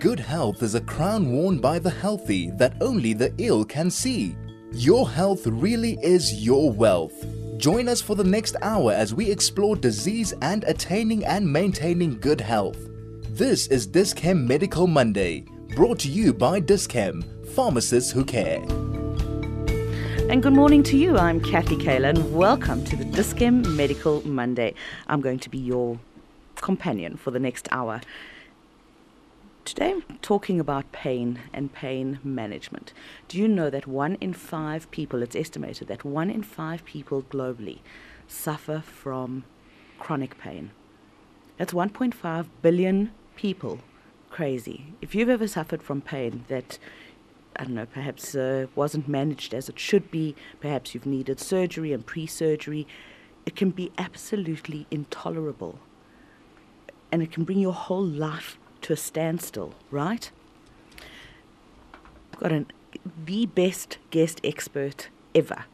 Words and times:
Good 0.00 0.18
health 0.18 0.62
is 0.62 0.74
a 0.74 0.80
crown 0.80 1.30
worn 1.30 1.58
by 1.58 1.78
the 1.78 1.90
healthy 1.90 2.50
that 2.52 2.72
only 2.80 3.12
the 3.12 3.34
ill 3.36 3.66
can 3.66 3.90
see. 3.90 4.34
Your 4.72 5.06
health 5.06 5.46
really 5.46 5.98
is 6.02 6.42
your 6.42 6.72
wealth. 6.72 7.26
Join 7.58 7.86
us 7.86 8.00
for 8.00 8.14
the 8.14 8.24
next 8.24 8.56
hour 8.62 8.92
as 8.92 9.12
we 9.12 9.30
explore 9.30 9.76
disease 9.76 10.32
and 10.40 10.64
attaining 10.64 11.26
and 11.26 11.46
maintaining 11.46 12.18
good 12.18 12.40
health. 12.40 12.78
This 13.28 13.66
is 13.66 13.86
Dis-Chem 13.86 14.46
Medical 14.48 14.86
Monday, 14.86 15.44
brought 15.76 15.98
to 15.98 16.08
you 16.08 16.32
by 16.32 16.60
Dis-Chem, 16.60 17.22
pharmacists 17.54 18.10
who 18.10 18.24
care. 18.24 18.62
And 20.30 20.42
good 20.42 20.54
morning 20.54 20.82
to 20.84 20.96
you. 20.96 21.18
I'm 21.18 21.42
Kathy 21.42 21.76
Kayla, 21.76 22.08
and 22.08 22.34
welcome 22.34 22.86
to 22.86 22.96
the 22.96 23.04
Dis-Chem 23.04 23.76
Medical 23.76 24.26
Monday. 24.26 24.72
I'm 25.08 25.20
going 25.20 25.40
to 25.40 25.50
be 25.50 25.58
your 25.58 25.98
companion 26.56 27.18
for 27.18 27.30
the 27.30 27.38
next 27.38 27.68
hour. 27.70 28.00
Today 29.64 29.90
I'm 29.90 30.18
talking 30.22 30.58
about 30.58 30.90
pain 30.90 31.38
and 31.52 31.72
pain 31.72 32.18
management. 32.24 32.92
Do 33.28 33.38
you 33.38 33.46
know 33.46 33.68
that 33.70 33.86
one 33.86 34.16
in 34.20 34.32
five 34.32 34.90
people, 34.90 35.22
it's 35.22 35.36
estimated 35.36 35.86
that 35.88 36.04
one 36.04 36.30
in 36.30 36.42
five 36.42 36.84
people 36.84 37.22
globally 37.22 37.80
suffer 38.26 38.80
from 38.80 39.44
chronic 39.98 40.38
pain? 40.38 40.70
That's 41.58 41.74
1.5 41.74 42.46
billion 42.62 43.12
people. 43.36 43.80
Crazy. 44.30 44.94
If 45.02 45.14
you've 45.14 45.28
ever 45.28 45.46
suffered 45.46 45.82
from 45.82 46.00
pain 46.00 46.44
that, 46.48 46.78
I 47.54 47.64
don't 47.64 47.74
know, 47.74 47.86
perhaps 47.86 48.34
uh, 48.34 48.66
wasn't 48.74 49.08
managed 49.08 49.52
as 49.52 49.68
it 49.68 49.78
should 49.78 50.10
be, 50.10 50.34
perhaps 50.60 50.94
you've 50.94 51.06
needed 51.06 51.38
surgery 51.38 51.92
and 51.92 52.04
pre 52.04 52.26
surgery, 52.26 52.86
it 53.44 53.56
can 53.56 53.70
be 53.70 53.92
absolutely 53.98 54.86
intolerable. 54.90 55.80
And 57.12 57.22
it 57.22 57.30
can 57.30 57.44
bring 57.44 57.58
your 57.58 57.74
whole 57.74 58.04
life 58.04 58.56
to 58.82 58.92
a 58.92 58.96
standstill, 58.96 59.74
right? 59.90 60.30
Got 62.38 62.52
an, 62.52 62.66
the 63.24 63.46
best 63.46 63.98
guest 64.10 64.40
expert 64.44 65.08
ever. 65.34 65.64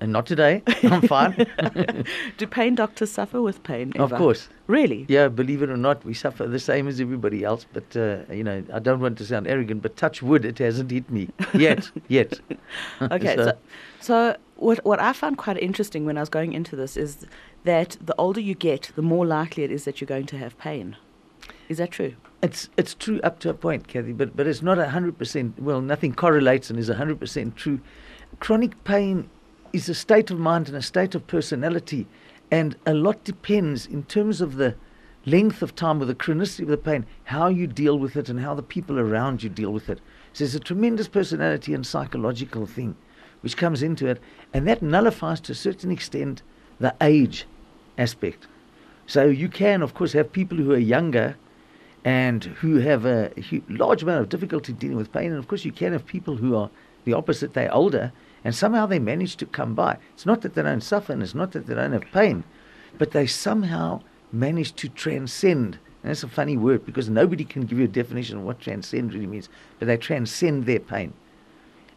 And 0.00 0.12
not 0.12 0.26
today. 0.26 0.62
I'm 0.82 1.02
fine. 1.02 1.46
Do 2.38 2.46
pain 2.46 2.74
doctors 2.74 3.10
suffer 3.10 3.40
with 3.40 3.62
pain? 3.62 3.92
Of 3.94 4.12
course. 4.12 4.48
Really? 4.66 5.06
Yeah, 5.08 5.28
believe 5.28 5.62
it 5.62 5.70
or 5.70 5.76
not, 5.76 6.04
we 6.04 6.12
suffer 6.12 6.46
the 6.46 6.58
same 6.58 6.86
as 6.86 7.00
everybody 7.00 7.44
else. 7.44 7.64
But 7.72 7.96
uh, 7.96 8.18
you 8.32 8.44
know, 8.44 8.62
I 8.72 8.78
don't 8.78 9.00
want 9.00 9.16
to 9.18 9.24
sound 9.24 9.46
arrogant, 9.46 9.80
but 9.82 9.96
touch 9.96 10.22
wood, 10.22 10.44
it 10.44 10.58
hasn't 10.58 10.90
hit 10.90 11.08
me 11.10 11.30
yet. 11.54 11.90
yet. 12.08 12.38
Okay, 13.00 13.36
so, 13.36 13.56
so 14.00 14.36
what 14.56 14.84
what 14.84 15.00
I 15.00 15.12
found 15.14 15.38
quite 15.38 15.56
interesting 15.58 16.04
when 16.04 16.18
I 16.18 16.20
was 16.20 16.28
going 16.28 16.52
into 16.52 16.76
this 16.76 16.96
is 16.96 17.26
that 17.64 17.96
the 18.00 18.14
older 18.16 18.40
you 18.40 18.54
get, 18.54 18.90
the 18.96 19.02
more 19.02 19.24
likely 19.24 19.62
it 19.62 19.70
is 19.70 19.84
that 19.84 20.00
you're 20.00 20.06
going 20.06 20.26
to 20.26 20.38
have 20.38 20.58
pain. 20.58 20.96
Is 21.68 21.78
that 21.78 21.90
true? 21.90 22.14
It's 22.42 22.68
it's 22.76 22.94
true 22.94 23.20
up 23.22 23.38
to 23.40 23.48
a 23.50 23.54
point, 23.54 23.88
Kathy, 23.88 24.12
but 24.12 24.36
but 24.36 24.46
it's 24.46 24.62
not 24.62 24.78
hundred 24.78 25.16
percent. 25.16 25.58
Well, 25.58 25.80
nothing 25.80 26.14
correlates 26.14 26.68
and 26.68 26.78
is 26.78 26.88
hundred 26.88 27.18
percent 27.18 27.56
true. 27.56 27.80
Chronic 28.40 28.82
pain 28.84 29.30
is 29.76 29.88
a 29.90 29.94
state 29.94 30.30
of 30.30 30.38
mind 30.38 30.68
and 30.68 30.76
a 30.76 30.82
state 30.82 31.14
of 31.14 31.26
personality, 31.26 32.06
and 32.50 32.76
a 32.86 32.94
lot 32.94 33.22
depends 33.24 33.84
in 33.86 34.02
terms 34.04 34.40
of 34.40 34.56
the 34.56 34.74
length 35.26 35.60
of 35.60 35.74
time 35.74 36.00
or 36.00 36.06
the 36.06 36.14
chronicity 36.14 36.62
of 36.62 36.68
the 36.68 36.78
pain, 36.78 37.04
how 37.24 37.48
you 37.48 37.66
deal 37.66 37.98
with 37.98 38.16
it, 38.16 38.30
and 38.30 38.40
how 38.40 38.54
the 38.54 38.62
people 38.62 38.98
around 38.98 39.42
you 39.42 39.50
deal 39.50 39.70
with 39.70 39.90
it. 39.90 39.98
So 40.32 40.44
there's 40.44 40.54
a 40.54 40.60
tremendous 40.60 41.08
personality 41.08 41.74
and 41.74 41.86
psychological 41.86 42.64
thing 42.64 42.96
which 43.42 43.58
comes 43.58 43.82
into 43.82 44.06
it, 44.06 44.18
and 44.54 44.66
that 44.66 44.82
nullifies 44.82 45.40
to 45.40 45.52
a 45.52 45.54
certain 45.54 45.90
extent 45.90 46.42
the 46.80 46.94
age 47.02 47.46
aspect. 47.98 48.46
So 49.06 49.26
you 49.26 49.48
can, 49.48 49.82
of 49.82 49.92
course, 49.92 50.14
have 50.14 50.32
people 50.32 50.56
who 50.56 50.72
are 50.72 50.78
younger 50.78 51.36
and 52.02 52.44
who 52.44 52.76
have 52.76 53.04
a 53.04 53.30
large 53.68 54.02
amount 54.02 54.22
of 54.22 54.30
difficulty 54.30 54.72
dealing 54.72 54.96
with 54.96 55.12
pain, 55.12 55.26
and 55.26 55.38
of 55.38 55.48
course, 55.48 55.66
you 55.66 55.72
can 55.72 55.92
have 55.92 56.06
people 56.06 56.36
who 56.36 56.56
are 56.56 56.70
the 57.04 57.12
opposite, 57.12 57.52
they're 57.52 57.72
older, 57.74 58.10
and 58.46 58.54
somehow 58.54 58.86
they 58.86 59.00
manage 59.00 59.34
to 59.38 59.44
come 59.44 59.74
by. 59.74 59.98
It's 60.14 60.24
not 60.24 60.42
that 60.42 60.54
they 60.54 60.62
don't 60.62 60.80
suffer, 60.80 61.12
and 61.12 61.20
it's 61.20 61.34
not 61.34 61.50
that 61.50 61.66
they 61.66 61.74
don't 61.74 61.90
have 61.90 62.04
pain, 62.12 62.44
but 62.96 63.10
they 63.10 63.26
somehow 63.26 64.02
manage 64.30 64.72
to 64.76 64.88
transcend. 64.88 65.80
And 66.04 66.10
that's 66.10 66.22
a 66.22 66.28
funny 66.28 66.56
word 66.56 66.86
because 66.86 67.08
nobody 67.08 67.44
can 67.44 67.62
give 67.62 67.80
you 67.80 67.86
a 67.86 67.88
definition 67.88 68.38
of 68.38 68.44
what 68.44 68.60
transcend 68.60 69.12
really 69.12 69.26
means, 69.26 69.48
but 69.80 69.86
they 69.86 69.96
transcend 69.96 70.64
their 70.64 70.78
pain 70.78 71.12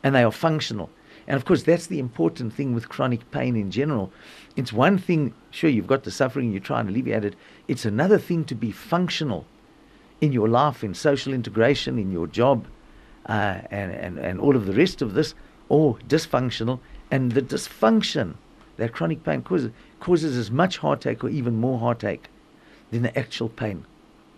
and 0.02 0.16
they 0.16 0.24
are 0.24 0.32
functional. 0.32 0.90
And 1.28 1.36
of 1.36 1.46
course, 1.46 1.62
that's 1.62 1.86
the 1.86 2.00
important 2.00 2.52
thing 2.52 2.74
with 2.74 2.90
chronic 2.90 3.30
pain 3.30 3.56
in 3.56 3.70
general. 3.70 4.12
It's 4.56 4.74
one 4.74 4.98
thing, 4.98 5.36
sure, 5.52 5.70
you've 5.70 5.86
got 5.86 6.04
the 6.04 6.10
suffering, 6.10 6.52
you're 6.52 6.62
trying 6.62 6.88
to 6.88 6.92
alleviate 6.92 7.26
it. 7.26 7.36
It's 7.68 7.86
another 7.86 8.18
thing 8.18 8.44
to 8.46 8.56
be 8.56 8.72
functional 8.72 9.46
in 10.20 10.31
your 10.31 10.48
life, 10.48 10.84
in 10.84 10.96
social 10.96 11.31
integration, 11.31 12.00
in 12.00 12.12
your 12.12 12.26
job, 12.26 12.66
uh, 13.28 13.60
and, 13.70 13.92
and, 13.92 14.18
and 14.18 14.40
all 14.40 14.56
of 14.56 14.66
the 14.66 14.74
rest 14.74 15.04
of 15.04 15.14
this, 15.14 15.36
or 15.69 15.97
dysfunctional. 16.07 16.80
And 17.12 17.31
the 17.31 17.41
dysfunction 17.41 18.35
that 18.78 18.94
chronic 18.94 19.24
pain 19.24 19.41
causes 19.41 19.72
causes 20.00 20.38
as 20.38 20.50
much 20.50 20.78
heartache 20.78 21.24
or 21.24 21.30
even 21.30 21.56
more 21.56 21.80
heartache 21.80 22.30
than 22.91 23.03
the 23.03 23.18
actual 23.18 23.50
pain. 23.50 23.85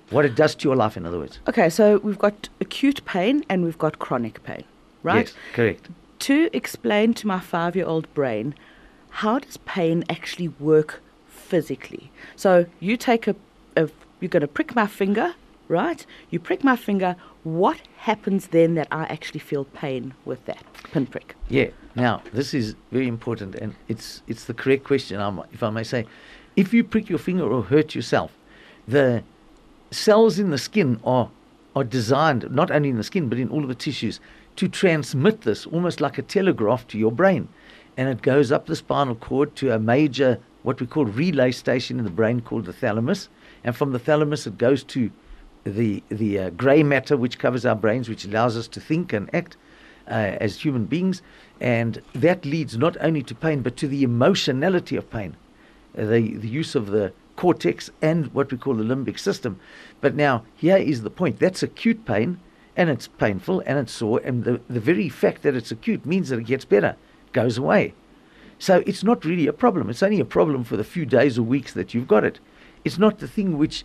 What 0.09 0.25
it 0.25 0.35
does 0.35 0.55
to 0.55 0.67
your 0.67 0.75
life, 0.75 0.97
in 0.97 1.05
other 1.05 1.19
words. 1.19 1.39
Okay, 1.47 1.69
so 1.69 1.99
we've 1.99 2.19
got 2.19 2.49
acute 2.59 3.03
pain 3.05 3.45
and 3.47 3.63
we've 3.63 3.77
got 3.77 3.99
chronic 3.99 4.43
pain, 4.43 4.65
right? 5.03 5.27
Yes, 5.27 5.35
correct. 5.53 5.89
To 6.19 6.49
explain 6.51 7.13
to 7.15 7.27
my 7.27 7.39
five 7.39 7.75
year 7.75 7.85
old 7.85 8.13
brain, 8.13 8.53
how 9.09 9.39
does 9.39 9.57
pain 9.57 10.03
actually 10.09 10.49
work 10.49 11.01
physically? 11.27 12.11
So 12.35 12.65
you 12.79 12.97
take 12.97 13.27
a, 13.27 13.35
a 13.77 13.89
you're 14.19 14.29
going 14.29 14.41
to 14.41 14.47
prick 14.47 14.75
my 14.75 14.87
finger, 14.87 15.35
right? 15.67 16.05
You 16.29 16.39
prick 16.39 16.63
my 16.63 16.75
finger. 16.75 17.15
What 17.43 17.81
happens 17.97 18.47
then 18.47 18.75
that 18.75 18.87
I 18.91 19.03
actually 19.05 19.39
feel 19.39 19.65
pain 19.65 20.13
with 20.25 20.45
that 20.45 20.63
pinprick? 20.91 21.35
Yeah. 21.49 21.69
Now, 21.95 22.21
this 22.33 22.53
is 22.53 22.75
very 22.91 23.07
important, 23.07 23.55
and 23.55 23.75
it's 23.87 24.21
it's 24.27 24.45
the 24.45 24.53
correct 24.53 24.83
question, 24.83 25.19
if 25.51 25.63
I 25.63 25.69
may 25.69 25.83
say. 25.83 26.05
If 26.55 26.73
you 26.73 26.83
prick 26.83 27.09
your 27.09 27.19
finger 27.19 27.51
or 27.51 27.63
hurt 27.63 27.95
yourself, 27.95 28.31
the 28.87 29.23
cells 29.89 30.37
in 30.37 30.51
the 30.51 30.57
skin 30.57 30.99
are 31.03 31.29
are 31.75 31.83
designed 31.83 32.49
not 32.51 32.69
only 32.69 32.89
in 32.89 32.97
the 32.97 33.03
skin 33.03 33.29
but 33.29 33.39
in 33.39 33.49
all 33.49 33.63
of 33.63 33.69
the 33.69 33.75
tissues 33.75 34.19
to 34.57 34.67
transmit 34.67 35.41
this 35.41 35.65
almost 35.65 36.01
like 36.01 36.17
a 36.17 36.21
telegraph 36.21 36.87
to 36.87 36.97
your 36.97 37.11
brain, 37.11 37.47
and 37.97 38.07
it 38.07 38.21
goes 38.21 38.51
up 38.51 38.67
the 38.67 38.75
spinal 38.75 39.15
cord 39.15 39.55
to 39.55 39.73
a 39.73 39.79
major 39.79 40.37
what 40.63 40.79
we 40.79 40.85
call 40.85 41.05
relay 41.05 41.51
station 41.51 41.97
in 41.97 42.05
the 42.05 42.11
brain 42.11 42.39
called 42.39 42.65
the 42.65 42.73
thalamus, 42.73 43.29
and 43.63 43.75
from 43.75 43.91
the 43.93 43.99
thalamus 43.99 44.45
it 44.45 44.57
goes 44.57 44.83
to 44.83 45.09
the 45.63 46.03
the 46.09 46.39
uh, 46.39 46.49
grey 46.51 46.83
matter 46.83 47.15
which 47.15 47.39
covers 47.39 47.65
our 47.65 47.75
brains, 47.75 48.09
which 48.09 48.25
allows 48.25 48.57
us 48.57 48.67
to 48.69 48.79
think 48.79 49.13
and 49.13 49.33
act 49.33 49.57
uh, 50.07 50.37
as 50.39 50.61
human 50.61 50.85
beings, 50.85 51.21
and 51.59 52.01
that 52.13 52.45
leads 52.45 52.77
not 52.77 52.97
only 53.01 53.23
to 53.23 53.35
pain 53.35 53.61
but 53.61 53.77
to 53.77 53.87
the 53.87 54.03
emotionality 54.03 54.95
of 54.95 55.09
pain, 55.09 55.35
uh, 55.97 56.05
the 56.05 56.35
the 56.35 56.47
use 56.47 56.75
of 56.75 56.87
the 56.87 57.13
cortex 57.35 57.89
and 58.01 58.33
what 58.33 58.51
we 58.51 58.57
call 58.57 58.75
the 58.75 58.83
limbic 58.83 59.17
system. 59.19 59.59
But 59.99 60.15
now 60.15 60.43
here 60.55 60.77
is 60.77 61.03
the 61.03 61.09
point: 61.09 61.39
that's 61.39 61.63
acute 61.63 62.05
pain, 62.05 62.39
and 62.75 62.89
it's 62.89 63.07
painful 63.07 63.61
and 63.65 63.77
it's 63.77 63.93
sore, 63.93 64.21
and 64.23 64.43
the 64.43 64.61
the 64.69 64.79
very 64.79 65.09
fact 65.09 65.43
that 65.43 65.55
it's 65.55 65.71
acute 65.71 66.05
means 66.05 66.29
that 66.29 66.39
it 66.39 66.45
gets 66.45 66.65
better, 66.65 66.95
goes 67.33 67.57
away. 67.57 67.93
So 68.57 68.83
it's 68.85 69.03
not 69.03 69.25
really 69.25 69.47
a 69.47 69.53
problem. 69.53 69.89
It's 69.89 70.03
only 70.03 70.19
a 70.19 70.25
problem 70.25 70.63
for 70.63 70.77
the 70.77 70.83
few 70.83 71.03
days 71.05 71.39
or 71.39 71.41
weeks 71.41 71.73
that 71.73 71.95
you've 71.95 72.07
got 72.07 72.23
it. 72.23 72.39
It's 72.85 72.99
not 72.99 73.17
the 73.17 73.27
thing 73.27 73.57
which 73.57 73.83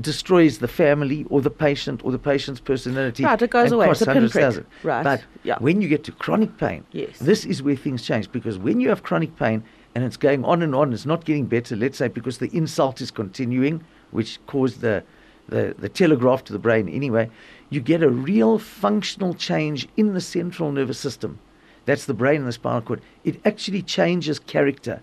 destroys 0.00 0.58
the 0.58 0.68
family 0.68 1.24
or 1.30 1.40
the 1.40 1.50
patient 1.50 2.04
or 2.04 2.10
the 2.10 2.18
patient's 2.18 2.60
personality. 2.60 3.24
Right, 3.24 3.40
it 3.40 3.50
goes 3.50 3.70
away. 3.70 3.90
It's 3.90 4.02
a 4.02 4.06
pinprick. 4.06 4.64
Right, 4.82 5.04
But 5.04 5.24
yeah. 5.44 5.56
when 5.60 5.80
you 5.80 5.88
get 5.88 6.04
to 6.04 6.12
chronic 6.12 6.56
pain, 6.58 6.84
Yes. 6.92 7.18
this 7.18 7.44
is 7.44 7.62
where 7.62 7.76
things 7.76 8.02
change 8.02 8.30
because 8.32 8.58
when 8.58 8.80
you 8.80 8.88
have 8.88 9.02
chronic 9.02 9.36
pain 9.36 9.62
and 9.94 10.02
it's 10.02 10.16
going 10.16 10.44
on 10.44 10.62
and 10.62 10.74
on, 10.74 10.92
it's 10.92 11.06
not 11.06 11.24
getting 11.24 11.46
better, 11.46 11.76
let's 11.76 11.98
say 11.98 12.08
because 12.08 12.38
the 12.38 12.50
insult 12.56 13.00
is 13.00 13.10
continuing, 13.10 13.84
which 14.10 14.44
caused 14.46 14.80
the, 14.80 15.04
the, 15.48 15.74
the 15.78 15.88
telegraph 15.88 16.42
to 16.44 16.52
the 16.52 16.58
brain 16.58 16.88
anyway, 16.88 17.30
you 17.70 17.80
get 17.80 18.02
a 18.02 18.10
real 18.10 18.58
functional 18.58 19.34
change 19.34 19.86
in 19.96 20.12
the 20.14 20.20
central 20.20 20.72
nervous 20.72 20.98
system. 20.98 21.38
That's 21.86 22.06
the 22.06 22.14
brain 22.14 22.38
and 22.40 22.48
the 22.48 22.52
spinal 22.52 22.80
cord. 22.80 23.00
It 23.22 23.40
actually 23.44 23.82
changes 23.82 24.38
character 24.40 25.02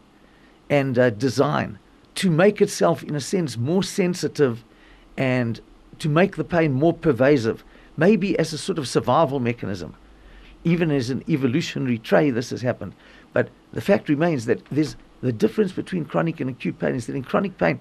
and 0.69 0.97
uh, 0.97 1.11
design 1.11 1.79
to 2.15 2.29
make 2.29 2.61
itself, 2.61 3.03
in 3.03 3.15
a 3.15 3.21
sense, 3.21 3.57
more 3.57 3.83
sensitive 3.83 4.65
and 5.21 5.59
to 5.99 6.09
make 6.09 6.35
the 6.35 6.43
pain 6.43 6.71
more 6.73 6.93
pervasive, 6.93 7.63
maybe 7.95 8.37
as 8.39 8.53
a 8.53 8.57
sort 8.57 8.79
of 8.79 8.87
survival 8.87 9.39
mechanism. 9.39 9.93
Even 10.63 10.89
as 10.91 11.09
an 11.09 11.23
evolutionary 11.29 11.99
trait, 11.99 12.33
this 12.33 12.49
has 12.49 12.61
happened. 12.61 12.93
But 13.33 13.49
the 13.73 13.81
fact 13.81 14.09
remains 14.09 14.45
that 14.45 14.59
there's 14.71 14.95
the 15.21 15.31
difference 15.31 15.71
between 15.71 16.05
chronic 16.05 16.39
and 16.41 16.49
acute 16.49 16.79
pain 16.79 16.95
is 16.95 17.05
that 17.07 17.15
in 17.15 17.23
chronic 17.23 17.57
pain, 17.57 17.79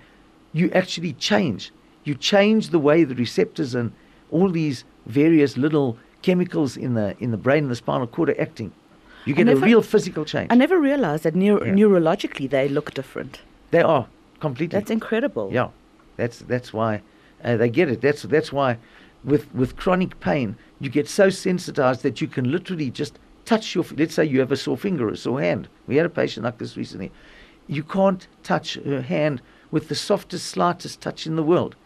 you 0.52 0.70
actually 0.72 1.14
change. 1.14 1.72
You 2.04 2.14
change 2.14 2.68
the 2.70 2.78
way 2.78 3.04
the 3.04 3.14
receptors 3.14 3.74
and 3.74 3.92
all 4.30 4.50
these 4.50 4.84
various 5.06 5.56
little 5.56 5.96
chemicals 6.22 6.76
in 6.76 6.92
the 6.94 7.16
in 7.24 7.30
the 7.30 7.36
brain 7.46 7.62
and 7.64 7.70
the 7.70 7.76
spinal 7.76 8.06
cord 8.06 8.28
are 8.30 8.40
acting. 8.40 8.70
You 9.26 9.34
get 9.34 9.46
never- 9.46 9.60
a 9.64 9.68
real 9.70 9.82
physical 9.82 10.24
change. 10.24 10.48
I 10.52 10.56
never 10.56 10.78
realized 10.78 11.22
that 11.24 11.34
neuro- 11.34 11.64
Yeah. 11.64 11.72
neurologically 11.80 12.48
they 12.48 12.68
look 12.68 12.92
different. 12.94 13.40
they 13.70 13.82
are 13.82 14.06
completely. 14.40 14.76
That's 14.78 14.90
incredible. 14.90 15.46
Yeah, 15.52 15.68
that's 16.16 16.38
that's 16.52 16.70
why 16.78 17.02
uh, 17.44 17.56
they 17.56 17.68
get 17.68 17.88
it. 17.88 18.00
That's 18.00 18.22
that's 18.22 18.52
why 18.52 18.78
with 19.24 19.52
with 19.54 19.76
chronic 19.76 20.18
pain 20.20 20.56
you 20.80 20.88
get 20.90 21.08
so 21.08 21.28
sensitized 21.28 22.02
that 22.02 22.20
you 22.20 22.26
can 22.28 22.50
literally 22.50 22.90
just 22.90 23.18
touch 23.44 23.74
your. 23.74 23.84
Let's 23.96 24.14
say 24.14 24.24
you 24.24 24.40
have 24.40 24.52
a 24.52 24.56
sore 24.56 24.76
finger 24.76 25.08
or 25.08 25.12
a 25.12 25.16
sore 25.16 25.40
hand. 25.40 25.68
We 25.86 25.96
had 25.96 26.06
a 26.06 26.10
patient 26.10 26.44
like 26.44 26.58
this 26.58 26.76
recently. 26.76 27.10
You 27.66 27.82
can't 27.82 28.26
touch 28.42 28.74
her 28.74 29.02
hand 29.02 29.42
with 29.70 29.88
the 29.88 29.94
softest, 29.94 30.46
slightest 30.46 31.00
touch 31.00 31.26
in 31.26 31.36
the 31.36 31.42
world, 31.44 31.76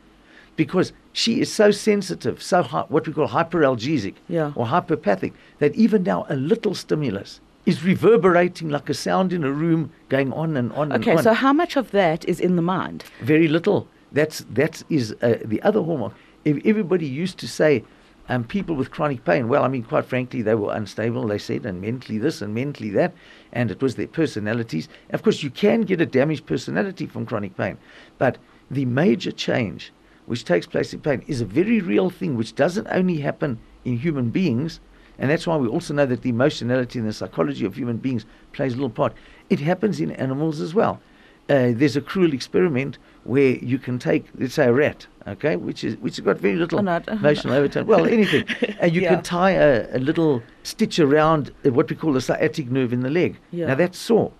because 0.57 0.93
she 1.13 1.41
is 1.41 1.53
so 1.53 1.71
sensitive, 1.71 2.43
so 2.43 2.63
what 2.89 3.07
we 3.07 3.13
call 3.13 3.29
hyperalgesic 3.29 4.15
Yeah. 4.29 4.53
or 4.57 4.67
hyperpathic 4.67 5.33
that 5.59 5.75
even 5.75 6.03
now 6.03 6.25
a 6.31 6.37
little 6.37 6.75
stimulus 6.75 7.41
is 7.67 7.85
reverberating 7.85 8.71
like 8.71 8.89
a 8.89 8.95
sound 8.95 9.33
in 9.33 9.45
a 9.45 9.51
room, 9.51 9.91
going 10.09 10.33
on 10.33 10.57
and 10.57 10.73
on 10.73 10.93
and 10.93 11.07
Okay, 11.07 11.21
so 11.23 11.35
how 11.35 11.53
much 11.53 11.77
of 11.77 11.91
that 11.91 12.25
is 12.27 12.41
in 12.41 12.57
the 12.57 12.63
mind? 12.63 13.05
very 13.23 13.49
little. 13.49 13.87
That's 14.15 14.47
that 14.51 14.83
is 14.89 15.15
uh, 15.21 15.39
the 15.45 15.61
other 15.63 15.83
hormone. 15.83 16.15
If 16.45 16.65
everybody 16.65 17.07
used 17.07 17.39
to 17.39 17.49
say, 17.49 17.85
um, 18.29 18.45
people 18.45 18.75
with 18.75 18.91
chronic 18.91 19.25
pain. 19.25 19.49
Well, 19.49 19.65
I 19.65 19.69
mean, 19.69 19.83
quite 19.83 20.07
frankly, 20.07 20.41
they 20.41 20.55
were 20.55 20.75
unstable. 20.75 21.27
They 21.27 21.39
said, 21.39 21.67
and 21.67 21.81
mentally 21.81 22.19
this 22.19 22.41
and 22.41 22.55
mentally 22.55 22.91
that, 22.91 23.13
and 23.53 23.71
it 23.71 23.83
was 23.83 23.97
their 23.97 24.07
personalities. 24.07 24.89
Of 25.11 25.23
course, 25.23 25.43
you 25.43 25.51
can 25.51 25.83
get 25.83 26.01
a 26.01 26.07
damaged 26.07 26.47
personality 26.47 27.07
from 27.07 27.27
chronic 27.27 27.57
pain, 27.57 27.77
but 28.17 28.39
the 28.71 28.87
major 28.87 29.31
change 29.31 29.93
which 30.27 30.45
takes 30.45 30.67
place 30.67 30.95
in 30.95 31.01
pain 31.01 31.23
is 31.27 31.43
a 31.43 31.45
very 31.45 31.81
real 31.81 32.09
thing, 32.09 32.35
which 32.37 32.55
doesn't 32.55 32.87
only 32.91 33.19
happen 33.19 33.59
in 33.85 33.99
human 33.99 34.31
beings. 34.31 34.81
And 35.19 35.31
that's 35.31 35.47
why 35.47 35.57
we 35.57 35.69
also 35.69 35.93
know 35.93 36.07
that 36.07 36.23
the 36.23 36.31
emotionality 36.31 36.99
and 36.99 37.07
the 37.07 37.13
psychology 37.13 37.65
of 37.67 37.75
human 37.77 37.99
beings 37.99 38.25
plays 38.53 38.73
a 38.73 38.77
little 38.77 38.91
part. 38.91 39.13
It 39.51 39.61
happens 39.61 40.01
in 40.01 40.11
animals 40.13 40.61
as 40.61 40.75
well. 40.75 41.01
Uh, 41.49 41.73
there's 41.75 41.97
a 41.97 42.01
cruel 42.01 42.33
experiment 42.33 42.97
where 43.25 43.57
you 43.57 43.79
can 43.79 43.99
take, 43.99 44.25
let's 44.39 44.55
say, 44.55 44.67
a 44.67 44.73
rat, 44.73 45.07
okay, 45.27 45.57
which 45.57 45.85
is 45.85 45.97
which 45.99 46.17
has 46.17 46.25
got 46.25 46.39
very 46.39 46.57
little 46.57 46.79
Oh, 46.89 47.03
emotional 47.13 47.55
overtone. 47.55 47.87
Well, 47.87 48.07
anything, 48.07 48.45
and 48.81 48.95
you 48.95 49.03
Yeah. 49.03 49.15
can 49.15 49.23
tie 49.23 49.51
a, 49.51 49.97
a 49.97 49.99
little 49.99 50.43
stitch 50.63 50.99
around 50.99 51.51
uh, 51.67 51.71
what 51.71 51.91
we 51.91 51.97
call 51.97 52.15
the 52.15 52.21
sciatic 52.23 52.71
nerve 52.71 52.93
in 52.95 53.01
the 53.01 53.11
leg. 53.11 53.37
Yeah. 53.51 53.67
Now 53.67 53.75
that's 53.75 53.99
sore. 53.99 54.33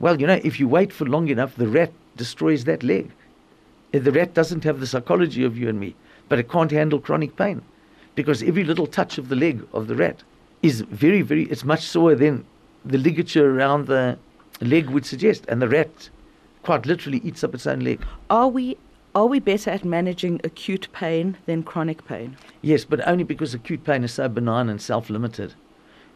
Well, 0.00 0.20
you 0.20 0.26
know, 0.26 0.40
if 0.42 0.58
you 0.58 0.66
wait 0.66 0.92
for 0.92 1.04
long 1.06 1.28
enough, 1.28 1.54
the 1.56 1.68
rat 1.68 1.92
destroys 2.16 2.64
that 2.64 2.82
leg. 2.82 3.10
Uh, 3.94 4.00
The 4.00 4.12
rat 4.12 4.34
doesn't 4.34 4.64
have 4.64 4.80
the 4.80 4.86
psychology 4.86 5.44
of 5.44 5.56
you 5.56 5.68
and 5.68 5.78
me, 5.78 5.94
but 6.28 6.38
it 6.40 6.48
can't 6.50 6.70
handle 6.72 6.98
chronic 7.00 7.36
pain 7.36 7.62
because 8.16 8.42
every 8.42 8.64
little 8.64 8.86
touch 8.88 9.18
of 9.18 9.28
the 9.28 9.36
leg 9.36 9.62
of 9.72 9.86
the 9.86 9.94
rat 9.94 10.22
is 10.62 10.80
very, 10.80 11.22
very, 11.22 11.44
it's 11.44 11.64
much 11.64 11.82
sore 11.82 12.14
than 12.16 12.44
the 12.84 12.98
ligature 12.98 13.54
around 13.56 13.86
the 13.86 14.18
leg 14.60 14.90
would 14.90 15.06
suggest. 15.06 15.44
And 15.48 15.62
the 15.62 15.68
rat 15.68 16.10
quite 16.62 16.86
literally 16.86 17.20
eats 17.24 17.42
up 17.44 17.54
its 17.54 17.66
own 17.66 17.80
leg. 17.80 18.00
Are 18.28 18.48
we 18.48 18.76
are 19.14 19.26
we 19.26 19.40
better 19.40 19.70
at 19.70 19.84
managing 19.84 20.40
acute 20.44 20.88
pain 20.92 21.36
than 21.46 21.62
chronic 21.64 22.06
pain? 22.06 22.36
Yes, 22.62 22.84
but 22.84 23.06
only 23.08 23.24
because 23.24 23.54
acute 23.54 23.82
pain 23.84 24.04
is 24.04 24.12
so 24.12 24.28
benign 24.28 24.68
and 24.68 24.80
self 24.80 25.10
limited. 25.10 25.54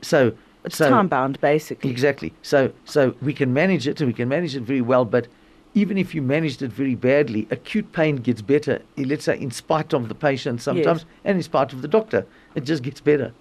So, 0.01 0.33
It's 0.65 0.77
so 0.77 0.91
time 0.91 1.09
bound, 1.09 1.41
basically. 1.41 1.91
Exactly. 1.91 2.33
So 2.43 2.73
so 2.85 3.15
we 3.21 3.33
can 3.33 3.53
manage 3.53 3.89
it 3.89 4.01
and 4.01 4.09
we 4.09 4.15
can 4.15 4.29
manage 4.29 4.55
it 4.55 4.63
very 4.63 4.81
well, 4.81 5.05
but 5.05 5.27
even 5.75 5.99
if 5.99 6.15
you 6.15 6.23
managed 6.23 6.63
it 6.63 6.71
very 6.71 6.95
badly, 6.95 7.49
acute 7.51 7.91
pain 7.93 8.17
gets 8.17 8.43
better, 8.43 8.81
let's 8.97 9.25
say 9.25 9.37
in 9.41 9.51
spite 9.51 9.93
of 9.93 10.09
the 10.09 10.15
patient 10.15 10.63
sometimes 10.63 11.01
Yes. 11.01 11.07
and 11.25 11.37
in 11.37 11.43
spite 11.43 11.73
of 11.73 11.83
the 11.83 11.89
doctor. 11.89 12.27
It 12.55 12.63
just 12.65 12.85
gets 12.85 13.01
better. 13.01 13.33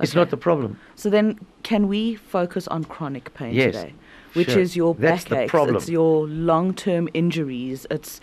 It's 0.00 0.14
not 0.14 0.30
the 0.30 0.36
problem. 0.36 0.78
So 0.96 1.10
then, 1.10 1.38
can 1.62 1.88
we 1.88 2.14
focus 2.14 2.68
on 2.68 2.84
chronic 2.84 3.32
pain 3.34 3.52
Yes, 3.54 3.74
today, 3.74 3.94
which 4.38 4.50
sure. 4.50 4.60
is 4.60 4.76
your 4.76 4.94
That's 4.94 5.24
backaches, 5.24 5.74
it's 5.74 5.88
your 5.88 6.26
long-term 6.26 7.08
injuries, 7.14 7.86
it's 7.90 8.20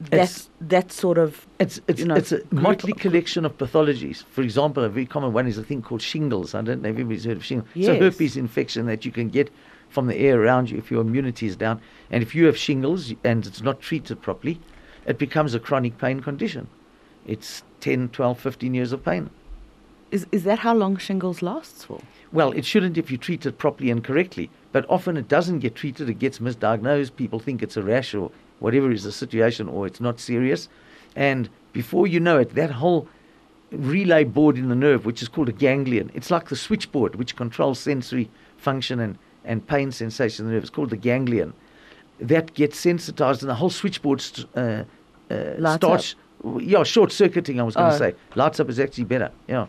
that 0.00 0.48
that 0.60 0.92
sort 0.92 1.18
of 1.18 1.46
It's 1.58 1.80
it's 1.86 2.00
you 2.00 2.06
know, 2.06 2.14
it's 2.14 2.32
a 2.32 2.40
motley 2.50 2.94
collection 2.94 3.44
of 3.44 3.58
pathologies. 3.58 4.24
For 4.24 4.42
example, 4.42 4.82
a 4.82 4.88
very 4.88 5.06
common 5.06 5.32
one 5.32 5.46
is 5.46 5.58
a 5.58 5.62
thing 5.62 5.82
called 5.82 6.00
shingles. 6.00 6.54
I 6.54 6.62
don't 6.62 6.80
know 6.82 6.88
if 6.88 6.94
everybody's 6.94 7.24
heard 7.24 7.36
of 7.36 7.44
shingles. 7.44 7.68
It's 7.74 7.88
a 7.88 7.98
herpes 7.98 8.36
infection 8.36 8.86
that 8.86 9.04
you 9.04 9.12
can 9.12 9.28
get 9.28 9.50
from 9.90 10.06
the 10.06 10.16
air 10.16 10.40
around 10.40 10.70
you 10.70 10.78
if 10.78 10.90
your 10.90 11.02
immunity 11.02 11.46
is 11.46 11.56
down. 11.56 11.80
And 12.10 12.22
if 12.22 12.34
you 12.34 12.46
have 12.46 12.56
shingles 12.56 13.12
and 13.24 13.44
it's 13.44 13.60
not 13.60 13.80
treated 13.80 14.22
properly, 14.22 14.58
it 15.06 15.18
becomes 15.18 15.54
a 15.54 15.60
chronic 15.60 15.98
pain 15.98 16.20
condition. 16.20 16.68
It's 17.26 17.62
10, 17.80 18.08
12, 18.10 18.40
15 18.40 18.74
years 18.74 18.92
of 18.92 19.04
pain. 19.04 19.30
Is 20.10 20.26
is 20.32 20.44
that 20.44 20.60
how 20.60 20.74
long 20.74 20.96
shingles 20.96 21.42
lasts 21.42 21.84
for? 21.84 22.00
Well, 22.32 22.52
it 22.52 22.64
shouldn't 22.64 22.96
if 22.96 23.10
you 23.10 23.18
treat 23.18 23.44
it 23.46 23.58
properly 23.58 23.90
and 23.90 24.04
correctly. 24.04 24.50
But 24.72 24.86
often 24.88 25.16
it 25.16 25.26
doesn't 25.28 25.58
get 25.60 25.74
treated, 25.74 26.08
it 26.08 26.18
gets 26.20 26.38
misdiagnosed. 26.38 27.16
People 27.16 27.40
think 27.40 27.62
it's 27.62 27.76
a 27.76 27.82
rash 27.82 28.14
or 28.14 28.30
whatever 28.60 28.90
is 28.92 29.02
the 29.04 29.12
situation, 29.12 29.68
or 29.68 29.86
it's 29.86 30.00
not 30.00 30.20
serious. 30.20 30.68
And 31.16 31.48
before 31.72 32.06
you 32.06 32.20
know 32.20 32.38
it, 32.38 32.54
that 32.54 32.70
whole 32.70 33.08
relay 33.72 34.24
board 34.24 34.56
in 34.58 34.68
the 34.68 34.74
nerve, 34.74 35.04
which 35.06 35.22
is 35.22 35.28
called 35.28 35.48
a 35.48 35.52
ganglion, 35.52 36.10
it's 36.14 36.30
like 36.30 36.48
the 36.48 36.56
switchboard 36.56 37.14
which 37.16 37.34
controls 37.36 37.78
sensory 37.78 38.28
function 38.58 39.00
and, 39.00 39.18
and 39.44 39.66
pain 39.66 39.90
sensation 39.90 40.44
in 40.44 40.50
the 40.50 40.54
nerve. 40.54 40.62
It's 40.64 40.70
called 40.70 40.90
the 40.90 40.96
ganglion. 40.96 41.52
That 42.20 42.52
gets 42.54 42.78
sensitized, 42.78 43.42
and 43.42 43.48
the 43.50 43.54
whole 43.54 43.70
switchboard 43.70 44.20
st- 44.20 44.46
uh, 44.54 44.84
uh, 45.30 45.76
starts. 45.76 46.14
Yeah, 46.58 46.82
short 46.84 47.12
circuiting. 47.12 47.58
I 47.60 47.62
was 47.64 47.74
going 47.74 47.90
to 47.90 47.94
Oh. 47.94 47.98
say 47.98 48.14
lights 48.34 48.60
up 48.60 48.68
is 48.68 48.78
actually 48.78 49.04
better. 49.04 49.30
Yeah, 49.48 49.66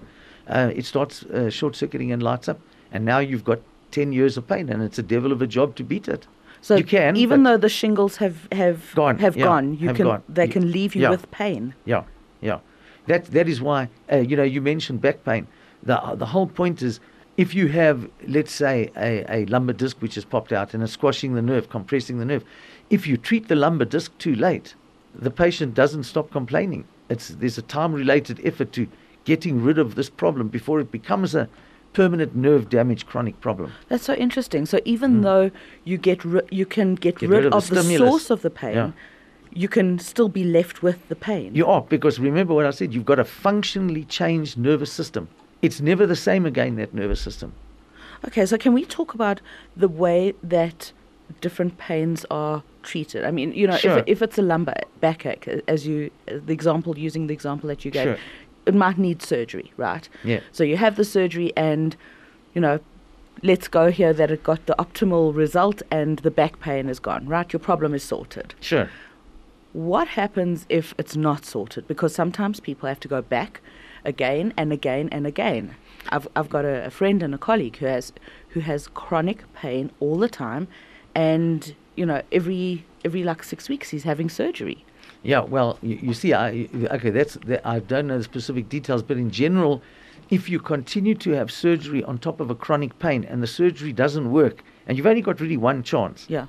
uh, 0.48 0.72
it 0.76 0.86
starts 0.86 1.24
uh, 1.24 1.50
short 1.50 1.76
circuiting 1.76 2.12
and 2.12 2.22
lights 2.22 2.48
up, 2.48 2.60
and 2.92 3.06
now 3.06 3.20
you've 3.20 3.44
got 3.44 3.60
ten 3.92 4.14
years 4.14 4.38
of 4.38 4.48
pain, 4.48 4.70
and 4.70 4.82
it's 4.84 5.00
a 5.00 5.04
devil 5.04 5.32
of 5.32 5.42
a 5.42 5.48
job 5.48 5.76
to 5.76 5.84
beat 5.84 6.08
it. 6.08 6.28
So 6.62 6.76
you 6.76 6.84
can, 6.84 7.16
even 7.16 7.44
though 7.44 7.58
the 7.58 7.70
shingles 7.70 8.18
have 8.18 8.48
have 8.52 8.94
Gone, 8.94 9.18
have 9.18 9.36
yeah, 9.36 9.46
gone, 9.46 9.78
you 9.78 9.88
have 9.88 9.98
can 9.98 10.06
gone. 10.06 10.24
they 10.30 10.48
can 10.48 10.72
leave 10.72 10.94
you 10.96 11.04
yeah. 11.04 11.10
with 11.10 11.30
pain. 11.32 11.74
Yeah, 11.86 12.04
yeah. 12.40 12.60
That 13.08 13.26
that 13.26 13.48
is 13.50 13.62
why 13.62 13.90
uh, 14.12 14.18
you 14.18 14.38
know 14.38 14.44
you 14.44 14.62
mentioned 14.62 15.02
back 15.02 15.24
pain. 15.26 15.48
The 15.84 16.00
the 16.16 16.28
whole 16.28 16.48
point 16.48 16.84
is 16.84 17.00
if 17.38 17.56
you 17.56 17.68
have 17.70 18.08
let's 18.28 18.52
say 18.52 18.92
a, 18.96 19.26
a 19.28 19.46
lumbar 19.46 19.74
disc 19.74 19.98
which 20.02 20.16
has 20.16 20.26
popped 20.26 20.52
out 20.52 20.74
and 20.74 20.84
is 20.84 20.92
squashing 20.92 21.34
the 21.34 21.42
nerve, 21.42 21.70
compressing 21.70 22.20
the 22.20 22.26
nerve, 22.26 22.44
if 22.92 23.08
you 23.08 23.18
treat 23.18 23.48
the 23.48 23.56
lumbar 23.56 23.86
disc 23.86 24.16
too 24.20 24.36
late, 24.36 24.76
the 25.16 25.32
patient 25.32 25.74
doesn't 25.74 26.04
stop 26.04 26.30
complaining. 26.30 26.86
It's 27.10 27.30
there's 27.30 27.58
a 27.58 27.64
time 27.64 27.94
related 27.94 28.40
effort 28.46 28.72
to 28.74 28.88
getting 29.26 29.64
rid 29.64 29.78
of 29.78 29.96
this 29.96 30.10
problem 30.10 30.48
before 30.48 30.80
it 30.80 30.92
becomes 30.92 31.36
a 31.36 31.48
permanent 31.94 32.36
nerve 32.36 32.70
damage 32.70 33.06
chronic 33.06 33.40
problem. 33.42 33.74
That's 33.90 34.06
so 34.06 34.14
interesting. 34.14 34.66
So 34.66 34.80
even 34.86 35.18
hmm. 35.18 35.22
though 35.22 35.52
you 35.84 35.98
get 35.98 36.24
ri- 36.24 36.48
you 36.50 36.66
can 36.66 36.96
get. 36.96 37.20
Get 37.20 37.30
rid, 37.30 37.44
rid 37.44 37.46
of 37.46 37.52
the 37.52 37.58
of 37.58 37.70
the, 37.70 37.84
stimulus. 37.84 38.10
source 38.10 38.30
of 38.30 38.42
the 38.42 38.50
pain, 38.50 38.76
Yeah. 38.76 38.92
you 39.54 39.68
can 39.68 40.00
still 40.00 40.30
be 40.30 40.44
left 40.44 40.82
with 40.82 41.08
the 41.10 41.16
pain. 41.16 41.54
You 41.54 41.66
are, 41.68 41.82
because 41.82 42.20
remember 42.20 42.54
what 42.54 42.66
I 42.66 42.72
said, 42.72 42.94
you've 42.94 43.06
got 43.06 43.20
a 43.20 43.26
functionally 43.26 44.06
changed 44.06 44.58
nervous 44.58 44.92
system. 44.92 45.28
It's 45.62 45.82
never 45.82 46.08
the 46.08 46.16
same 46.16 46.46
again, 46.46 46.76
that 46.78 46.94
nervous 46.94 47.22
system. 47.22 47.54
Okay, 48.28 48.46
so 48.46 48.58
can 48.58 48.74
we 48.74 48.86
talk 48.86 49.14
about 49.14 49.42
the 49.76 49.88
way 49.88 50.34
that 50.44 50.92
different 51.40 51.78
pains 51.78 52.26
are 52.32 52.64
treated? 52.84 53.26
I 53.26 53.32
mean, 53.32 53.52
you 53.54 53.68
know, 53.68 53.78
Sure. 53.78 54.00
if, 54.00 54.04
if 54.08 54.22
it's 54.22 54.38
a 54.38 54.42
lumbar 54.42 54.76
backache, 55.02 55.62
as 55.68 55.88
you, 55.88 56.12
the 56.26 56.54
example, 56.54 56.98
using 56.98 57.28
the 57.28 57.34
example 57.34 57.68
that 57.68 57.84
you 57.84 57.92
gave, 57.92 58.04
Sure. 58.04 58.18
It 58.66 58.76
might 58.76 58.98
need 58.98 59.22
surgery, 59.22 59.72
right? 59.78 60.08
Yeah. 60.24 60.42
So 60.52 60.64
you 60.64 60.78
have 60.78 60.96
the 60.96 61.06
surgery 61.06 61.52
and, 61.56 61.96
you 62.54 62.62
know, 62.62 62.80
let's 63.44 63.68
go 63.68 63.92
here 63.92 64.14
that 64.14 64.32
it 64.32 64.44
got 64.44 64.66
the 64.66 64.76
optimal 64.78 65.36
result 65.36 65.82
and 65.90 66.20
the 66.20 66.32
back 66.32 66.60
pain 66.60 66.90
is 66.90 67.00
gone, 67.00 67.28
right? 67.28 67.52
Your 67.52 67.60
problem 67.60 67.94
is 67.94 68.04
sorted. 68.04 68.54
Sure. 68.60 68.90
What 69.74 70.10
happens 70.10 70.66
if 70.70 70.94
it's 70.98 71.16
not 71.16 71.46
sorted? 71.46 71.88
Because 71.88 72.14
sometimes 72.14 72.60
people 72.60 72.90
have 72.90 73.00
to 73.00 73.08
go 73.08 73.22
back 73.22 73.62
again 74.04 74.54
and 74.58 74.74
again 74.74 75.10
and 75.12 75.26
again. 75.26 75.76
I've, 76.10 76.28
I've 76.36 76.50
got 76.50 76.66
a, 76.66 76.86
a 76.86 76.90
friend 76.90 77.24
and 77.24 77.34
a 77.34 77.38
colleague 77.38 77.78
who 77.78 77.86
has 77.86 78.12
who 78.50 78.60
has 78.62 78.88
chronic 78.88 79.44
pain 79.54 79.92
all 80.00 80.18
the 80.18 80.28
time, 80.28 80.68
and 81.16 81.74
you 81.96 82.06
know 82.06 82.22
every 82.32 82.86
every 83.06 83.24
like 83.24 83.44
six 83.44 83.70
weeks 83.70 83.90
he's 83.90 84.04
having 84.04 84.30
surgery. 84.30 84.84
Yeah, 85.24 85.42
well, 85.42 85.78
you, 85.82 86.00
you 86.02 86.14
see, 86.14 86.34
I 86.34 86.68
okay, 86.76 87.12
that's 87.12 87.36
that, 87.46 87.66
I 87.66 87.80
don't 87.80 88.08
know 88.08 88.18
the 88.18 88.24
specific 88.24 88.70
details, 88.70 89.04
but 89.04 89.18
in 89.18 89.30
general, 89.30 89.82
if 90.30 90.50
you 90.50 90.60
continue 90.60 91.14
to 91.16 91.32
have 91.32 91.52
surgery 91.52 92.04
on 92.04 92.18
top 92.18 92.40
of 92.40 92.50
a 92.50 92.56
chronic 92.56 92.98
pain 93.00 93.24
and 93.26 93.44
the 93.44 93.48
surgery 93.48 93.94
doesn't 93.94 94.32
work, 94.32 94.64
and 94.88 94.98
you've 94.98 95.06
only 95.06 95.22
got 95.22 95.40
really 95.40 95.58
one 95.58 95.84
chance, 95.84 96.26
Yeah. 96.30 96.46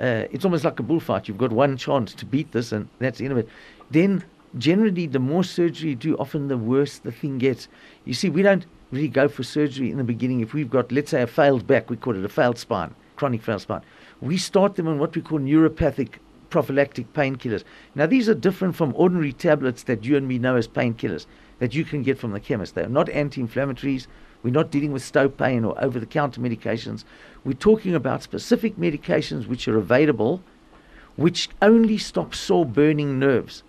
uh, 0.00 0.24
it's 0.32 0.44
almost 0.44 0.64
like 0.64 0.80
a 0.80 0.82
bullfight. 0.82 1.28
You've 1.28 1.38
got 1.38 1.52
one 1.52 1.76
chance 1.76 2.14
to 2.14 2.26
beat 2.26 2.50
this, 2.52 2.72
and 2.72 2.88
that's 2.98 3.18
the 3.18 3.24
end 3.26 3.32
of 3.32 3.38
it. 3.38 3.48
Then, 3.90 4.24
generally, 4.58 5.06
the 5.06 5.18
more 5.20 5.44
surgery 5.44 5.90
you 5.90 5.96
do, 5.96 6.16
often 6.16 6.48
the 6.48 6.56
worse 6.58 6.98
the 6.98 7.12
thing 7.12 7.38
gets. 7.38 7.68
You 8.04 8.14
see, 8.14 8.28
we 8.28 8.42
don't 8.42 8.66
really 8.90 9.08
go 9.08 9.28
for 9.28 9.42
surgery 9.44 9.90
in 9.90 9.98
the 9.98 10.04
beginning. 10.04 10.40
If 10.40 10.52
we've 10.52 10.70
got, 10.70 10.90
let's 10.90 11.10
say, 11.10 11.22
a 11.22 11.26
failed 11.26 11.66
back, 11.66 11.90
we 11.90 11.96
call 11.96 12.16
it 12.16 12.24
a 12.24 12.28
failed 12.28 12.58
spine, 12.58 12.94
chronic 13.16 13.42
failed 13.42 13.60
spine. 13.60 13.82
We 14.20 14.36
start 14.38 14.76
them 14.76 14.88
on 14.88 14.98
what 14.98 15.14
we 15.14 15.22
call 15.22 15.38
neuropathic 15.38 16.14
prophylactic 16.50 17.12
painkillers. 17.12 17.64
Now, 17.94 18.06
these 18.06 18.28
are 18.28 18.34
different 18.34 18.76
from 18.76 18.92
ordinary 18.96 19.32
tablets 19.32 19.82
that 19.84 20.04
you 20.04 20.16
and 20.16 20.26
me 20.26 20.38
know 20.38 20.56
as 20.56 20.68
painkillers 20.68 21.26
that 21.58 21.74
you 21.74 21.84
can 21.84 22.02
get 22.02 22.18
from 22.18 22.32
the 22.32 22.40
chemist. 22.40 22.74
They 22.74 22.82
are 22.82 22.88
not 22.88 23.08
anti 23.10 23.42
inflammatories. 23.42 24.06
We're 24.42 24.50
not 24.50 24.70
dealing 24.70 24.92
with 24.92 25.02
stope 25.02 25.38
pain 25.38 25.64
or 25.64 25.82
over 25.82 25.98
the 25.98 26.06
counter 26.06 26.40
medications. 26.40 27.04
We're 27.44 27.54
talking 27.54 27.94
about 27.94 28.22
specific 28.22 28.76
medications 28.76 29.46
which 29.46 29.66
are 29.66 29.76
available, 29.78 30.42
which 31.16 31.48
only 31.62 31.98
stop 31.98 32.34
sore 32.34 32.66
burning 32.66 33.18
nerves 33.18 33.62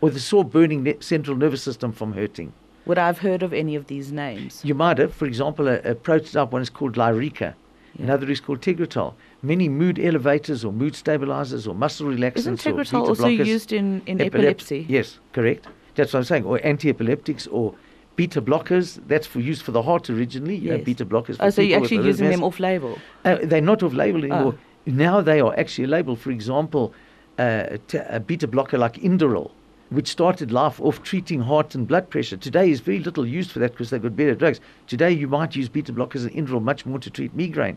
or 0.00 0.10
the 0.10 0.20
sore 0.20 0.44
burning 0.44 0.82
ne- 0.82 1.00
central 1.00 1.36
nervous 1.36 1.62
system 1.62 1.92
from 1.92 2.12
hurting. 2.12 2.52
Would 2.86 2.98
I 2.98 3.06
have 3.06 3.18
heard 3.18 3.42
of 3.42 3.52
any 3.52 3.76
of 3.76 3.86
these 3.86 4.10
names? 4.10 4.60
You 4.64 4.74
might 4.74 4.98
have, 4.98 5.14
for 5.14 5.26
example, 5.26 5.68
a, 5.68 5.78
a 5.80 5.94
prototype 5.94 6.50
one 6.50 6.62
is 6.62 6.70
called 6.70 6.96
Lyrica, 6.96 7.54
Yeah. 7.98 8.04
another 8.04 8.30
is 8.30 8.40
called 8.40 8.60
Tegretol. 8.60 9.14
Many 9.42 9.68
mood 9.68 9.98
elevators 9.98 10.64
or 10.64 10.72
mood 10.72 10.94
stabilizers 10.96 11.66
or 11.66 11.74
muscle 11.74 12.06
relaxants 12.06 12.36
Isn't 12.36 12.66
or 12.66 12.72
Tegretol 12.72 13.08
also 13.08 13.24
blockers- 13.26 13.46
used 13.46 13.72
in, 13.72 14.00
in 14.06 14.18
Epilep- 14.18 14.26
epilepsy? 14.26 14.86
Yes, 14.88 15.18
correct. 15.32 15.66
That's 15.94 16.12
what 16.12 16.20
I'm 16.20 16.24
saying. 16.24 16.44
Or 16.44 16.58
anti-epileptics 16.64 17.46
or 17.48 17.74
beta 18.16 18.40
blockers. 18.40 18.98
That's 19.06 19.26
for 19.26 19.40
use 19.40 19.60
for 19.60 19.72
the 19.72 19.82
heart 19.82 20.08
originally. 20.08 20.56
You 20.56 20.70
know, 20.70 20.76
Yes. 20.76 20.84
beta 20.86 21.04
blockers. 21.06 21.36
For 21.36 21.44
Oh, 21.44 21.50
so 21.50 21.60
you're 21.62 21.80
actually 21.80 22.04
using 22.06 22.30
them 22.30 22.42
off 22.42 22.58
label? 22.60 22.98
Uh, 23.24 23.36
they're 23.42 23.60
not 23.60 23.82
off 23.82 23.92
label 23.92 24.20
anymore. 24.24 24.54
Oh. 24.56 24.58
Now 24.86 25.20
they 25.20 25.40
are 25.40 25.54
actually 25.58 25.86
labeled. 25.86 26.18
For 26.18 26.30
example, 26.30 26.94
uh, 27.38 27.76
t- 27.88 27.98
a 28.08 28.20
beta 28.20 28.46
blocker 28.48 28.78
like 28.78 28.98
Inderal, 28.98 29.50
which 29.92 30.08
started 30.08 30.50
life 30.50 30.80
off 30.80 31.02
treating 31.02 31.40
heart 31.40 31.74
and 31.74 31.86
blood 31.86 32.08
pressure. 32.08 32.36
Today 32.36 32.70
is 32.70 32.80
very 32.80 32.98
little 32.98 33.26
used 33.26 33.50
for 33.50 33.58
that 33.58 33.72
because 33.72 33.90
they've 33.90 34.02
got 34.02 34.16
better 34.16 34.34
drugs. 34.34 34.60
Today 34.86 35.10
you 35.10 35.28
might 35.28 35.54
use 35.54 35.68
beta 35.68 35.92
blockers 35.92 36.22
and 36.22 36.30
Inderal 36.30 36.60
much 36.60 36.86
more 36.86 36.98
to 36.98 37.10
treat 37.10 37.34
migraine 37.34 37.76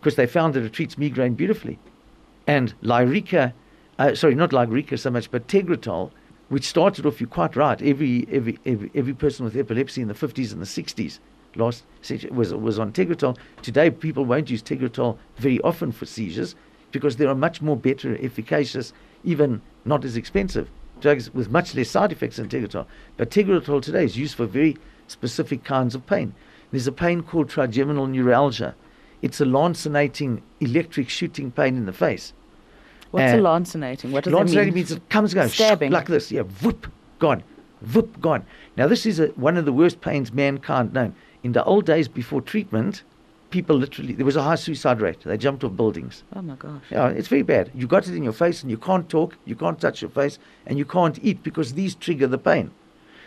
because 0.00 0.16
they 0.16 0.26
found 0.26 0.54
that 0.54 0.64
it 0.64 0.72
treats 0.72 0.96
migraine 0.96 1.34
beautifully. 1.34 1.78
And 2.46 2.74
Lyrica, 2.82 3.52
uh, 3.98 4.14
sorry, 4.14 4.34
not 4.34 4.50
Lyrica 4.50 4.98
so 4.98 5.10
much, 5.10 5.30
but 5.30 5.46
Tegretol, 5.46 6.10
which 6.48 6.64
started 6.64 7.06
off, 7.06 7.20
you're 7.20 7.28
quite 7.28 7.54
right, 7.54 7.80
every, 7.82 8.26
every, 8.32 8.58
every, 8.64 8.90
every 8.94 9.14
person 9.14 9.44
with 9.44 9.56
epilepsy 9.56 10.00
in 10.00 10.08
the 10.08 10.14
50s 10.14 10.52
and 10.52 10.60
the 10.60 10.66
60s 10.66 11.18
last 11.54 11.84
was, 12.30 12.54
was 12.54 12.78
on 12.78 12.92
Tegretol. 12.92 13.36
Today, 13.60 13.90
people 13.90 14.24
won't 14.24 14.50
use 14.50 14.62
Tegretol 14.62 15.18
very 15.36 15.60
often 15.60 15.92
for 15.92 16.06
seizures 16.06 16.54
because 16.92 17.16
there 17.16 17.28
are 17.28 17.34
much 17.34 17.60
more 17.60 17.76
better, 17.76 18.16
efficacious, 18.22 18.92
even 19.22 19.60
not 19.84 20.04
as 20.04 20.16
expensive 20.16 20.68
drugs 21.02 21.34
with 21.34 21.50
much 21.50 21.74
less 21.74 21.90
side 21.90 22.12
effects 22.12 22.36
than 22.36 22.48
Tegretol. 22.48 22.86
But 23.18 23.30
Tegretol 23.30 23.82
today 23.82 24.04
is 24.04 24.16
used 24.16 24.34
for 24.36 24.46
very 24.46 24.76
specific 25.08 25.64
kinds 25.64 25.94
of 25.94 26.06
pain. 26.06 26.34
There's 26.70 26.86
a 26.86 26.92
pain 26.92 27.22
called 27.22 27.50
trigeminal 27.50 28.06
neuralgia. 28.06 28.74
It's 29.20 29.40
a 29.40 29.44
lancinating 29.44 30.40
electric 30.60 31.08
shooting 31.10 31.50
pain 31.50 31.76
in 31.76 31.84
the 31.84 31.92
face. 31.92 32.32
What's 33.10 33.34
Uh, 33.34 33.36
a 33.36 33.40
lancinating? 33.40 34.10
What 34.10 34.24
does 34.24 34.32
Lancinating 34.32 34.54
that 34.54 34.64
mean? 34.66 34.74
means 34.74 34.92
it 34.92 35.08
comes 35.10 35.34
and 35.34 35.42
goes 35.42 35.52
Stabbing. 35.52 35.92
like 35.92 36.06
this. 36.06 36.32
Yeah, 36.32 36.42
whoop, 36.62 36.90
gone, 37.18 37.42
whoop, 37.92 38.18
gone. 38.22 38.44
Now 38.76 38.86
this 38.86 39.04
is 39.04 39.20
a, 39.20 39.26
one 39.36 39.58
of 39.58 39.66
the 39.66 39.72
worst 39.72 40.00
pains 40.00 40.32
mankind 40.32 40.94
known. 40.94 41.14
In 41.42 41.52
the 41.52 41.62
old 41.64 41.84
days 41.84 42.08
before 42.08 42.40
treatment, 42.40 43.02
people 43.52 43.76
literally 43.76 44.14
there 44.14 44.26
was 44.26 44.34
a 44.34 44.42
high 44.42 44.56
suicide 44.56 45.00
rate. 45.00 45.20
They 45.20 45.36
jumped 45.36 45.62
off 45.62 45.76
buildings. 45.76 46.24
Oh 46.34 46.42
my 46.42 46.56
gosh. 46.56 46.82
Yeah, 46.90 47.08
it's 47.08 47.28
very 47.28 47.42
bad. 47.42 47.70
You 47.74 47.86
got 47.86 48.08
it 48.08 48.16
in 48.16 48.24
your 48.24 48.32
face 48.32 48.62
and 48.62 48.70
you 48.70 48.78
can't 48.78 49.08
talk, 49.08 49.36
you 49.44 49.54
can't 49.54 49.80
touch 49.80 50.02
your 50.02 50.10
face, 50.10 50.38
and 50.66 50.78
you 50.78 50.84
can't 50.84 51.18
eat 51.22 51.42
because 51.44 51.74
these 51.74 51.94
trigger 51.94 52.26
the 52.26 52.38
pain. 52.38 52.72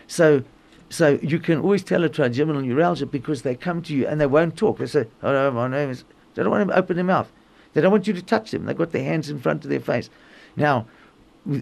So, 0.07 0.43
so 0.89 1.19
you 1.21 1.39
can 1.39 1.59
always 1.59 1.83
tell 1.83 2.03
a 2.03 2.09
trigeminal 2.09 2.61
neuralgia 2.61 3.05
because 3.05 3.43
they 3.43 3.55
come 3.55 3.81
to 3.83 3.95
you 3.95 4.07
and 4.07 4.19
they 4.19 4.27
won't 4.27 4.57
talk. 4.57 4.79
They 4.79 4.87
say, 4.87 5.07
"Hello, 5.21 5.51
my 5.51 5.67
name 5.67 5.89
is." 5.91 6.03
They 6.33 6.43
don't 6.43 6.51
want 6.51 6.67
to 6.67 6.77
open 6.77 6.97
their 6.97 7.05
mouth. 7.05 7.31
They 7.73 7.81
don't 7.81 7.91
want 7.91 8.07
you 8.07 8.13
to 8.13 8.21
touch 8.21 8.51
them. 8.51 8.65
They've 8.65 8.77
got 8.77 8.91
their 8.91 9.03
hands 9.03 9.29
in 9.29 9.39
front 9.39 9.63
of 9.63 9.69
their 9.69 9.79
face. 9.79 10.09
Now, 10.57 10.85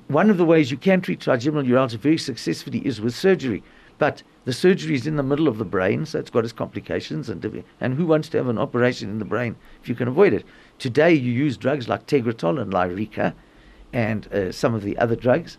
one 0.07 0.29
of 0.29 0.37
the 0.37 0.45
ways 0.45 0.71
you 0.71 0.77
can 0.77 1.01
treat 1.01 1.19
trigeminal 1.19 1.63
neuralgia 1.63 1.97
very 1.97 2.17
successfully 2.17 2.79
is 2.85 3.01
with 3.01 3.13
surgery, 3.13 3.63
but 4.03 4.21
the 4.43 4.51
surgery 4.51 4.95
is 4.95 5.07
in 5.07 5.15
the 5.15 5.23
middle 5.23 5.47
of 5.47 5.57
the 5.57 5.63
brain, 5.63 6.05
so 6.05 6.19
it's 6.19 6.29
got 6.29 6.43
its 6.43 6.51
complications. 6.51 7.29
And, 7.29 7.63
and 7.79 7.93
who 7.93 8.05
wants 8.05 8.27
to 8.27 8.37
have 8.37 8.49
an 8.49 8.57
operation 8.57 9.09
in 9.09 9.19
the 9.19 9.23
brain 9.23 9.55
if 9.81 9.87
you 9.87 9.95
can 9.95 10.09
avoid 10.09 10.33
it? 10.33 10.43
Today, 10.77 11.13
you 11.13 11.31
use 11.31 11.55
drugs 11.55 11.87
like 11.87 12.05
Tegretol 12.05 12.61
and 12.61 12.73
Lyrica 12.73 13.33
and 13.93 14.27
uh, 14.33 14.51
some 14.51 14.73
of 14.73 14.83
the 14.83 14.97
other 14.97 15.15
drugs, 15.15 15.57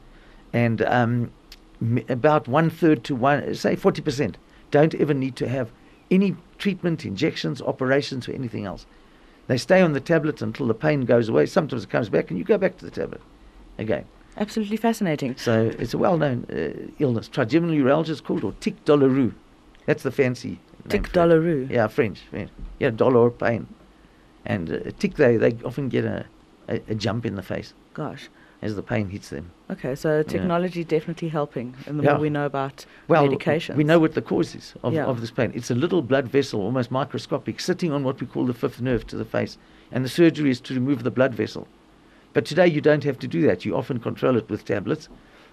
and 0.53 0.83
um, 0.83 1.33
about 2.11 2.47
one 2.47 2.69
third 2.69 3.03
to 3.05 3.15
one, 3.15 3.55
say 3.55 3.77
40%, 3.77 4.35
don't 4.71 4.95
ever 4.97 5.15
need 5.15 5.37
to 5.37 5.49
have 5.49 5.73
any 6.11 6.37
treatment, 6.59 7.07
injections, 7.07 7.63
operations, 7.63 8.29
or 8.29 8.33
anything 8.33 8.67
else. 8.67 8.85
They 9.47 9.57
stay 9.57 9.81
on 9.81 9.95
the 9.95 10.01
tablet 10.01 10.43
until 10.43 10.67
the 10.67 10.75
pain 10.75 11.07
goes 11.07 11.31
away. 11.31 11.47
Sometimes 11.47 11.85
it 11.85 11.89
comes 11.89 12.11
back, 12.11 12.29
and 12.29 12.39
you 12.39 12.45
go 12.45 12.59
back 12.59 12.77
to 12.77 12.85
the 12.85 12.91
tablet 12.91 13.23
again. 13.79 14.05
Absolutely 14.37 14.77
fascinating. 14.77 15.37
So 15.37 15.71
it's 15.79 15.95
a 15.95 15.99
well-known 15.99 16.47
uh, 16.51 16.91
illness. 16.99 17.29
Trigeminal 17.29 17.77
neuralgia 17.77 18.13
is 18.13 18.21
called, 18.21 18.45
or 18.45 18.53
tic 18.61 18.85
douloureux. 18.85 19.33
That's 19.87 20.03
the 20.03 20.11
fancy 20.11 20.59
Tic 20.89 21.13
douloureux. 21.13 21.71
Yeah, 21.71 21.87
French. 21.89 22.21
French. 22.31 22.51
Yeah, 22.79 22.91
dollar 22.91 23.31
pain. 23.31 23.67
And 24.45 24.71
uh, 24.71 24.91
tic, 24.99 25.15
they, 25.15 25.37
they 25.37 25.57
often 25.65 25.89
get 25.89 26.05
a, 26.05 26.27
a, 26.69 26.81
a 26.89 26.95
jump 26.95 27.25
in 27.25 27.37
the 27.37 27.43
face 27.43 27.73
Gosh. 27.95 28.29
as 28.61 28.77
the 28.77 28.83
pain 28.83 29.09
hits 29.09 29.31
them. 29.31 29.51
Okay, 29.71 29.95
so 29.95 30.23
technology 30.23 30.85
definitely 30.85 31.29
helping, 31.29 31.75
and 31.87 31.99
the 31.99 32.05
Yeah. 32.05 32.13
more 32.13 32.21
we 32.21 32.29
know 32.31 32.45
about 32.45 32.85
Well, 33.09 33.27
medications. 33.27 33.77
we 33.77 33.85
know 33.85 33.99
what 33.99 34.13
the 34.15 34.21
cause 34.21 34.55
is 34.55 34.75
of, 34.83 34.93
Yeah. 34.93 35.07
of 35.07 35.21
this 35.23 35.31
pain. 35.31 35.53
It's 35.55 35.71
a 35.71 35.75
little 35.75 36.03
blood 36.03 36.29
vessel, 36.29 36.61
almost 36.61 36.91
microscopic, 36.91 37.61
sitting 37.61 37.91
on 37.93 38.05
what 38.05 38.21
we 38.21 38.27
call 38.27 38.45
the 38.45 38.53
fifth 38.55 38.81
nerve 38.83 39.07
to 39.07 39.17
the 39.17 39.25
face. 39.25 39.57
And 39.91 40.05
the 40.05 40.09
surgery 40.11 40.51
is 40.51 40.61
to 40.63 40.75
remove 40.75 41.03
the 41.05 41.11
blood 41.11 41.35
vessel. 41.35 41.67
But 42.35 42.45
today 42.45 42.67
you 42.67 42.81
don't 42.81 43.05
have 43.05 43.19
to 43.21 43.27
do 43.29 43.41
that. 43.47 43.65
You 43.65 43.75
often 43.77 43.99
control 44.01 44.37
it 44.37 44.49
with 44.51 44.65
tablets 44.65 45.09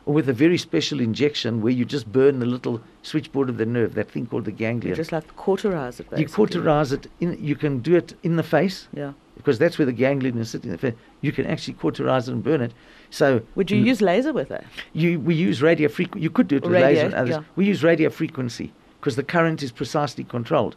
or 0.05 0.13
with 0.15 0.27
a 0.27 0.33
very 0.33 0.57
special 0.57 1.00
injection 1.00 1.61
where 1.61 1.71
you 1.71 1.85
just 1.85 2.11
burn 2.11 2.39
the 2.39 2.45
little 2.45 2.81
switchboard 3.03 3.50
of 3.50 3.57
the 3.57 3.65
nerve, 3.67 3.93
that 3.93 4.09
thing 4.11 4.25
called 4.25 4.45
the 4.45 4.51
You 4.51 4.57
ganglion. 4.57 4.95
just 4.95 5.11
like 5.11 5.33
cauterize 5.35 6.00
it. 6.00 6.07
you 6.17 6.27
cauterize 6.27 6.91
it. 6.91 7.07
In, 7.19 7.38
you 7.41 7.55
can 7.55 7.79
do 7.79 7.95
it 7.95 8.15
in 8.23 8.35
the 8.35 8.43
face 8.43 8.88
Yeah. 8.93 9.13
because 9.38 9.59
that's 9.59 9.77
where 9.77 9.85
the 9.85 9.91
ganglion 9.93 10.39
is 10.39 10.50
sitting. 10.50 10.69
in 10.69 10.71
the 10.71 10.79
face. 10.79 10.95
You 11.21 11.31
can 11.31 11.45
actually 11.45 11.75
cauterize 11.75 12.27
it 12.27 12.31
and 12.33 12.43
burn 12.43 12.61
it. 12.61 12.73
So 13.11 13.41
Would 13.55 13.69
you 13.69 13.77
l- 13.79 13.85
use 13.85 14.01
laser 14.01 14.33
with 14.33 14.50
it? 14.50 14.63
you, 14.93 15.19
we 15.19 15.35
use 15.35 15.61
radio 15.61 15.88
frequency. 15.88 16.23
You 16.23 16.31
could 16.31 16.47
do 16.47 16.55
it 16.55 16.63
with 16.63 16.71
Radio, 16.71 16.88
laser 16.88 17.05
and 17.05 17.13
others. 17.13 17.35
yeah. 17.35 17.43
We 17.55 17.65
use 17.65 17.83
radio 17.83 18.09
frequency 18.09 18.73
because 19.00 19.15
the 19.15 19.23
current 19.23 19.61
is 19.61 19.71
precisely 19.71 20.23
controlled. 20.23 20.75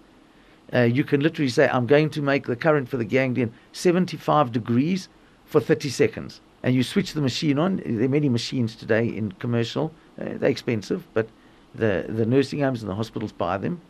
Uh, 0.74 0.80
you 0.80 1.02
can 1.04 1.20
literally 1.22 1.48
say, 1.48 1.68
I'm 1.68 1.86
going 1.86 2.10
to 2.10 2.20
make 2.20 2.44
the 2.46 2.56
current 2.56 2.88
for 2.90 2.98
the 2.98 3.04
ganglion 3.04 3.52
75 3.72 4.52
degrees 4.52 5.08
for 5.54 5.60
30 5.64 5.88
seconds. 5.88 6.40
And 6.64 6.74
you 6.74 6.82
switch 6.82 7.12
the 7.12 7.20
machine 7.20 7.60
on. 7.60 7.76
There 7.86 8.06
are 8.06 8.08
many 8.08 8.28
machines 8.28 8.74
today 8.74 9.06
in 9.06 9.30
commercial. 9.32 9.92
Uh, 10.20 10.30
they're 10.38 10.50
expensive, 10.50 11.06
but 11.14 11.28
the, 11.76 12.06
the 12.08 12.26
nursing 12.26 12.60
homes 12.60 12.82
and 12.82 12.90
the 12.90 12.94
hospitals 12.96 13.30
buy 13.30 13.56
them. 13.58 13.80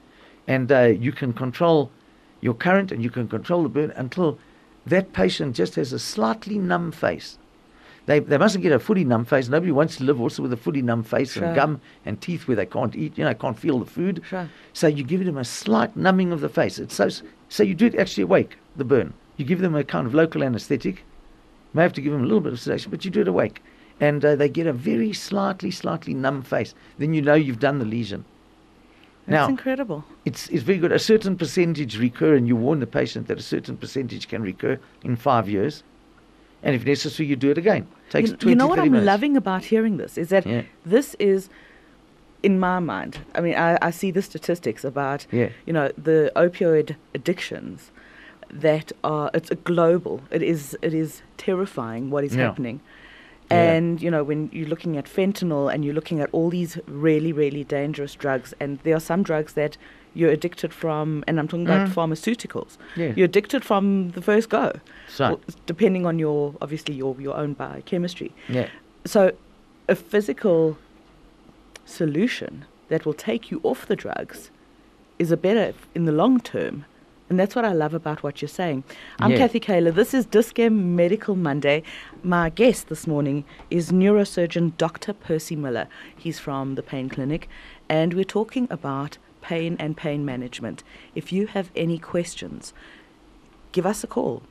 And 0.46 0.70
uh, 0.70 0.80
you 0.82 1.10
can 1.10 1.32
control 1.32 1.90
your 2.42 2.52
current 2.52 2.92
and 2.92 3.02
you 3.02 3.08
can 3.08 3.28
control 3.28 3.62
the 3.62 3.70
burn 3.70 3.92
until 3.96 4.38
that 4.84 5.14
patient 5.14 5.56
just 5.56 5.76
has 5.76 5.94
a 5.94 5.98
slightly 5.98 6.58
numb 6.58 6.92
face. 6.92 7.38
They, 8.04 8.18
they 8.18 8.36
mustn't 8.36 8.62
get 8.62 8.72
a 8.72 8.78
fully 8.78 9.04
numb 9.04 9.24
face. 9.24 9.48
Nobody 9.48 9.72
wants 9.72 9.96
to 9.96 10.04
live 10.04 10.20
also 10.20 10.42
with 10.42 10.52
a 10.52 10.58
fully 10.58 10.82
numb 10.82 11.02
face 11.02 11.32
Sure. 11.32 11.44
and 11.44 11.56
gum 11.56 11.80
and 12.04 12.20
teeth 12.20 12.46
where 12.46 12.56
they 12.56 12.66
can't 12.66 12.94
eat, 12.94 13.16
you 13.16 13.24
know, 13.24 13.32
can't 13.32 13.58
feel 13.58 13.78
the 13.78 13.86
food. 13.86 14.20
Sure. 14.28 14.46
So 14.74 14.86
you 14.86 15.02
give 15.04 15.24
them 15.24 15.38
a 15.38 15.44
slight 15.44 15.96
numbing 15.96 16.30
of 16.30 16.42
the 16.42 16.50
face. 16.50 16.78
It's 16.78 16.94
so, 16.94 17.08
so 17.48 17.62
you 17.62 17.74
do 17.74 17.86
it 17.86 17.94
actually 17.94 18.24
awake, 18.24 18.58
the 18.76 18.84
burn. 18.84 19.14
You 19.38 19.46
give 19.46 19.60
them 19.60 19.74
a 19.74 19.82
kind 19.84 20.06
of 20.06 20.12
local 20.12 20.42
anesthetic. 20.44 21.02
May 21.74 21.82
have 21.82 21.92
to 21.94 22.00
give 22.00 22.12
them 22.12 22.22
a 22.22 22.26
little 22.26 22.40
bit 22.40 22.52
of 22.52 22.60
sedation, 22.60 22.90
but 22.90 23.04
you 23.04 23.10
do 23.10 23.20
it 23.22 23.28
awake. 23.28 23.60
And 24.00 24.24
uh, 24.24 24.36
they 24.36 24.48
get 24.48 24.66
a 24.66 24.72
very 24.72 25.12
slightly, 25.12 25.70
slightly 25.70 26.14
numb 26.14 26.42
face. 26.42 26.74
Then 26.98 27.14
you 27.14 27.20
know 27.22 27.34
you've 27.34 27.58
done 27.60 27.78
the 27.80 27.84
lesion. 27.84 28.24
That's 29.26 29.32
now, 29.32 29.48
incredible. 29.48 30.04
it's, 30.24 30.48
it's 30.48 30.62
very 30.62 30.78
good. 30.78 30.92
A 30.92 30.98
certain 30.98 31.36
percentage 31.36 31.98
recur, 31.98 32.34
and 32.34 32.46
you 32.46 32.56
warn 32.56 32.80
the 32.80 32.86
patient 32.86 33.26
that 33.28 33.38
a 33.38 33.42
certain 33.42 33.76
percentage 33.76 34.28
can 34.28 34.42
recur 34.42 34.78
in 35.02 35.16
five 35.16 35.48
years. 35.48 35.82
And 36.62 36.74
if 36.74 36.84
necessary, 36.84 37.28
you 37.28 37.36
do 37.36 37.50
it 37.50 37.58
again. 37.58 37.86
Takes 38.10 38.30
You, 38.30 38.36
20, 38.36 38.50
you 38.50 38.56
know 38.56 38.66
what 38.66 38.78
I'm 38.78 38.90
minutes. 38.92 39.06
loving 39.06 39.36
about 39.36 39.64
hearing 39.64 39.96
this 39.96 40.16
is 40.18 40.28
that 40.28 40.46
Yeah. 40.46 40.62
this 40.84 41.14
is, 41.18 41.48
in 42.42 42.58
my 42.60 42.78
mind, 42.80 43.18
I 43.34 43.40
mean, 43.40 43.54
I, 43.54 43.78
I 43.80 43.90
see 43.90 44.10
the 44.10 44.22
statistics 44.22 44.84
about, 44.84 45.26
Yeah. 45.30 45.48
you 45.66 45.72
know, 45.72 45.90
the 45.96 46.30
opioid 46.36 46.96
addictions 47.14 47.90
that 48.54 48.92
are, 49.02 49.30
it's 49.34 49.50
a 49.50 49.56
global, 49.56 50.22
it 50.30 50.42
is, 50.42 50.78
it 50.80 50.94
is 50.94 51.22
terrifying 51.36 52.10
what 52.10 52.24
is 52.24 52.34
Yeah. 52.34 52.44
happening. 52.44 52.80
Yeah. 53.50 53.72
And, 53.72 54.00
you 54.00 54.10
know, 54.10 54.24
when 54.24 54.48
you're 54.52 54.68
looking 54.68 54.96
at 54.96 55.04
fentanyl 55.06 55.72
and 55.72 55.84
you're 55.84 55.94
looking 55.94 56.20
at 56.20 56.30
all 56.32 56.48
these 56.48 56.78
really, 56.86 57.32
really 57.32 57.64
dangerous 57.64 58.14
drugs, 58.14 58.54
and 58.60 58.78
there 58.84 58.96
are 58.96 59.00
some 59.00 59.22
drugs 59.22 59.52
that 59.54 59.76
you're 60.14 60.30
addicted 60.30 60.72
from, 60.72 61.24
and 61.26 61.38
I'm 61.38 61.48
talking 61.48 61.66
about 61.66 61.88
mm. 61.88 61.92
pharmaceuticals. 61.92 62.78
Yeah. 62.96 63.12
You're 63.16 63.26
addicted 63.26 63.64
from 63.64 64.12
the 64.12 64.22
first 64.22 64.48
go, 64.48 64.72
So- 65.08 65.28
Well, 65.30 65.40
depending 65.66 66.06
on 66.06 66.18
your, 66.18 66.54
obviously, 66.62 66.94
your, 66.94 67.20
your 67.20 67.36
own 67.36 67.54
biochemistry. 67.54 68.32
Yeah. 68.48 68.68
So, 69.04 69.32
a 69.88 69.94
physical 69.96 70.78
solution 71.84 72.64
that 72.88 73.04
will 73.04 73.14
take 73.14 73.50
you 73.50 73.60
off 73.62 73.86
the 73.86 73.96
drugs 73.96 74.50
is 75.18 75.30
a 75.30 75.36
better 75.36 75.74
in 75.94 76.04
the 76.06 76.12
long 76.12 76.40
term. 76.40 76.86
And 77.34 77.40
that's 77.40 77.56
what 77.56 77.64
I 77.64 77.72
love 77.72 77.94
about 77.94 78.22
what 78.22 78.40
you're 78.40 78.48
saying. 78.48 78.84
I'm 79.18 79.32
Yeah. 79.32 79.38
Kathy 79.38 79.58
Kaler. 79.58 79.90
This 79.90 80.14
is 80.14 80.24
Dis-Chem 80.24 80.94
Medical 80.94 81.34
Monday. 81.34 81.82
My 82.22 82.48
guest 82.48 82.86
this 82.88 83.08
morning 83.08 83.44
is 83.70 83.90
neurosurgeon 83.90 84.76
Dr. 84.78 85.12
Percy 85.12 85.56
Miller. 85.56 85.88
He's 86.16 86.38
from 86.38 86.76
the 86.76 86.82
Pain 86.82 87.08
Clinic, 87.08 87.48
and 87.88 88.14
we're 88.14 88.22
talking 88.22 88.68
about 88.70 89.18
pain 89.42 89.74
and 89.80 89.96
pain 89.96 90.24
management. 90.24 90.84
If 91.16 91.32
you 91.32 91.48
have 91.48 91.72
any 91.74 91.98
questions, 91.98 92.72
give 93.72 93.84
us 93.84 94.04
a 94.04 94.06
call. 94.06 94.44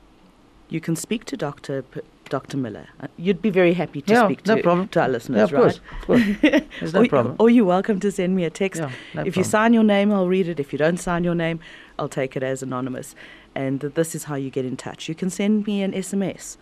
You 0.68 0.82
can 0.82 0.94
speak 0.94 1.24
to 1.26 1.38
Dr. 1.38 1.80
P- 1.84 2.00
Dr. 2.28 2.56
Miller. 2.58 2.88
Uh, 3.00 3.06
You'd 3.16 3.40
be 3.42 3.50
very 3.50 3.72
happy 3.74 4.00
to 4.02 4.12
Yeah, 4.12 4.24
speak 4.26 4.46
no 4.46 4.56
to, 4.56 4.62
problem. 4.62 4.88
to 4.88 5.00
our 5.00 5.08
listeners, 5.08 5.50
Yeah, 5.50 5.56
right? 5.58 5.80
course. 6.02 6.20
There's 6.80 6.92
no 6.94 7.02
or, 7.02 7.08
problem. 7.08 7.36
Or 7.38 7.48
you're 7.48 7.64
welcome 7.66 7.98
to 8.00 8.10
send 8.10 8.34
me 8.36 8.44
a 8.44 8.50
text. 8.50 8.80
Yeah, 8.82 8.90
no 9.14 9.22
if 9.24 9.36
you 9.38 9.44
sign 9.44 9.72
your 9.72 9.84
name, 9.84 10.12
I'll 10.12 10.26
read 10.28 10.48
it. 10.48 10.58
If 10.60 10.72
you 10.72 10.78
don't 10.78 10.98
sign 10.98 11.22
your 11.24 11.34
name, 11.34 11.60
I'll 11.98 12.08
take 12.08 12.36
it 12.36 12.42
as 12.42 12.62
anonymous. 12.62 13.14
And 13.54 13.80
this 13.80 14.14
is 14.14 14.24
how 14.24 14.34
you 14.34 14.50
get 14.50 14.64
in 14.64 14.76
touch. 14.76 15.08
You 15.08 15.14
can 15.14 15.30
send 15.30 15.66
me 15.66 15.82
an 15.82 15.92
SMS, 15.92 16.56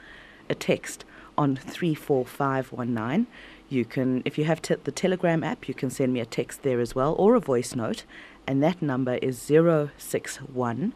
a 0.49 0.55
text 0.55 1.05
on 1.39 1.57
34519. 1.57 3.27
You 3.69 3.85
can, 3.85 4.23
if 4.25 4.37
you 4.37 4.45
have 4.45 4.61
the 4.63 4.93
Telegram 4.93 5.43
app, 5.43 5.67
you 5.69 5.75
can 5.75 5.91
send 5.91 6.13
me 6.13 6.21
a 6.21 6.27
text 6.27 6.63
there 6.63 6.81
as 6.81 6.95
well, 6.95 7.15
or 7.19 7.35
a 7.35 7.41
voice 7.41 7.75
note. 7.75 8.05
And 8.47 8.63
that 8.63 8.83
number 8.83 9.15
is 9.23 9.39
061 9.41 10.93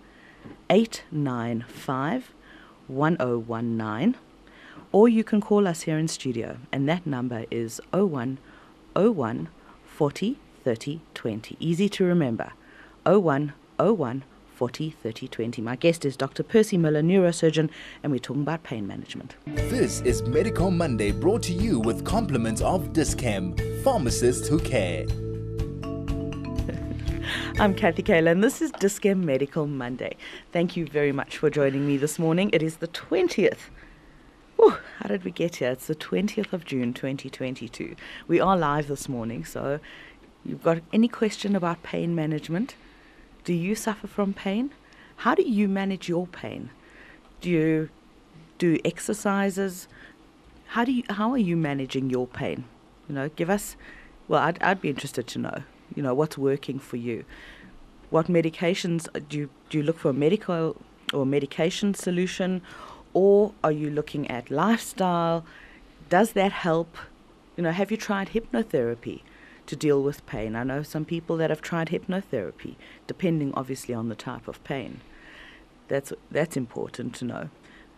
895 0.70 2.32
1019 2.88 4.16
or 4.92 5.08
you 5.08 5.24
can 5.24 5.40
call 5.40 5.66
us 5.66 5.82
here 5.82 5.98
in 5.98 6.08
studio 6.08 6.58
and 6.72 6.88
that 6.88 7.06
number 7.06 7.44
is 7.50 7.80
01 7.92 8.38
01 8.94 9.48
40 9.84 10.38
30 10.64 11.00
20 11.14 11.56
easy 11.58 11.88
to 11.88 12.04
remember 12.04 12.52
01 13.04 13.52
01 13.78 14.24
40 14.54 14.90
30 14.90 15.28
20 15.28 15.62
my 15.62 15.76
guest 15.76 16.06
is 16.06 16.16
dr 16.16 16.42
percy 16.44 16.78
miller 16.78 17.02
neurosurgeon 17.02 17.68
and 18.02 18.10
we're 18.10 18.18
talking 18.18 18.42
about 18.42 18.62
pain 18.62 18.86
management 18.86 19.36
This 19.46 20.00
is 20.00 20.22
Medical 20.22 20.70
Monday 20.70 21.12
brought 21.12 21.42
to 21.44 21.52
you 21.52 21.78
with 21.80 22.04
compliments 22.04 22.62
of 22.62 22.92
Dis-Chem, 22.94 23.54
pharmacists 23.82 24.48
who 24.48 24.58
care. 24.58 25.04
I'm 27.58 27.74
Kathy 27.74 28.02
Kayla, 28.02 28.30
and 28.30 28.42
this 28.42 28.62
is 28.62 28.70
Dis-Chem 28.72 29.24
Medical 29.24 29.66
Monday. 29.66 30.16
Thank 30.52 30.76
you 30.76 30.86
very 30.86 31.12
much 31.12 31.36
for 31.36 31.50
joining 31.50 31.86
me 31.86 31.96
this 31.96 32.18
morning. 32.18 32.50
It 32.52 32.62
is 32.62 32.76
the 32.76 32.88
20th. 32.88 33.68
Whew, 34.56 34.76
how 34.98 35.08
did 35.08 35.24
we 35.24 35.30
get 35.30 35.56
here? 35.56 35.70
It's 35.70 35.86
the 35.86 35.94
20th 35.94 36.52
of 36.52 36.64
June 36.64 36.94
2022. 36.94 37.94
We 38.26 38.40
are 38.40 38.56
live 38.56 38.88
this 38.88 39.08
morning, 39.08 39.44
so 39.44 39.80
you've 40.44 40.62
got 40.62 40.78
any 40.92 41.08
question 41.08 41.54
about 41.54 41.82
pain 41.82 42.14
management? 42.14 42.74
Do 43.46 43.54
you 43.54 43.76
suffer 43.76 44.08
from 44.08 44.34
pain? 44.34 44.72
How 45.18 45.36
do 45.36 45.42
you 45.44 45.68
manage 45.68 46.08
your 46.08 46.26
pain? 46.26 46.70
Do 47.40 47.48
you 47.48 47.90
do 48.58 48.76
exercises? 48.84 49.86
How 50.74 50.84
do 50.84 50.90
you 50.90 51.04
how 51.08 51.30
are 51.30 51.44
you 51.50 51.56
managing 51.56 52.10
your 52.10 52.26
pain? 52.26 52.64
You 53.08 53.14
know, 53.14 53.28
give 53.28 53.48
us 53.48 53.76
well, 54.26 54.42
I'd 54.42 54.60
I'd 54.60 54.80
be 54.80 54.88
interested 54.88 55.28
to 55.28 55.38
know, 55.38 55.62
you 55.94 56.02
know, 56.02 56.12
what's 56.12 56.36
working 56.36 56.80
for 56.80 56.96
you. 56.96 57.24
What 58.10 58.26
medications 58.26 59.06
uh, 59.14 59.20
do 59.28 59.38
you 59.38 59.50
do 59.70 59.78
you 59.78 59.84
look 59.84 60.00
for 60.00 60.10
a 60.10 60.18
medical 60.26 60.74
or 61.14 61.24
medication 61.24 61.94
solution 61.94 62.62
or 63.14 63.52
are 63.62 63.70
you 63.70 63.90
looking 63.90 64.28
at 64.28 64.50
lifestyle? 64.50 65.44
Does 66.08 66.32
that 66.32 66.50
help? 66.50 66.98
You 67.56 67.62
know, 67.62 67.70
have 67.70 67.92
you 67.92 67.96
tried 67.96 68.30
hypnotherapy 68.30 69.22
to 69.66 69.76
deal 69.76 70.02
with 70.02 70.26
pain? 70.26 70.56
I 70.56 70.64
know 70.64 70.82
some 70.82 71.04
people 71.04 71.36
that 71.36 71.50
have 71.50 71.62
tried 71.62 71.88
hypnotherapy, 71.88 72.76
depending 73.06 73.52
obviously 73.54 73.94
on 73.94 74.08
the 74.08 74.14
type 74.14 74.48
of 74.48 74.62
pain. 74.64 75.00
That's 75.88 76.12
that's 76.30 76.56
important 76.56 77.14
to 77.16 77.24
know. 77.24 77.50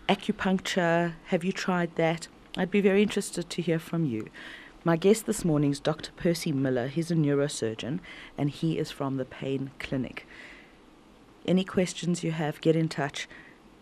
Acupuncture, 0.08 1.14
have 1.26 1.44
you 1.44 1.52
tried 1.52 1.94
that? 1.96 2.28
I'd 2.56 2.70
be 2.70 2.80
very 2.80 3.02
interested 3.02 3.50
to 3.50 3.62
hear 3.62 3.78
from 3.78 4.04
you. 4.04 4.28
My 4.84 4.96
guest 4.96 5.26
this 5.26 5.44
morning 5.44 5.70
is 5.70 5.80
Dr. 5.80 6.12
Percy 6.16 6.52
Miller. 6.52 6.88
He's 6.88 7.10
a 7.10 7.14
neurosurgeon 7.14 8.00
and 8.38 8.48
he 8.48 8.78
is 8.78 8.90
from 8.90 9.16
the 9.16 9.24
Pain 9.24 9.70
Clinic. 9.78 10.26
Any 11.46 11.64
questions 11.64 12.24
you 12.24 12.32
have, 12.32 12.60
get 12.60 12.76
in 12.76 12.88
touch. 12.88 13.28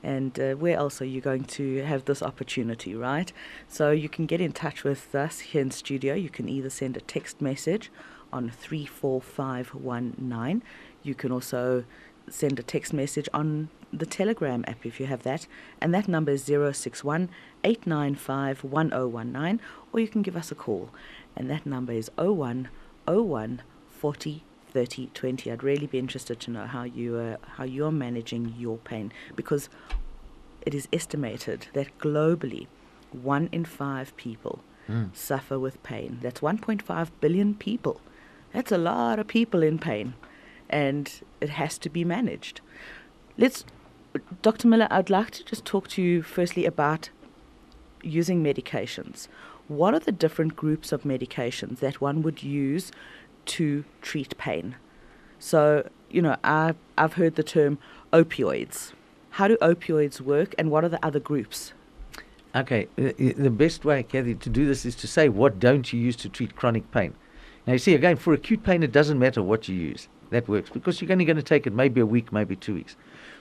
And 0.07 0.39
uh, 0.39 0.55
where 0.55 0.77
else 0.77 1.03
are 1.03 1.07
you 1.07 1.21
going 1.21 1.43
to 1.59 1.83
have 1.83 2.05
this 2.05 2.23
opportunity, 2.23 2.95
right? 2.95 3.33
So 3.67 3.91
you 3.91 4.09
can 4.09 4.27
get 4.27 4.41
in 4.41 4.53
touch 4.53 4.85
with 4.85 5.13
us 5.17 5.41
here 5.41 5.63
in 5.63 5.73
studio. 5.73 6.15
You 6.15 6.31
can 6.31 6.49
either 6.49 6.71
send 6.71 6.97
a 6.97 7.01
text 7.01 7.41
message 7.41 7.91
on 8.33 8.51
34519. 8.51 10.63
You 11.03 11.17
can 11.17 11.33
also 11.33 11.83
send 12.31 12.61
a 12.61 12.63
text 12.63 12.93
message 12.93 13.29
on 13.35 13.69
the 13.93 14.07
Telegram 14.07 14.65
app 14.69 14.87
if 14.87 15.01
you 15.01 15.07
have 15.07 15.25
that. 15.25 15.49
And 15.81 15.93
that 15.93 16.07
number 16.07 16.31
is 16.31 16.45
061 16.45 17.29
895 17.65 18.63
1019. 18.63 19.61
Or 19.93 19.99
you 19.99 20.07
can 20.07 20.23
give 20.23 20.37
us 20.37 20.53
a 20.53 20.55
call. 20.55 20.91
And 21.35 21.51
that 21.51 21.67
number 21.67 21.93
is 21.93 22.13
01 22.17 22.69
01 23.09 23.63
40 23.91 24.45
30 24.77 25.07
20. 25.15 25.51
I'd 25.51 25.63
really 25.63 25.87
be 25.87 25.99
interested 25.99 26.39
to 26.41 26.51
know 26.51 26.67
how 26.67 26.83
you 26.83 27.17
uh, 27.17 27.37
how 27.57 27.65
you're 27.65 27.91
managing 28.07 28.55
your 28.59 28.77
pain 28.77 29.11
because 29.35 29.71
it 30.67 30.75
is 30.75 30.87
estimated 30.93 31.69
that 31.73 31.97
globally, 31.99 32.67
one 33.11 33.49
in 33.53 33.65
five 33.65 34.15
people 34.19 34.61
suffer 35.15 35.59
with 35.59 35.83
pain. 35.83 36.19
That's 36.21 36.41
1.5 36.41 37.09
billion 37.23 37.55
people. 37.55 38.03
That's 38.53 38.71
a 38.71 38.77
lot 38.77 39.19
of 39.19 39.27
people 39.27 39.63
in 39.63 39.79
pain, 39.79 40.13
and 40.69 41.11
it 41.41 41.49
has 41.49 41.79
to 41.79 41.89
be 41.89 42.05
managed. 42.05 42.61
Let's, 43.39 43.65
Dr. 44.43 44.69
Miller, 44.69 44.89
I'd 44.91 45.09
like 45.09 45.31
to 45.33 45.45
just 45.45 45.65
talk 45.65 45.89
to 45.89 46.03
you 46.03 46.23
firstly 46.23 46.67
about 46.67 47.09
using 48.03 48.45
medications. 48.45 49.29
What 49.69 49.95
are 49.95 50.01
the 50.01 50.13
different 50.13 50.55
groups 50.55 50.93
of 50.93 51.03
medications 51.03 51.79
that 51.81 52.01
one 52.01 52.23
would 52.23 52.43
use 52.43 52.93
to 53.47 53.85
treat 54.03 54.37
pain? 54.39 54.77
So, 55.39 55.89
you 56.11 56.23
know, 56.23 56.37
I, 56.45 56.75
I've 56.97 57.15
heard 57.15 57.37
the 57.37 57.43
term 57.43 57.79
opioids. 58.13 58.93
How 59.31 59.49
do 59.49 59.57
opioids 59.59 60.21
work, 60.21 60.55
and 60.59 60.71
what 60.71 60.85
are 60.85 60.89
the 60.89 61.05
other 61.05 61.21
groups? 61.21 61.73
Okay, 62.55 62.89
the, 62.97 63.51
best 63.51 63.85
way, 63.85 64.03
Kathy, 64.03 64.35
to 64.35 64.49
do 64.49 64.67
this 64.67 64.87
is 64.87 64.95
to 64.97 65.07
say 65.07 65.29
what 65.29 65.61
don't 65.61 65.93
you 65.93 66.01
use 66.01 66.17
to 66.17 66.31
treat 66.31 66.57
chronic 66.57 66.91
pain. 66.91 67.15
Now, 67.67 67.75
you 67.75 67.79
see, 67.79 67.95
again, 67.95 68.17
for 68.17 68.33
acute 68.33 68.63
pain, 68.63 68.83
it 68.83 68.93
doesn't 68.93 69.19
matter 69.19 69.43
what 69.43 69.69
you 69.69 69.75
use. 69.75 70.09
That 70.31 70.49
works 70.49 70.71
because 70.71 71.01
you're 71.01 71.13
only 71.13 71.25
going 71.25 71.37
to 71.37 71.43
take 71.43 71.67
it 71.67 71.73
maybe 71.73 72.01
a 72.01 72.07
week, 72.07 72.33
maybe 72.33 72.57
two 72.57 72.75
weeks. 72.75 72.97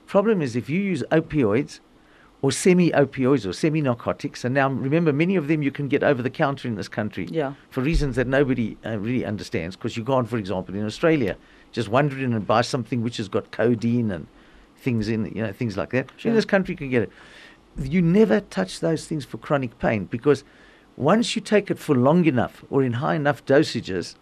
Problem 0.05 0.41
is 0.41 0.55
if 0.55 0.69
you 0.69 0.79
use 0.81 1.01
opioids 1.11 1.79
or 2.45 2.51
semi-opioids 2.51 3.43
or 3.43 3.51
semi-narcotics, 3.53 4.45
and 4.45 4.53
now 4.53 4.69
remember, 4.69 5.11
many 5.11 5.35
of 5.35 5.47
them 5.47 5.63
you 5.63 5.71
can 5.71 5.87
get 5.87 6.03
over 6.03 6.21
the 6.21 6.29
counter 6.29 6.67
in 6.67 6.75
this 6.75 6.87
country 6.87 7.27
Yeah. 7.31 7.55
for 7.71 7.81
reasons 7.81 8.15
that 8.17 8.27
nobody 8.27 8.77
uh, 8.85 8.99
really 8.99 9.25
understands. 9.25 9.75
Because 9.75 9.97
you 9.97 10.03
can't, 10.05 10.29
for 10.29 10.37
example, 10.37 10.75
in 10.75 10.85
Australia, 10.85 11.37
just 11.71 11.89
wander 11.89 12.19
in 12.19 12.33
and 12.33 12.45
buy 12.45 12.61
something 12.61 13.01
which 13.01 13.17
has 13.17 13.27
got 13.27 13.49
codeine 13.49 14.11
and 14.11 14.27
things 14.77 15.09
in, 15.09 15.25
it, 15.25 15.35
you 15.35 15.41
know, 15.41 15.51
things 15.51 15.75
like 15.75 15.89
that. 15.89 16.11
Sure. 16.17 16.29
In 16.29 16.35
this 16.35 16.45
country, 16.45 16.73
you 16.73 16.77
can 16.77 16.91
get 16.91 17.01
it. 17.01 17.11
You 17.81 18.03
never 18.03 18.41
touch 18.41 18.79
those 18.79 19.07
things 19.07 19.25
for 19.25 19.39
chronic 19.39 19.79
pain 19.79 20.05
because 20.05 20.43
once 20.97 21.35
you 21.35 21.41
take 21.41 21.71
it 21.71 21.79
for 21.79 21.95
long 21.95 22.25
enough 22.25 22.63
or 22.69 22.83
in 22.83 22.93
high 22.93 23.15
enough 23.15 23.43
dosages, 23.47 24.13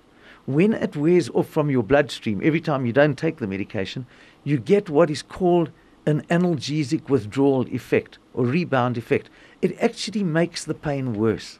when 0.45 0.71
it 0.71 0.95
wears 0.95 1.29
off 1.31 1.49
from 1.49 1.69
your 1.69 1.83
bloodstream, 1.83 2.39
every 2.41 2.61
time 2.61 2.85
you 2.85 2.93
don't 2.93 3.17
take 3.17 3.39
the 3.39 3.47
medication, 3.47 4.05
you 4.45 4.57
get 4.57 4.89
what 4.89 5.09
is 5.09 5.21
called 5.21 5.71
an 6.05 6.21
analgesic 6.29 7.09
withdrawal 7.09 7.67
effect 7.67 8.17
or 8.33 8.45
rebound 8.45 8.97
effect. 8.97 9.29
It 9.61 9.77
actually 9.79 10.23
makes 10.23 10.65
the 10.65 10.73
pain 10.73 11.13
worse 11.13 11.59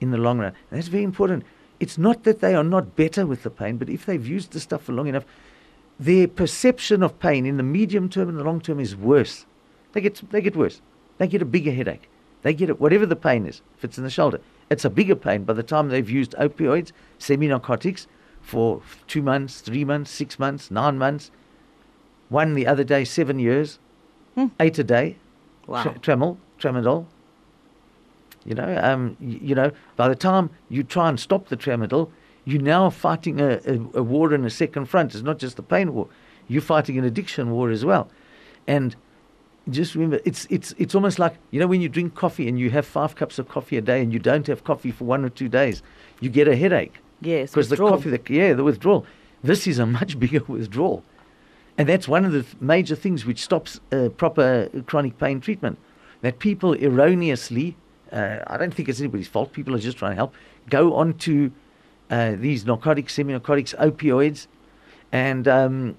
in 0.00 0.10
the 0.10 0.18
long 0.18 0.38
run. 0.38 0.54
And 0.70 0.78
that's 0.78 0.88
very 0.88 1.04
important. 1.04 1.44
it's 1.78 1.96
not 1.96 2.24
that 2.24 2.40
they 2.40 2.54
are 2.54 2.64
not 2.64 2.94
better 2.94 3.26
with 3.26 3.42
the 3.42 3.50
pain, 3.50 3.78
but 3.78 3.88
if 3.88 4.04
they've 4.04 4.26
used 4.26 4.52
the 4.52 4.60
stuff 4.60 4.82
for 4.82 4.92
long 4.92 5.06
enough, 5.06 5.24
their 5.98 6.28
perception 6.28 7.02
of 7.02 7.18
pain 7.18 7.46
in 7.46 7.56
the 7.56 7.62
medium 7.62 8.08
term 8.08 8.28
and 8.28 8.38
the 8.38 8.44
long 8.44 8.60
term 8.60 8.80
is 8.80 8.94
worse. 8.94 9.46
They 9.92 10.00
get 10.00 10.22
they 10.30 10.40
get 10.40 10.56
worse. 10.56 10.80
They 11.18 11.26
get 11.26 11.42
a 11.42 11.46
bigger 11.46 11.72
headache. 11.72 12.08
They 12.42 12.54
get 12.54 12.70
it 12.70 12.80
whatever 12.80 13.06
the 13.06 13.16
pain 13.16 13.46
is. 13.46 13.60
If 13.76 13.84
it's 13.84 13.98
in 13.98 14.04
the 14.04 14.10
shoulder, 14.10 14.40
it's 14.70 14.84
a 14.84 14.90
bigger 14.90 15.16
pain 15.16 15.44
by 15.44 15.52
the 15.52 15.62
time 15.62 15.88
they've 15.88 16.08
used 16.08 16.32
opioids, 16.32 16.92
semi-narcotics, 17.18 18.06
for 18.40 18.80
two 19.06 19.22
months, 19.22 19.60
three 19.60 19.84
months, 19.84 20.10
six 20.10 20.38
months, 20.38 20.70
nine 20.70 20.96
months. 20.96 21.30
One 22.30 22.54
the 22.54 22.66
other 22.66 22.84
day, 22.84 23.04
seven 23.04 23.38
years, 23.38 23.78
Hmm. 24.34 24.46
eight 24.58 24.78
a 24.78 24.84
day. 24.84 25.16
Wow. 25.66 25.82
Tra- 25.82 25.98
Tramal, 26.00 26.36
tramadol. 26.58 27.04
You 28.44 28.54
know, 28.54 28.80
um, 28.82 29.16
y- 29.20 29.38
you 29.42 29.54
know, 29.54 29.70
by 29.96 30.08
the 30.08 30.14
time 30.14 30.48
you 30.70 30.82
try 30.82 31.08
and 31.10 31.20
stop 31.20 31.48
the 31.48 31.56
tramadol, 31.56 32.08
you're 32.46 32.62
now 32.62 32.88
fighting 32.88 33.40
a, 33.40 33.60
a, 33.66 33.98
a 33.98 34.02
war 34.02 34.32
in 34.32 34.44
a 34.46 34.50
second 34.50 34.86
front. 34.86 35.14
It's 35.14 35.22
not 35.22 35.38
just 35.38 35.56
the 35.56 35.62
pain 35.62 35.92
war; 35.92 36.08
you're 36.48 36.62
fighting 36.62 36.96
an 36.98 37.04
addiction 37.04 37.50
war 37.50 37.70
as 37.70 37.84
well. 37.84 38.08
And 38.66 38.96
just 39.68 39.94
remember, 39.94 40.20
it's 40.24 40.46
it's 40.48 40.74
it's 40.78 40.94
almost 40.94 41.18
like 41.18 41.34
you 41.50 41.60
know 41.60 41.66
when 41.66 41.80
you 41.82 41.88
drink 41.88 42.14
coffee 42.14 42.48
and 42.48 42.58
you 42.58 42.70
have 42.70 42.86
five 42.86 43.14
cups 43.14 43.38
of 43.38 43.48
coffee 43.48 43.76
a 43.76 43.82
day 43.82 44.00
and 44.02 44.12
you 44.12 44.18
don't 44.18 44.46
have 44.46 44.64
coffee 44.64 44.90
for 44.90 45.04
one 45.04 45.22
or 45.24 45.28
two 45.28 45.48
days, 45.48 45.82
you 46.20 46.30
get 46.30 46.48
a 46.48 46.56
headache 46.56 46.94
Yes, 47.20 47.50
because 47.50 47.68
the 47.68 47.76
coffee, 47.76 48.10
the, 48.10 48.20
yeah, 48.32 48.54
the 48.54 48.64
withdrawal. 48.64 49.04
This 49.44 49.66
is 49.66 49.78
a 49.78 49.86
much 49.86 50.18
bigger 50.24 50.42
withdrawal, 50.48 51.04
and 51.80 51.88
that's 51.88 52.06
one 52.06 52.26
of 52.26 52.32
the 52.32 52.44
major 52.60 52.94
things 52.94 53.24
which 53.24 53.42
stops 53.42 53.80
uh, 53.90 54.10
proper 54.10 54.68
chronic 54.84 55.18
pain 55.18 55.40
treatment. 55.40 55.78
That 56.20 56.38
people 56.38 56.74
erroneously, 56.74 57.74
uh, 58.12 58.40
I 58.46 58.58
don't 58.58 58.74
think 58.74 58.90
it's 58.90 59.00
anybody's 59.00 59.28
fault. 59.28 59.54
People 59.54 59.74
are 59.74 59.78
just 59.78 59.96
trying 59.96 60.10
to 60.10 60.16
help. 60.16 60.34
Go 60.68 60.92
on 60.92 61.14
to 61.20 61.50
uh, 62.10 62.32
these 62.36 62.66
narcotics, 62.66 63.14
semi-narcotics, 63.14 63.72
opioids, 63.78 64.46
and 65.10 65.48
um, 65.48 65.96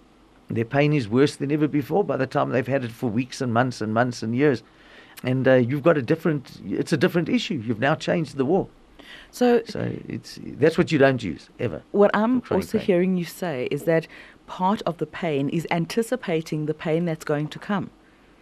their 0.49 0.65
pain 0.65 0.93
is 0.93 1.09
worse 1.09 1.35
than 1.35 1.51
ever 1.51 1.67
before. 1.67 2.03
By 2.03 2.17
the 2.17 2.27
time 2.27 2.51
they've 2.51 2.67
had 2.67 2.83
it 2.83 2.91
for 2.91 3.09
weeks 3.09 3.41
and 3.41 3.51
months 3.51 3.81
and 3.81 3.91
months 3.91 4.21
and 4.21 4.35
years, 4.35 4.61
and 5.23 5.47
uh, 5.47 5.55
you've 5.55 5.81
got 5.81 5.97
a 5.97 6.03
different. 6.03 6.61
It's 6.63 6.93
a 6.93 6.97
different 6.97 7.27
issue. 7.27 7.55
You've 7.55 7.79
now 7.79 7.95
changed 7.95 8.37
the 8.37 8.45
war. 8.45 8.67
So 9.31 9.63
So 9.65 9.95
it's 10.07 10.39
that's 10.43 10.77
what 10.77 10.91
you 10.91 10.99
don't 10.99 11.23
use 11.23 11.49
ever. 11.59 11.81
What 11.91 12.11
I'm 12.13 12.43
also 12.51 12.77
pain. 12.77 12.85
hearing 12.85 13.17
you 13.17 13.25
say 13.25 13.67
is 13.71 13.83
that 13.83 14.07
part 14.51 14.81
of 14.81 14.97
the 14.97 15.05
pain 15.05 15.47
is 15.47 15.65
anticipating 15.71 16.65
the 16.65 16.73
pain 16.73 17.05
that's 17.05 17.23
going 17.23 17.47
to 17.47 17.57
come. 17.57 17.89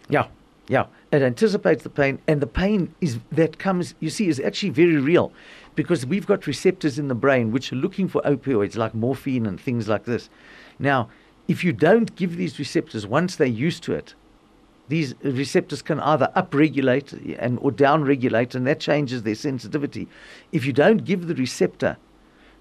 Yeah, 0.08 0.26
yeah. 0.66 0.86
It 1.12 1.22
anticipates 1.22 1.84
the 1.84 1.88
pain, 1.88 2.18
and 2.26 2.42
the 2.42 2.48
pain 2.48 2.92
is 3.00 3.20
that 3.30 3.60
comes. 3.60 3.94
You 4.00 4.10
see, 4.10 4.26
is 4.26 4.40
actually 4.40 4.70
very 4.70 4.96
real, 4.96 5.30
because 5.76 6.04
we've 6.04 6.26
got 6.26 6.48
receptors 6.48 6.98
in 6.98 7.06
the 7.06 7.14
brain 7.14 7.52
which 7.52 7.72
are 7.72 7.76
looking 7.76 8.08
for 8.08 8.20
opioids 8.22 8.76
like 8.76 8.92
morphine 8.92 9.46
and 9.46 9.60
things 9.60 9.86
like 9.86 10.04
this. 10.04 10.28
Now, 10.80 11.08
if 11.46 11.62
you 11.62 11.72
don't 11.72 12.16
give 12.16 12.36
these 12.36 12.58
receptors 12.58 13.06
once 13.06 13.36
they're 13.36 13.46
used 13.68 13.84
to 13.84 13.92
it, 13.92 14.16
these 14.88 15.14
receptors 15.22 15.80
can 15.80 16.00
either 16.00 16.32
upregulate 16.34 17.36
and 17.38 17.56
or 17.62 17.70
downregulate, 17.70 18.56
and 18.56 18.66
that 18.66 18.80
changes 18.80 19.22
their 19.22 19.36
sensitivity. 19.36 20.08
If 20.50 20.66
you 20.66 20.72
don't 20.72 21.04
give 21.04 21.28
the 21.28 21.36
receptor 21.36 21.98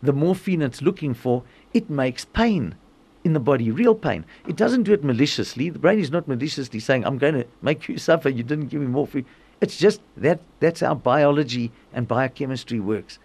the 0.04 0.14
morphine 0.14 0.62
it's 0.62 0.84
looking 0.84 1.16
for, 1.16 1.42
it 1.74 1.90
makes 1.90 2.26
pain 2.26 2.76
in 3.24 3.34
the 3.34 3.40
body, 3.40 3.70
real 3.72 3.96
pain. 3.96 4.26
It 4.48 4.56
doesn't 4.56 4.84
do 4.84 4.94
it 4.94 5.04
maliciously. 5.04 5.70
The 5.70 5.80
brain 5.80 6.00
is 6.00 6.12
not 6.12 6.28
maliciously 6.28 6.80
saying, 6.80 7.06
I'm 7.06 7.18
going 7.18 7.34
to 7.36 7.46
make 7.62 7.88
you 7.88 7.98
suffer, 8.10 8.30
you 8.30 8.44
didn't 8.44 8.68
give 8.68 8.82
me 8.82 8.88
morphine. 8.88 9.26
It's 9.62 9.78
just 9.78 10.02
that 10.16 10.40
that's 10.60 10.80
how 10.80 10.96
biology 10.96 11.72
and 11.94 12.08
biochemistry 12.08 12.80
works. 12.80 13.20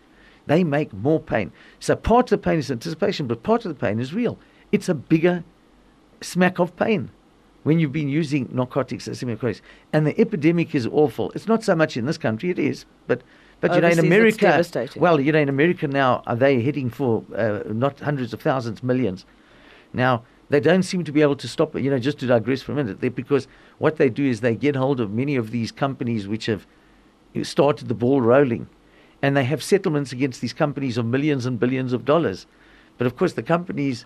They 0.47 0.65
make 0.65 0.93
more 0.93 1.21
pain. 1.21 1.53
So 1.79 1.97
part 1.97 2.27
of 2.27 2.41
the 2.41 2.45
pain 2.45 2.59
is 2.59 2.71
anticipation, 2.71 3.27
but 3.27 3.43
part 3.43 3.65
of 3.65 3.69
the 3.69 3.81
pain 3.81 4.01
is 4.01 4.13
real. 4.13 4.39
It's 4.73 4.89
a 4.89 4.95
bigger 4.95 5.45
smack 6.21 6.59
of 6.59 6.77
pain 6.77 7.11
when 7.63 7.79
you've 7.79 7.93
been 7.93 8.09
using 8.09 8.49
narcotics 8.53 9.07
and 9.07 9.17
semi-narcotics. 9.17 9.63
And 9.93 10.07
the 10.07 10.21
epidemic 10.21 10.75
is 10.75 10.87
awful. 10.87 11.31
It's 11.33 11.47
not 11.47 11.63
so 11.63 11.75
much 11.75 11.97
in 11.97 12.05
this 12.07 12.19
country, 12.19 12.51
it 12.51 12.59
is, 12.59 12.85
but 13.07 13.23
but 13.61 13.75
you 13.77 13.81
know 13.81 13.89
in 13.89 13.99
America, 13.99 14.63
well, 14.97 15.19
you 15.19 15.33
know 15.33 15.39
in 15.39 15.49
America 15.49 15.89
now 15.89 16.23
are 16.27 16.37
they 16.37 16.61
heading 16.61 16.91
for 16.91 17.25
uh, 17.35 17.61
not 17.67 17.99
hundreds 18.01 18.35
of 18.35 18.43
thousands, 18.43 18.83
millions. 18.83 19.25
Now 19.95 20.25
they 20.51 20.61
don't 20.61 20.83
seem 20.83 21.05
to 21.05 21.13
be 21.13 21.23
able 21.23 21.37
to 21.37 21.49
stop 21.49 21.75
it. 21.75 21.83
You 21.83 21.91
know, 21.91 21.99
just 21.99 22.19
to 22.19 22.27
digress 22.27 22.61
for 22.61 22.73
a 22.73 22.75
minute, 22.75 23.01
they, 23.01 23.09
because 23.09 23.49
what 23.79 23.97
they 23.97 24.11
do 24.11 24.25
is 24.25 24.41
they 24.41 24.55
get 24.55 24.77
hold 24.77 25.01
of 25.01 25.11
many 25.11 25.37
of 25.37 25.51
these 25.51 25.73
companies 25.73 26.29
which 26.29 26.47
have 26.47 26.67
started 27.43 27.89
the 27.89 27.95
ball 27.95 28.21
rolling, 28.21 28.69
and 29.23 29.37
they 29.37 29.45
have 29.45 29.63
settlements 29.63 30.13
against 30.13 30.41
these 30.41 30.53
companies 30.53 30.99
of 30.99 31.07
millions 31.07 31.47
and 31.47 31.59
billions 31.59 31.93
of 31.93 32.05
dollars. 32.05 32.47
But 32.99 33.07
of 33.07 33.17
course, 33.17 33.33
the 33.33 33.43
companies, 33.43 34.05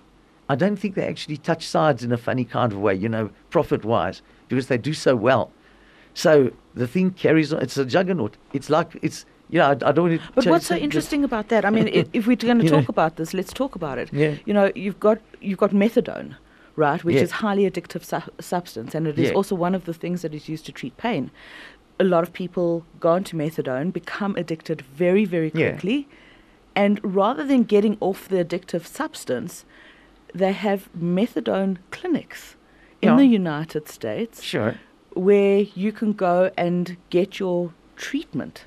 I 0.49 0.55
don't 0.55 0.77
think 0.77 0.95
they 0.95 1.07
actually 1.07 1.37
touch 1.37 1.67
sides 1.67 2.05
in 2.05 2.13
a 2.13 2.17
funny 2.17 2.45
kind 2.45 2.73
of 2.73 2.79
way, 2.79 2.95
you 2.95 3.09
know, 3.09 3.31
profit 3.51 3.85
wise, 3.85 4.23
because 4.49 4.69
they 4.69 4.79
do 4.79 4.95
so 4.95 5.17
well. 5.17 5.51
So 6.15 6.53
the 6.75 6.87
thing 6.87 7.11
carries 7.11 7.53
on. 7.53 7.61
It's 7.63 7.77
a 7.77 7.85
juggernaut. 7.85 8.37
It's 8.53 8.71
like, 8.71 8.97
it's, 9.03 9.27
know, 9.51 9.65
I, 9.67 9.71
I 9.89 9.93
don't. 9.93 10.21
But 10.35 10.47
what's 10.47 10.67
so 10.67 10.77
interesting 10.77 11.25
about 11.25 11.49
that? 11.49 11.65
I 11.65 11.71
mean, 11.71 11.89
i 11.99 12.05
if 12.13 12.27
we're 12.27 12.37
going 12.37 12.59
to 12.59 12.65
You 12.65 12.71
know. 12.71 12.81
talk 12.81 12.89
about 12.91 13.17
this, 13.17 13.33
let's 13.33 13.53
talk 13.53 13.75
about 13.75 13.97
it. 13.99 14.13
Yeah. 14.13 14.35
You 14.45 14.53
know, 14.55 14.71
you've 14.75 15.01
got 15.01 15.19
you've 15.41 15.59
got 15.59 15.71
methadone, 15.71 16.37
right, 16.77 17.03
which 17.03 17.17
Yeah. 17.17 17.23
is 17.23 17.31
highly 17.31 17.65
addictive 17.71 18.05
su- 18.05 18.31
substance, 18.41 18.95
and 18.95 19.07
it 19.07 19.19
is 19.19 19.29
Yeah. 19.31 19.35
also 19.37 19.55
one 19.55 19.75
of 19.75 19.85
the 19.87 19.95
things 19.95 20.23
that 20.23 20.35
is 20.35 20.49
used 20.49 20.67
to 20.67 20.73
treat 20.73 20.97
pain. 20.99 21.31
A 22.01 22.05
lot 22.05 22.23
of 22.23 22.33
people 22.33 22.85
go 23.01 23.11
onto 23.13 23.37
methadone, 23.37 23.93
become 23.93 24.37
addicted 24.37 24.83
very, 24.83 25.25
very 25.25 25.51
Yeah. 25.55 25.71
quickly, 25.71 26.07
and 26.77 27.01
rather 27.03 27.45
than 27.45 27.63
getting 27.65 27.97
off 28.01 28.29
the 28.29 28.45
addictive 28.45 28.85
substance, 28.87 29.65
they 30.35 30.53
have 30.53 30.89
methadone 30.97 31.79
clinics 31.91 32.55
in 33.01 33.09
Yeah. 33.11 33.17
the 33.17 33.27
United 33.27 33.89
States 33.89 34.43
Sure. 34.43 34.75
where 35.15 35.61
you 35.75 35.91
can 35.91 36.13
go 36.13 36.51
and 36.57 36.97
get 37.11 37.41
your 37.41 37.73
treatment, 37.97 38.65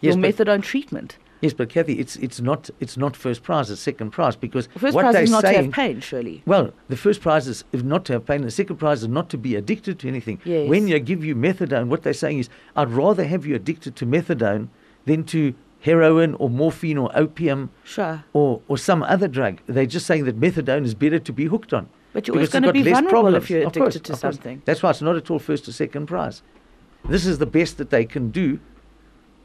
Yes, 0.00 0.14
your 0.14 0.22
methadone 0.24 0.62
treatment. 0.62 1.18
Yes, 1.40 1.52
but 1.52 1.68
Kathy, 1.68 1.98
it's 1.98 2.16
it's 2.16 2.40
not 2.40 2.70
it's 2.80 2.96
not 2.96 3.14
first 3.16 3.42
prize, 3.42 3.70
it's 3.70 3.80
second 3.80 4.10
prize 4.12 4.34
because 4.34 4.66
The 4.68 4.78
first 4.78 4.94
what 4.94 5.02
prize 5.02 5.16
is 5.16 5.30
not 5.30 5.42
saying, 5.42 5.56
to 5.58 5.62
have 5.64 5.72
pain, 5.72 6.00
surely. 6.00 6.42
Well, 6.46 6.72
the 6.88 6.96
first 6.96 7.20
prize 7.20 7.46
is 7.48 7.64
if 7.72 7.82
not 7.82 8.04
to 8.06 8.14
have 8.14 8.24
pain. 8.24 8.42
The 8.42 8.50
second 8.50 8.76
prize 8.76 9.02
is 9.02 9.08
not 9.08 9.28
to 9.30 9.36
be 9.38 9.54
addicted 9.54 9.98
to 10.00 10.08
anything. 10.08 10.40
Yes. 10.44 10.68
When 10.68 10.86
they 10.86 10.98
give 11.00 11.22
you 11.24 11.34
methadone, 11.36 11.88
what 11.88 12.02
they're 12.02 12.14
saying 12.14 12.38
is, 12.38 12.48
I'd 12.76 12.90
rather 12.90 13.24
have 13.24 13.44
you 13.44 13.54
addicted 13.54 13.94
to 13.96 14.06
methadone 14.06 14.68
than 15.04 15.24
to 15.24 15.54
heroin 15.80 16.32
or 16.36 16.48
morphine 16.48 16.96
or 16.96 17.10
opium 17.14 17.68
Sure. 17.84 18.24
or, 18.32 18.62
or 18.68 18.78
some 18.78 19.02
other 19.02 19.28
drug. 19.28 19.60
They're 19.66 19.84
just 19.84 20.06
saying 20.06 20.24
that 20.24 20.40
methadone 20.40 20.84
is 20.86 20.94
better 20.94 21.18
to 21.18 21.32
be 21.32 21.44
hooked 21.44 21.74
on. 21.74 21.90
But 22.14 22.26
you're 22.26 22.36
always 22.36 22.46
it's 22.48 22.54
gonna 22.54 22.72
be 22.72 22.82
less 22.84 22.94
vulnerable 22.94 23.10
problems. 23.10 23.44
if 23.44 23.50
you're 23.50 23.66
Of 23.66 23.72
course, 23.74 23.96
addicted 23.96 24.04
to 24.06 24.12
of 24.14 24.20
course. 24.22 24.34
something. 24.36 24.62
That's 24.64 24.82
why 24.82 24.90
it's 24.90 25.02
not 25.02 25.16
at 25.16 25.30
all 25.30 25.38
first 25.38 25.68
or 25.68 25.72
second 25.72 26.06
prize. 26.06 26.40
This 27.06 27.26
is 27.26 27.36
the 27.36 27.44
best 27.44 27.76
that 27.76 27.90
they 27.90 28.06
can 28.06 28.30
do 28.30 28.60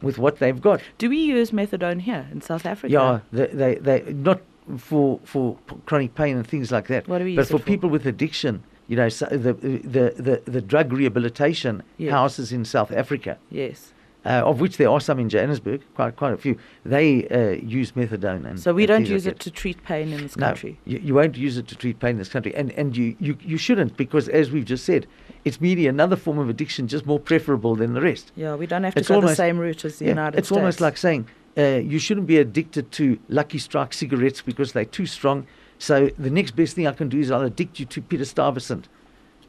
with 0.01 0.17
what 0.17 0.39
they've 0.39 0.61
got. 0.61 0.81
Do 0.97 1.09
we 1.09 1.17
use 1.17 1.51
methadone 1.51 2.01
here 2.01 2.27
in 2.31 2.41
South 2.41 2.65
Africa? 2.65 2.91
Yeah, 2.93 3.19
they, 3.31 3.47
they, 3.47 3.75
they 3.75 4.13
not 4.13 4.41
for 4.77 5.19
for 5.23 5.57
chronic 5.85 6.15
pain 6.15 6.37
and 6.37 6.45
things 6.47 6.71
like 6.71 6.87
that. 6.87 7.07
What 7.07 7.19
do 7.19 7.25
we 7.25 7.35
but 7.35 7.41
use 7.41 7.49
for 7.51 7.57
for? 7.59 7.63
people 7.65 7.89
with 7.89 8.05
addiction, 8.05 8.63
you 8.87 8.95
know, 8.95 9.09
so 9.09 9.25
the, 9.25 9.53
the 9.53 10.13
the 10.17 10.41
the 10.45 10.61
drug 10.61 10.93
rehabilitation 10.93 11.83
Yes. 11.97 12.11
houses 12.11 12.51
in 12.51 12.65
South 12.65 12.91
Africa, 12.91 13.37
Yes. 13.49 13.93
Uh, 14.25 14.43
of 14.45 14.59
which 14.59 14.77
there 14.77 14.89
are 14.89 14.99
some 14.99 15.19
in 15.19 15.29
Johannesburg, 15.29 15.81
quite 15.95 16.15
quite 16.15 16.33
a 16.33 16.37
few. 16.37 16.57
They 16.85 17.27
uh, 17.29 17.61
use 17.65 17.93
methadone 17.93 18.45
and 18.45 18.59
So 18.59 18.73
we 18.73 18.83
and 18.83 18.89
don't 18.89 19.07
use 19.07 19.25
it 19.25 19.39
to 19.39 19.51
treat 19.51 19.83
pain 19.83 20.11
in 20.11 20.21
this 20.21 20.35
No, 20.35 20.47
country. 20.47 20.77
you, 20.85 20.99
you 20.99 21.13
won't 21.13 21.37
use 21.37 21.57
it 21.57 21.67
to 21.67 21.75
treat 21.75 21.99
pain 21.99 22.11
in 22.11 22.17
this 22.17 22.29
country, 22.29 22.53
and 22.55 22.71
and 22.73 22.95
you, 22.97 23.15
you 23.19 23.37
you 23.41 23.57
shouldn't 23.57 23.95
because 23.97 24.27
as 24.29 24.51
we've 24.51 24.65
just 24.65 24.85
said, 24.85 25.07
it's 25.45 25.61
merely 25.61 25.87
another 25.87 26.15
form 26.15 26.37
of 26.37 26.49
addiction, 26.49 26.87
just 26.87 27.05
more 27.05 27.19
preferable 27.19 27.75
than 27.75 27.93
the 27.93 28.01
rest. 28.01 28.31
Yeah, 28.35 28.55
we 28.55 28.67
don't 28.67 28.83
have 28.83 28.93
to 28.95 28.99
It's 28.99 29.07
go 29.09 29.21
the 29.21 29.35
same 29.35 29.57
route 29.57 29.85
as 29.85 29.99
the 29.99 30.05
Yeah, 30.05 30.11
United 30.11 30.39
it's 30.39 30.47
States. 30.47 30.51
It's 30.51 30.57
almost 30.57 30.81
like 30.81 30.97
saying 30.97 31.27
uh, 31.57 31.61
you 31.91 31.99
shouldn't 31.99 32.27
be 32.27 32.37
addicted 32.37 32.91
to 32.93 33.17
Lucky 33.29 33.57
Strike 33.57 33.93
cigarettes 33.93 34.41
because 34.41 34.73
they're 34.73 34.85
too 34.85 35.05
strong. 35.05 35.47
So 35.77 36.09
the 36.19 36.29
next 36.29 36.51
best 36.57 36.75
thing 36.75 36.87
I 36.87 36.91
can 36.91 37.07
do 37.07 37.19
is 37.19 37.31
I'll 37.31 37.43
addict 37.43 37.79
you 37.79 37.85
to 37.85 38.01
Peter 38.01 38.25
Stuyvesant. 38.25 38.89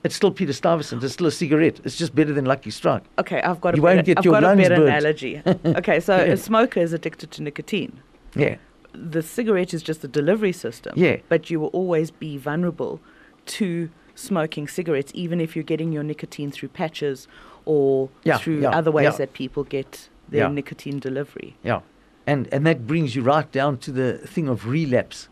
It's 0.02 0.14
still 0.16 0.30
Peter 0.30 0.52
Stuyvesant. 0.52 1.04
It's 1.04 1.12
still 1.14 1.26
a 1.26 1.30
cigarette. 1.30 1.80
It's 1.84 1.96
just 1.96 2.14
better 2.14 2.32
than 2.32 2.44
Lucky 2.46 2.70
Strike. 2.70 3.02
Okay, 3.18 3.40
I've 3.42 3.60
got 3.60 3.74
a 3.74 3.76
You 3.76 3.82
better, 3.82 3.94
won't 3.96 4.06
get 4.06 4.18
I've 4.18 4.24
your 4.24 4.32
got 4.34 4.44
a 4.44 4.46
lungs 4.46 4.62
better 4.62 4.76
burnt. 4.76 4.88
analogy. 4.88 5.42
okay, 5.66 6.00
so 6.00 6.16
Yeah. 6.16 6.32
a 6.32 6.36
smoker 6.36 6.80
is 6.80 6.92
addicted 6.92 7.30
to 7.32 7.42
nicotine. 7.42 8.00
Yeah. 8.34 8.56
The 8.92 9.22
cigarette 9.22 9.72
is 9.74 9.82
just 9.82 10.02
a 10.02 10.08
delivery 10.08 10.52
system. 10.52 10.94
Yeah. 10.96 11.18
But 11.28 11.50
you 11.50 11.60
will 11.60 11.68
always 11.68 12.10
be 12.10 12.38
vulnerable 12.38 13.00
to 13.46 13.90
smoking 14.14 14.68
cigarettes, 14.68 15.12
even 15.14 15.40
if 15.40 15.54
you're 15.54 15.62
getting 15.64 15.92
your 15.92 16.02
nicotine 16.02 16.50
through 16.50 16.68
patches 16.70 17.28
or 17.64 18.08
Yeah, 18.24 18.38
through 18.38 18.60
yeah, 18.62 18.70
other 18.70 18.90
ways 18.90 19.04
yeah. 19.04 19.16
that 19.18 19.32
people 19.34 19.64
get 19.64 20.08
their 20.28 20.48
nicotine 20.48 20.98
delivery. 20.98 21.56
Yeah. 21.62 21.80
And 22.26 22.48
and 22.52 22.64
that 22.66 22.86
brings 22.86 23.16
you 23.16 23.22
right 23.22 23.50
down 23.50 23.78
to 23.78 23.90
the 23.92 24.18
thing 24.18 24.46
of 24.48 24.66
relapse. 24.68 25.28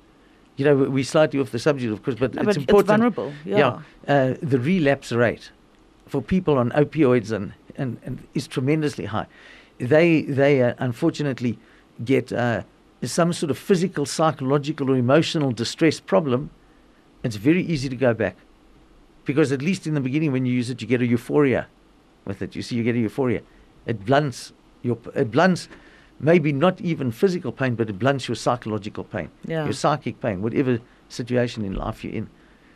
You 0.59 0.65
know, 0.67 0.77
we- 0.77 0.89
we're 0.89 1.05
slightly 1.05 1.39
off 1.41 1.51
the 1.53 1.59
subject, 1.59 1.93
of 1.93 2.03
course, 2.03 2.17
but 2.19 2.35
No, 2.35 2.43
it's 2.43 2.47
but 2.49 2.57
important. 2.59 2.79
it's 3.05 3.17
vulnerable. 3.17 3.33
Yeah. 3.47 3.79
uh, 4.07 4.35
the 4.43 4.59
relapse 4.59 5.13
rate 5.13 5.51
for 6.07 6.21
people 6.21 6.59
on 6.59 6.71
opioids 6.73 7.31
and, 7.33 7.53
and, 7.77 7.97
and 8.05 8.19
is 8.35 8.47
tremendously 8.49 9.05
high. 9.07 9.27
They 9.79 10.23
they 10.23 10.61
uh, 10.63 10.75
unfortunately 10.79 11.59
get 12.05 12.33
uh, 12.33 12.63
some 13.05 13.33
sort 13.33 13.51
of 13.51 13.59
physical, 13.59 14.05
psychological, 14.05 14.91
or 14.91 14.97
emotional 14.97 15.53
distress 15.53 16.01
problem, 16.01 16.51
it's 17.23 17.37
very 17.37 17.63
easy 17.63 17.89
to 17.89 17.97
go 17.97 18.13
back. 18.13 18.37
Because 19.25 19.53
at 19.53 19.63
least 19.63 19.87
in 19.87 19.95
the 19.95 20.01
beginning, 20.01 20.33
when 20.33 20.45
you 20.47 20.53
use 20.55 20.71
it, 20.71 20.81
you 20.83 20.89
get 20.89 21.01
a 21.03 21.07
euphoria 21.07 21.69
with 22.25 22.43
it. 22.43 22.57
You 22.57 22.63
see, 22.63 22.75
you 22.77 22.83
get 22.83 22.97
a 22.97 22.99
euphoria. 22.99 23.43
It 23.87 24.05
blunts 24.05 24.53
your, 24.83 24.99
it 25.15 25.31
blunts 25.31 25.69
maybe 26.21 26.53
not 26.53 26.81
even 26.81 27.11
physical 27.13 27.53
pain, 27.53 27.75
but 27.75 27.89
it 27.89 27.99
blunts 27.99 28.29
your 28.29 28.35
psychological 28.35 29.05
pain, 29.05 29.31
Yeah. 29.47 29.65
your 29.65 29.73
psychic 29.73 30.21
pain, 30.21 30.43
whatever 30.43 30.81
situation 31.09 31.65
in 31.65 31.75
life 31.75 32.05
you're 32.05 32.13
in. 32.15 32.29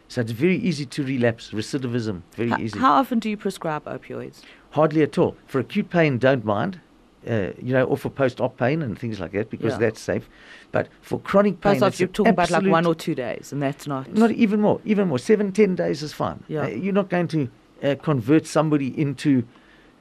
So 0.09 0.20
it's 0.20 0.33
very 0.33 0.57
easy 0.59 0.85
to 0.87 1.02
relapse, 1.05 1.50
recidivism, 1.52 2.22
very 2.37 2.52
H- 2.52 2.59
easy. 2.61 2.78
how 2.78 2.92
often 2.94 3.18
do 3.18 3.31
you 3.31 3.37
prescribe 3.37 3.85
opioids? 3.87 4.42
Hardly 4.72 5.02
at 5.02 5.18
all. 5.18 5.37
For 5.46 5.59
acute 5.59 5.90
pain, 5.90 6.18
don't 6.18 6.44
mind. 6.44 6.81
Uh, 7.24 7.50
you 7.62 7.72
know, 7.72 7.85
or 7.85 7.96
for 7.96 8.11
post-op 8.11 8.57
pain 8.57 8.83
and 8.83 8.98
things 8.98 9.20
like 9.20 9.31
that 9.31 9.48
because 9.48 9.74
Yeah. 9.74 9.78
that's 9.78 10.00
safe. 10.00 10.28
But 10.72 10.88
for 11.02 11.20
chronic 11.20 11.61
pain, 11.61 11.74
Post 11.74 11.83
op, 11.85 11.88
it's 11.90 12.00
you're 12.00 12.09
talking 12.09 12.31
about 12.33 12.50
like 12.50 12.66
one 12.66 12.85
or 12.85 12.96
two 12.96 13.14
days, 13.14 13.52
and 13.52 13.62
that's 13.62 13.87
not. 13.87 14.12
not 14.12 14.33
even 14.33 14.61
more, 14.61 14.81
even 14.85 15.07
more. 15.07 15.20
Seven, 15.20 15.52
ten 15.52 15.76
days 15.76 16.02
is 16.02 16.12
fine. 16.12 16.42
Yeah. 16.48 16.62
Uh, 16.64 16.66
you're 16.70 16.92
not 16.92 17.09
going 17.11 17.28
to 17.28 17.48
uh, 17.81 17.94
convert 18.02 18.44
somebody 18.48 18.88
into, 19.00 19.44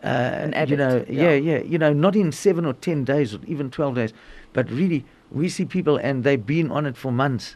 uh, 0.04 0.08
An 0.08 0.70
you 0.70 0.78
know, 0.78 1.06
yeah. 1.08 1.34
yeah. 1.34 1.58
yeah, 1.58 1.64
you 1.64 1.78
know, 1.78 1.94
not 1.94 2.16
in 2.16 2.32
seven 2.32 2.66
or 2.66 2.74
ten 2.74 3.04
days 3.04 3.36
or 3.36 3.40
even 3.46 3.70
twelve 3.70 3.96
days, 3.96 4.14
but 4.54 4.70
really, 4.72 5.06
we 5.32 5.48
see 5.48 5.66
people 5.66 5.98
and 5.98 6.24
they've 6.24 6.46
been 6.46 6.72
on 6.72 6.86
it 6.86 6.98
for 6.98 7.12
months, 7.12 7.56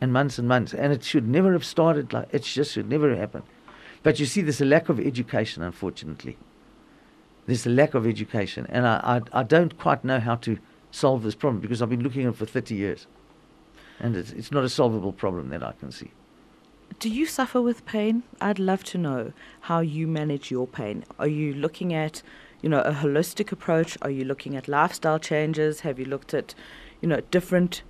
and 0.00 0.12
months 0.12 0.38
and 0.38 0.46
months, 0.46 0.74
and 0.74 0.92
it 0.92 1.02
should 1.02 1.26
never 1.26 1.52
have 1.52 1.64
started 1.64 2.12
like 2.12 2.28
it 2.32 2.42
just 2.42 2.72
should 2.72 2.88
never 2.88 3.10
have 3.10 3.18
happened. 3.18 3.44
But 4.02 4.20
you 4.20 4.26
see, 4.26 4.42
there's 4.42 4.60
a 4.60 4.64
lack 4.64 4.88
of 4.88 5.00
education, 5.00 5.62
unfortunately. 5.62 6.36
There's 7.46 7.66
a 7.66 7.70
lack 7.70 7.94
of 7.94 8.06
education, 8.06 8.66
and 8.68 8.86
I, 8.86 9.22
I, 9.32 9.40
I 9.40 9.42
don't 9.42 9.76
quite 9.78 10.04
know 10.04 10.20
how 10.20 10.36
to 10.36 10.58
solve 10.90 11.22
this 11.22 11.34
problem 11.34 11.60
because 11.60 11.82
I've 11.82 11.90
been 11.90 12.02
looking 12.02 12.24
at 12.24 12.34
it 12.34 12.36
for 12.36 12.46
30 12.46 12.74
years, 12.74 13.06
and 13.98 14.16
it's, 14.16 14.30
it's 14.32 14.52
not 14.52 14.64
a 14.64 14.68
solvable 14.68 15.12
problem 15.12 15.48
that 15.48 15.62
I 15.62 15.72
can 15.72 15.90
see. 15.90 16.10
Do 16.98 17.08
you 17.08 17.26
suffer 17.26 17.62
with 17.62 17.86
pain? 17.86 18.24
I'd 18.40 18.58
love 18.58 18.82
to 18.84 18.98
know 18.98 19.32
how 19.60 19.78
you 19.78 20.08
manage 20.08 20.50
your 20.50 20.66
pain. 20.66 21.04
Are 21.16 21.28
you 21.28 21.54
looking 21.54 21.94
at, 21.94 22.22
you 22.60 22.68
know, 22.68 22.80
a 22.80 22.90
holistic 22.90 23.52
approach? 23.52 23.96
Are 24.02 24.10
you 24.10 24.24
looking 24.24 24.56
at 24.56 24.66
lifestyle 24.66 25.20
changes? 25.20 25.80
Have 25.80 26.00
you 26.00 26.06
looked 26.06 26.34
at, 26.34 26.56
you 27.00 27.06
know, 27.06 27.20
different 27.30 27.82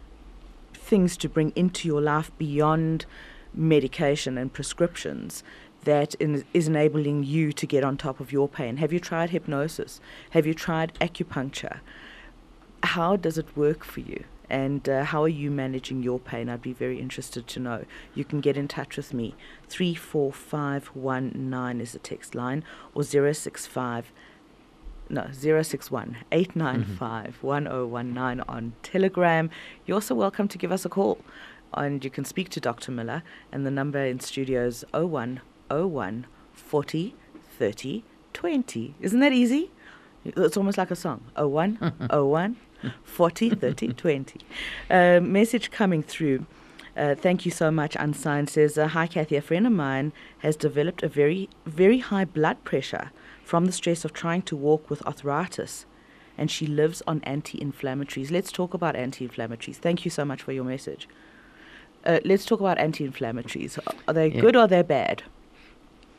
things 0.75 1.16
to 1.18 1.29
bring 1.31 1.55
into 1.57 1.88
your 1.88 2.03
life 2.03 2.31
beyond 2.37 3.07
medication 3.55 4.37
and 4.37 4.53
prescriptions 4.53 5.42
that 5.85 6.14
is 6.21 6.44
enabling 6.68 7.25
you 7.25 7.51
to 7.55 7.66
get 7.66 7.83
on 7.83 7.97
top 7.97 8.21
of 8.21 8.31
your 8.31 8.47
pain? 8.47 8.77
Have 8.77 8.92
you 8.92 9.01
tried 9.01 9.31
hypnosis? 9.31 10.03
Have 10.33 10.47
you 10.47 10.53
tried 10.53 10.92
acupuncture? 11.01 11.79
How 12.83 13.16
does 13.16 13.38
it 13.38 13.57
work 13.57 13.85
for 13.85 14.01
you? 14.01 14.25
And 14.50 14.88
uh, 14.88 15.04
how 15.04 15.22
are 15.22 15.28
you 15.28 15.50
managing 15.50 16.02
your 16.02 16.18
pain? 16.18 16.48
I'd 16.48 16.62
be 16.62 16.72
very 16.72 16.98
interested 16.98 17.46
to 17.48 17.61
know. 17.61 17.84
You 18.14 18.24
can 18.24 18.40
get 18.40 18.56
in 18.56 18.66
touch 18.66 18.96
with 18.96 19.12
me. 19.12 19.34
34519 19.68 21.80
is 21.80 21.92
the 21.92 21.98
text 21.98 22.34
line, 22.34 22.64
or 22.94 23.02
065 23.02 24.11
no, 25.11 25.28
061 25.32 26.18
895 26.32 27.42
1019 27.42 28.44
on 28.46 28.74
Telegram. 28.82 29.50
You're 29.87 29.96
also 29.96 30.14
welcome 30.14 30.48
to 30.48 30.58
give 30.58 30.70
us 30.70 30.84
a 30.84 30.88
call. 30.88 31.18
And 31.74 32.04
you 32.04 32.11
can 32.11 32.24
speak 32.24 32.48
to 32.50 32.61
Dr. 32.61 32.92
Miller, 32.92 33.22
and 33.52 33.66
the 33.66 33.70
number 33.70 34.04
in 34.04 34.20
studio 34.20 34.66
is 34.66 34.84
0101 34.92 36.26
40 36.52 37.14
30 37.58 38.04
20. 38.32 38.94
Isn't 39.00 39.20
that 39.20 39.32
easy? 39.32 39.70
It's 40.24 40.56
almost 40.56 40.78
like 40.78 40.90
a 40.90 40.96
song. 40.96 41.24
01 41.37 41.76
01 42.11 42.56
40 43.05 43.51
30 43.51 43.88
20. 43.95 44.41
Uh, 44.91 45.21
message 45.21 45.71
coming 45.71 46.03
through. 46.03 46.47
Uh, 46.97 47.14
thank 47.14 47.45
you 47.45 47.51
so 47.53 47.71
much. 47.71 47.97
Unsigned 47.97 48.51
says, 48.51 48.77
uh, 48.77 48.88
Hi, 48.88 49.07
Kathy. 49.07 49.37
A 49.37 49.41
friend 49.41 49.67
of 49.67 49.73
mine 49.73 50.12
has 50.38 50.57
developed 50.57 51.03
a 51.03 51.09
very, 51.09 51.49
very 51.67 51.99
high 51.99 52.25
blood 52.25 52.62
pressure 52.64 53.11
from 53.45 53.67
the 53.67 53.73
stress 53.73 54.05
of 54.05 54.12
trying 54.12 54.43
to 54.43 54.57
walk 54.57 54.91
with 54.91 55.01
arthritis, 55.07 55.87
and 56.37 56.51
she 56.51 56.67
lives 56.67 57.03
on 57.07 57.21
anti 57.23 57.59
inflammatories. 57.59 58.31
Let's 58.31 58.51
talk 58.51 58.75
about 58.75 58.97
anti 58.97 59.27
inflammatories. 59.29 59.77
Thank 59.77 60.05
you 60.05 60.11
so 60.11 60.25
much 60.25 60.43
for 60.43 60.53
your 60.53 60.64
message. 60.64 61.09
Uh, 62.05 62.19
let's 62.25 62.45
talk 62.45 62.61
about 62.61 62.79
anti 62.79 63.09
inflammatories. 63.09 63.79
Are 64.09 64.12
they 64.14 64.29
Yeah. 64.29 64.41
good 64.41 64.57
or 64.57 64.61
are 64.61 64.69
they're 64.69 64.83
bad? 64.85 65.23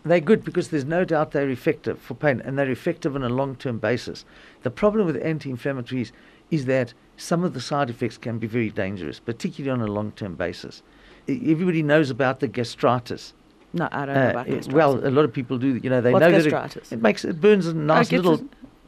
They're 0.05 0.21
good 0.21 0.45
because 0.45 0.69
there's 0.69 0.85
no 0.85 1.03
doubt 1.03 1.31
they're 1.31 1.49
effective 1.49 1.99
for 1.99 2.13
pain 2.13 2.41
and 2.45 2.57
they're 2.57 2.71
effective 2.71 3.15
on 3.15 3.23
a 3.23 3.29
long 3.29 3.55
term 3.57 3.79
basis. 3.79 4.23
The 4.63 4.71
problem 4.71 5.05
with 5.05 5.21
anti 5.21 5.51
inflammatories 5.51 6.11
is 6.51 6.65
that 6.65 6.93
some 7.17 7.43
of 7.43 7.53
the 7.53 7.61
side 7.61 7.89
effects 7.89 8.17
can 8.17 8.39
be 8.39 8.47
very 8.47 8.69
dangerous, 8.69 9.19
particularly 9.19 9.71
on 9.81 9.87
a 9.87 9.91
long 9.91 10.11
term 10.13 10.35
basis. 10.35 10.81
Everybody 11.27 11.83
knows 11.83 12.09
about 12.09 12.39
the 12.39 12.47
gastritis. 12.47 13.33
No, 13.73 13.87
I 13.91 14.05
don't 14.05 14.15
know 14.15 14.27
Uh, 14.27 14.29
about 14.31 14.47
it- 14.47 14.51
gastritis. 14.55 14.73
well, 14.73 15.07
a 15.07 15.11
lot 15.11 15.25
of 15.25 15.33
people 15.33 15.57
do. 15.57 15.75
You 15.83 15.89
know, 15.89 16.01
they 16.01 16.11
What's 16.11 16.21
know 16.25 16.31
that 16.31 16.45
it- 16.45 16.49
gastritis? 16.49 16.91
it, 16.91 17.01
makes 17.01 17.23
it 17.25 17.39
burns 17.39 17.67
a 17.67 17.73
nice 17.73 18.09
gets 18.09 18.23
little 18.25 18.33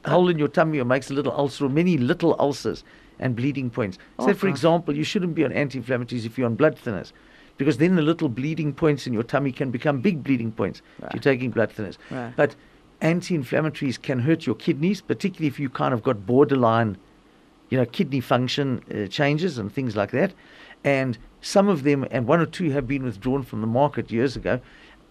us- 0.06 0.10
hole 0.12 0.30
in 0.30 0.40
your 0.40 0.48
tummy 0.48 0.80
or 0.80 0.86
makes 0.86 1.12
a 1.12 1.14
little 1.14 1.32
ulcer 1.34 1.66
or 1.66 1.70
many 1.70 1.98
little 1.98 2.36
ulcers 2.40 2.84
and 3.20 3.36
bleeding 3.36 3.70
points. 3.70 4.00
Oh, 4.18 4.28
so, 4.28 4.34
for 4.34 4.48
gosh. 4.48 4.54
example, 4.56 4.96
you 4.96 5.04
shouldn't 5.04 5.36
be 5.36 5.46
on 5.46 5.52
anti-inflammatories 5.52 6.26
if 6.26 6.38
you're 6.40 6.48
on 6.48 6.56
blood 6.56 6.76
thinners, 6.84 7.12
because 7.58 7.78
then 7.78 7.96
the 7.96 8.02
little 8.02 8.28
bleeding 8.30 8.74
points 8.74 9.06
in 9.06 9.14
your 9.14 9.22
tummy 9.22 9.52
can 9.52 9.70
become 9.70 10.02
big 10.02 10.24
bleeding 10.24 10.52
points 10.52 10.82
if 11.04 11.14
you're 11.14 11.22
taking 11.22 11.52
blood 11.52 11.70
thinners. 11.70 11.98
Right. 12.10 12.34
But 12.36 12.56
anti-inflammatories 13.02 14.02
can 14.02 14.20
hurt 14.20 14.48
your 14.48 14.56
kidneys, 14.56 15.02
particularly 15.02 15.48
if 15.48 15.60
you 15.60 15.70
kind 15.70 15.94
of 15.94 16.02
got 16.02 16.26
borderline, 16.26 16.98
you 17.72 17.78
know, 17.78 17.86
kidney 17.86 18.20
function 18.20 18.84
uh, 18.94 19.08
changes 19.08 19.58
and 19.58 19.74
things 19.74 19.96
like 19.96 20.12
that. 20.12 20.34
And 20.84 21.18
some 21.42 21.68
of 21.70 21.84
them, 21.84 22.06
and 22.12 22.28
one 22.28 22.40
or 22.40 22.46
two 22.46 22.70
have 22.72 22.86
been 22.88 23.04
withdrawn 23.04 23.44
from 23.44 23.62
the 23.62 23.68
market 23.68 24.12
years 24.12 24.36
ago, 24.36 24.60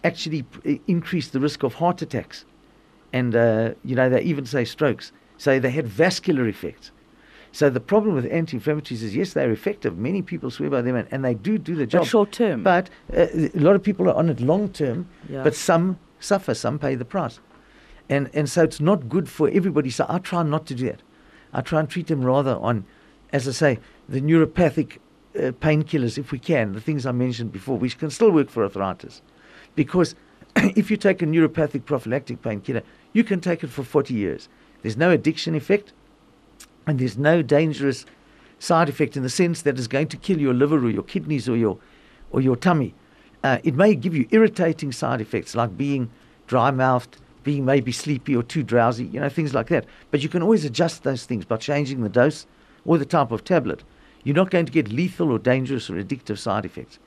actually 0.03 0.43
p- 0.43 0.79
increase 0.87 1.29
the 1.29 1.39
risk 1.39 1.63
of 1.63 1.73
heart 1.73 2.01
attacks. 2.01 2.45
And, 3.11 3.35
uh, 3.35 3.73
you 3.83 3.95
know, 3.95 4.09
they 4.09 4.21
even 4.21 4.45
say 4.45 4.63
strokes. 4.63 5.11
So 5.37 5.59
they 5.59 5.71
had 5.71 5.87
vascular 5.87 6.47
effects. 6.47 6.91
So 7.51 7.69
the 7.69 7.79
problem 7.81 8.15
with 8.15 8.31
anti-inflammatories 8.31 9.01
is, 9.03 9.15
yes, 9.15 9.33
they're 9.33 9.51
effective. 9.51 9.97
Many 9.97 10.21
people 10.21 10.51
swear 10.51 10.69
by 10.69 10.81
them, 10.81 10.95
and, 10.95 11.07
and 11.11 11.25
they 11.25 11.33
do 11.33 11.57
do 11.57 11.75
the 11.75 11.85
job. 11.85 12.05
short 12.05 12.31
term. 12.31 12.63
But 12.63 12.89
uh, 13.13 13.25
a 13.33 13.59
lot 13.59 13.75
of 13.75 13.83
people 13.83 14.07
are 14.07 14.13
on 14.13 14.29
it 14.29 14.39
long 14.39 14.69
term, 14.69 15.09
Yeah. 15.27 15.43
but 15.43 15.55
some 15.55 15.97
suffer, 16.19 16.53
some 16.53 16.77
pay 16.79 16.95
the 16.95 17.05
price. 17.05 17.39
And, 18.07 18.29
and 18.33 18.49
so 18.49 18.63
it's 18.63 18.79
not 18.79 19.09
good 19.09 19.27
for 19.27 19.49
everybody. 19.49 19.89
So 19.89 20.05
I 20.07 20.19
try 20.19 20.43
not 20.43 20.65
to 20.67 20.75
do 20.75 20.85
that. 20.85 21.01
I 21.53 21.61
try 21.61 21.79
and 21.79 21.89
treat 21.89 22.07
them 22.07 22.23
rather 22.23 22.55
on, 22.57 22.85
as 23.33 23.47
I 23.47 23.51
say, 23.51 23.79
the 24.07 24.21
neuropathic 24.21 24.97
uh, 25.35 25.51
painkillers, 25.51 26.17
if 26.17 26.31
we 26.31 26.39
can, 26.39 26.73
the 26.73 26.81
things 26.81 27.05
I 27.05 27.11
mentioned 27.11 27.51
before, 27.51 27.77
which 27.77 27.97
can 27.97 28.09
still 28.09 28.31
work 28.31 28.49
for 28.49 28.63
arthritis. 28.63 29.21
Because 29.75 30.15
if 30.55 30.91
you 30.91 30.97
take 30.97 31.21
a 31.21 31.25
neuropathic 31.25 31.85
prophylactic 31.85 32.41
painkiller, 32.41 32.83
you 33.13 33.23
can 33.23 33.39
take 33.39 33.63
it 33.63 33.69
for 33.69 33.83
40 33.83 34.13
years. 34.13 34.49
There's 34.81 34.97
no 34.97 35.11
addiction 35.11 35.55
effect, 35.55 35.93
and 36.87 36.99
there's 36.99 37.17
no 37.17 37.41
dangerous 37.41 38.05
side 38.59 38.89
effect 38.89 39.17
in 39.17 39.23
the 39.23 39.29
sense 39.29 39.61
that 39.63 39.77
it's 39.77 39.87
going 39.87 40.07
to 40.07 40.17
kill 40.17 40.39
your 40.39 40.53
liver 40.53 40.77
or 40.77 40.89
your 40.89 41.03
kidneys 41.03 41.49
or 41.49 41.57
your 41.57 41.77
or 42.31 42.41
your 42.41 42.55
tummy. 42.55 42.93
Uh, 43.43 43.57
it 43.63 43.75
may 43.75 43.95
give 43.95 44.15
you 44.15 44.27
irritating 44.31 44.91
side 44.91 45.19
effects 45.19 45.55
like 45.55 45.75
being 45.77 46.09
dry 46.47 46.71
mouthed, 46.71 47.17
being 47.43 47.65
maybe 47.65 47.91
sleepy 47.91 48.35
or 48.35 48.43
too 48.43 48.63
drowsy, 48.63 49.05
you 49.05 49.19
know, 49.19 49.29
things 49.29 49.53
like 49.53 49.67
that. 49.67 49.85
But 50.11 50.21
you 50.23 50.29
can 50.29 50.41
always 50.41 50.65
adjust 50.65 51.03
those 51.03 51.25
things 51.25 51.45
by 51.45 51.57
changing 51.57 52.01
the 52.03 52.09
dose 52.09 52.45
or 52.85 52.97
the 52.97 53.05
type 53.05 53.31
of 53.31 53.43
tablet. 53.43 53.83
You're 54.23 54.35
not 54.35 54.51
going 54.51 54.65
to 54.67 54.71
get 54.71 54.91
lethal 54.91 55.31
or 55.31 55.39
dangerous 55.39 55.89
or 55.89 55.93
addictive 55.95 56.37
side 56.37 56.65
effects. 56.65 56.99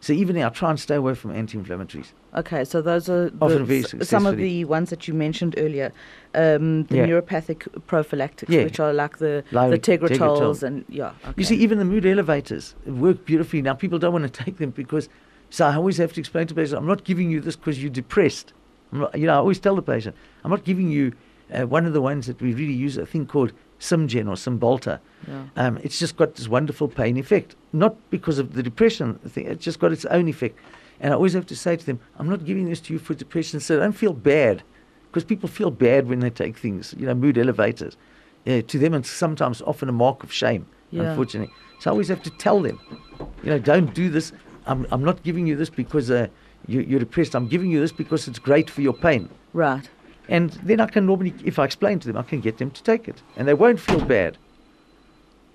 So 0.00 0.12
even 0.12 0.34
now, 0.34 0.48
try 0.48 0.70
and 0.70 0.80
stay 0.80 0.96
away 0.96 1.14
from 1.14 1.30
anti-inflammatories. 1.30 2.08
Okay, 2.36 2.64
so 2.64 2.82
those 2.82 3.08
are 3.08 3.30
some 4.02 4.26
of 4.26 4.36
the 4.36 4.64
ones 4.64 4.90
that 4.90 5.06
you 5.06 5.14
mentioned 5.14 5.54
earlier. 5.58 5.92
Um, 6.34 6.84
the 6.86 6.96
Yeah. 6.96 7.06
neuropathic 7.06 7.68
prophylactics, 7.86 8.50
Yeah. 8.50 8.64
which 8.64 8.80
are 8.80 8.92
like 8.92 9.18
the, 9.18 9.44
Like 9.52 9.70
the 9.70 9.78
Tegretols 9.78 10.60
Tegretol. 10.60 10.62
and 10.64 10.84
yeah. 10.88 11.12
Okay. 11.24 11.34
You 11.36 11.44
see, 11.44 11.54
even 11.56 11.78
the 11.78 11.84
mood 11.84 12.04
elevators 12.04 12.74
work 12.84 13.24
beautifully. 13.24 13.62
Now, 13.62 13.74
people 13.74 14.00
don't 14.00 14.12
want 14.12 14.24
to 14.32 14.44
take 14.44 14.56
them 14.56 14.70
because, 14.70 15.08
so 15.50 15.66
I 15.66 15.76
always 15.76 15.98
have 15.98 16.12
to 16.14 16.20
explain 16.20 16.48
to 16.48 16.54
patients, 16.54 16.72
I'm 16.72 16.86
not 16.86 17.04
giving 17.04 17.30
you 17.30 17.40
this 17.40 17.54
because 17.54 17.80
you're 17.80 17.92
depressed. 17.92 18.52
Not, 18.92 19.18
you 19.18 19.26
know, 19.26 19.34
I 19.34 19.36
always 19.36 19.58
tell 19.58 19.74
the 19.74 19.82
patient, 19.82 20.14
I'm 20.44 20.50
not 20.50 20.64
giving 20.64 20.90
you 20.90 21.12
uh, 21.52 21.66
one 21.66 21.86
of 21.86 21.92
the 21.92 22.00
ones 22.00 22.26
that 22.26 22.40
we 22.40 22.54
really 22.54 22.72
use, 22.74 22.96
a 22.96 23.06
thing 23.06 23.26
called 23.26 23.52
Simgen 23.80 24.28
or 24.28 24.34
Cymbalta. 24.36 25.00
Yeah. 25.26 25.44
Um, 25.56 25.78
it's 25.82 25.98
just 25.98 26.16
got 26.16 26.34
this 26.36 26.48
wonderful 26.48 26.88
pain 26.88 27.16
effect, 27.16 27.56
not 27.72 27.96
because 28.10 28.38
of 28.38 28.52
the 28.54 28.62
depression 28.62 29.14
thing. 29.26 29.46
It's 29.46 29.64
just 29.64 29.78
got 29.80 29.92
its 29.92 30.04
own 30.06 30.28
effect. 30.28 30.58
And 31.00 31.12
I 31.12 31.16
always 31.16 31.32
have 31.32 31.46
to 31.46 31.56
say 31.56 31.76
to 31.76 31.84
them, 31.84 31.98
I'm 32.18 32.28
not 32.28 32.44
giving 32.44 32.66
this 32.66 32.80
to 32.82 32.92
you 32.92 32.98
for 32.98 33.14
depression, 33.14 33.60
so 33.60 33.78
don't 33.78 33.92
feel 33.92 34.12
bad, 34.12 34.62
because 35.10 35.24
people 35.24 35.48
feel 35.48 35.70
bad 35.70 36.08
when 36.08 36.20
they 36.20 36.30
take 36.30 36.56
things, 36.56 36.94
you 36.98 37.06
know, 37.06 37.14
mood 37.14 37.38
elevators. 37.38 37.96
Uh, 38.46 38.60
to 38.62 38.78
them, 38.78 38.94
it's 38.94 39.10
sometimes 39.10 39.62
often 39.62 39.88
a 39.88 39.92
mark 39.92 40.22
of 40.22 40.32
shame, 40.32 40.66
Yeah. 40.90 41.02
unfortunately. 41.10 41.52
So 41.80 41.90
I 41.90 41.92
always 41.92 42.08
have 42.08 42.22
to 42.22 42.30
tell 42.30 42.60
them, 42.60 42.78
you 43.42 43.50
know, 43.50 43.58
don't 43.58 43.92
do 43.94 44.10
this. 44.10 44.32
I'm, 44.66 44.86
I'm 44.92 45.02
not 45.02 45.22
giving 45.24 45.46
you 45.46 45.56
this 45.56 45.70
because 45.70 46.10
uh, 46.10 46.28
you, 46.66 46.80
you're 46.80 47.00
depressed. 47.00 47.34
I'm 47.34 47.48
giving 47.48 47.70
you 47.70 47.80
this 47.80 47.92
because 47.92 48.28
it's 48.28 48.38
great 48.38 48.70
for 48.70 48.80
your 48.82 48.92
pain. 48.94 49.28
Right. 49.52 49.88
And 50.28 50.50
then 50.62 50.80
I 50.80 50.86
can 50.86 51.06
normally, 51.06 51.34
if 51.44 51.58
I 51.58 51.64
explain 51.64 51.98
to 52.00 52.06
them, 52.06 52.16
I 52.16 52.22
can 52.22 52.40
get 52.40 52.58
them 52.58 52.70
to 52.70 52.82
take 52.82 53.08
it, 53.08 53.22
and 53.36 53.48
they 53.48 53.54
won't 53.54 53.80
feel 53.80 54.00
bad. 54.00 54.38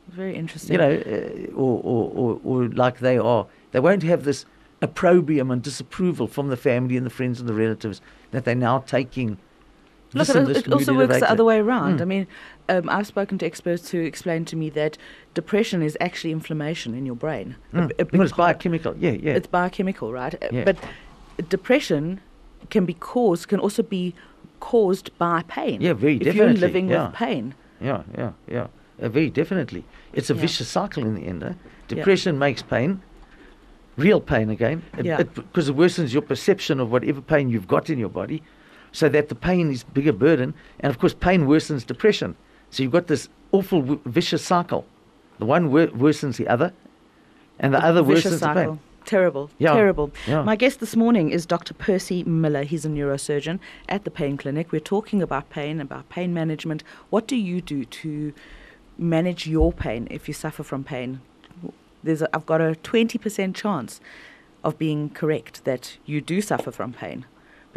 Very 0.10 0.36
interesting. 0.36 0.74
You 0.74 0.78
know, 0.78 0.94
uh, 0.94 1.52
or, 1.56 1.82
or, 1.84 2.12
or, 2.16 2.42
or 2.44 2.68
like 2.70 3.00
they 3.00 3.18
are. 3.18 3.46
They 3.72 3.80
won't 3.80 4.04
have 4.04 4.24
this 4.24 4.46
opprobrium 4.82 5.52
and 5.52 5.62
disapproval 5.62 6.28
from 6.28 6.50
the 6.50 6.58
family 6.58 6.98
and 6.98 7.06
the 7.06 7.10
friends 7.10 7.40
and 7.40 7.50
the 7.50 7.54
relatives 7.54 8.02
that 8.32 8.46
they're 8.46 8.56
now 8.56 8.80
taking. 8.80 9.38
Look, 10.14 10.30
it, 10.30 10.58
it 10.58 10.72
also 10.72 10.94
works 10.94 11.20
the 11.20 11.30
other 11.30 11.44
way 11.44 11.60
around. 11.60 12.00
Mm. 12.00 12.02
I 12.02 12.06
mean, 12.06 12.28
um, 12.70 12.90
I've 12.90 13.08
spoken 13.08 13.38
to 13.40 13.46
experts 13.46 13.90
who 13.92 14.00
explain 14.02 14.46
to 14.46 14.56
me 14.56 14.70
that 14.72 14.98
depression 15.34 15.82
is 15.84 15.98
actually 16.00 16.32
inflammation 16.32 16.94
in 16.94 17.06
your 17.06 17.16
brain. 17.16 17.56
Mm. 17.74 17.92
a 18.00 18.06
Well, 18.18 18.22
it's 18.22 18.32
biochemical. 18.34 18.96
Yeah, 18.98 19.12
yeah. 19.12 19.34
It's 19.34 19.48
biochemical, 19.48 20.12
right? 20.14 20.34
Uh, 20.36 20.48
Yeah. 20.52 20.64
But 20.64 20.78
depression 21.50 22.22
can 22.70 22.86
be 22.86 22.94
caused, 22.94 23.48
can 23.50 23.60
also 23.60 23.84
be 23.84 24.14
caused 24.60 25.16
by 25.18 25.44
pain. 25.48 25.82
Yeah, 25.82 25.94
very 25.94 26.16
if 26.16 26.24
definitely, 26.24 26.38
you're 26.46 26.54
living 26.68 26.90
yeah. 26.90 27.08
with 27.08 27.16
pain. 27.16 27.54
Yeah, 27.82 28.04
yeah, 28.18 28.32
yeah. 28.48 28.68
Uh, 29.02 29.10
very 29.10 29.30
definitely. 29.30 29.84
It's 30.14 30.30
a 30.30 30.34
Yeah. 30.34 30.42
vicious 30.42 30.68
cycle 30.68 31.04
in 31.04 31.16
the 31.16 31.26
end. 31.28 31.44
Eh? 31.44 31.54
Depression 31.88 32.40
makes 32.40 32.64
pain, 32.64 33.02
real 33.98 34.20
pain 34.20 34.50
again, 34.50 34.82
it- 34.98 35.06
Yeah. 35.06 35.20
it- 35.20 35.34
because 35.36 35.70
it 35.70 35.76
worsens 35.76 36.14
your 36.14 36.22
perception 36.24 36.80
of 36.80 36.92
whatever 36.92 37.22
pain 37.22 37.50
you've 37.50 37.68
got 37.68 37.90
in 37.90 38.00
your 38.00 38.10
body, 38.10 38.42
so 38.98 39.08
that 39.08 39.30
the 39.30 39.36
pain 39.36 39.70
is 39.70 39.84
bigger 39.84 40.12
burden. 40.12 40.56
And 40.80 40.90
of 40.90 40.98
course, 40.98 41.14
pain 41.14 41.42
worsens 41.46 41.86
depression. 41.86 42.36
So 42.72 42.82
you've 42.82 42.92
got 42.92 43.06
this 43.06 43.30
awful 43.52 43.82
w- 43.82 44.02
vicious 44.06 44.44
cycle. 44.44 44.86
The 45.38 45.46
one 45.46 45.72
wor- 45.72 45.94
worsens 46.04 46.38
the 46.38 46.48
other, 46.48 46.74
and 47.60 47.76
the 47.76 47.84
other 47.90 48.02
Vicious 48.02 48.26
worsens 48.26 48.30
the 48.32 48.38
cycle. 48.40 48.64
pain. 48.64 48.80
Terrible. 49.06 49.52
Yeah, 49.60 49.74
Terrible. 49.74 50.10
yeah. 50.28 50.42
My 50.42 50.56
guest 50.56 50.80
this 50.80 50.96
morning 50.96 51.30
is 51.30 51.46
Dr. 51.46 51.76
Percy 51.76 52.24
Miller. 52.24 52.64
He's 52.64 52.86
a 52.86 52.90
neurosurgeon 52.90 53.60
at 53.88 54.04
the 54.04 54.10
Pain 54.10 54.36
Clinic. 54.36 54.72
We're 54.72 54.80
talking 54.96 55.22
about 55.22 55.52
pain, 55.52 55.80
about 55.80 56.10
pain 56.10 56.34
management. 56.34 56.84
What 57.12 57.28
do 57.28 57.36
you 57.36 57.62
do 57.62 57.86
to 57.86 58.34
manage 58.98 59.46
your 59.46 59.72
pain 59.72 60.08
if 60.10 60.28
you 60.28 60.34
suffer 60.34 60.64
from 60.64 60.84
pain? 60.84 61.22
There's 62.04 62.24
a, 62.24 62.36
I've 62.36 62.48
got 62.48 62.62
a 62.62 62.72
20% 62.84 63.54
chance 63.54 64.02
of 64.64 64.78
being 64.80 65.12
correct 65.12 65.64
that 65.66 65.98
you 66.08 66.20
do 66.20 66.42
suffer 66.42 66.72
from 66.72 66.94
pain 66.94 67.26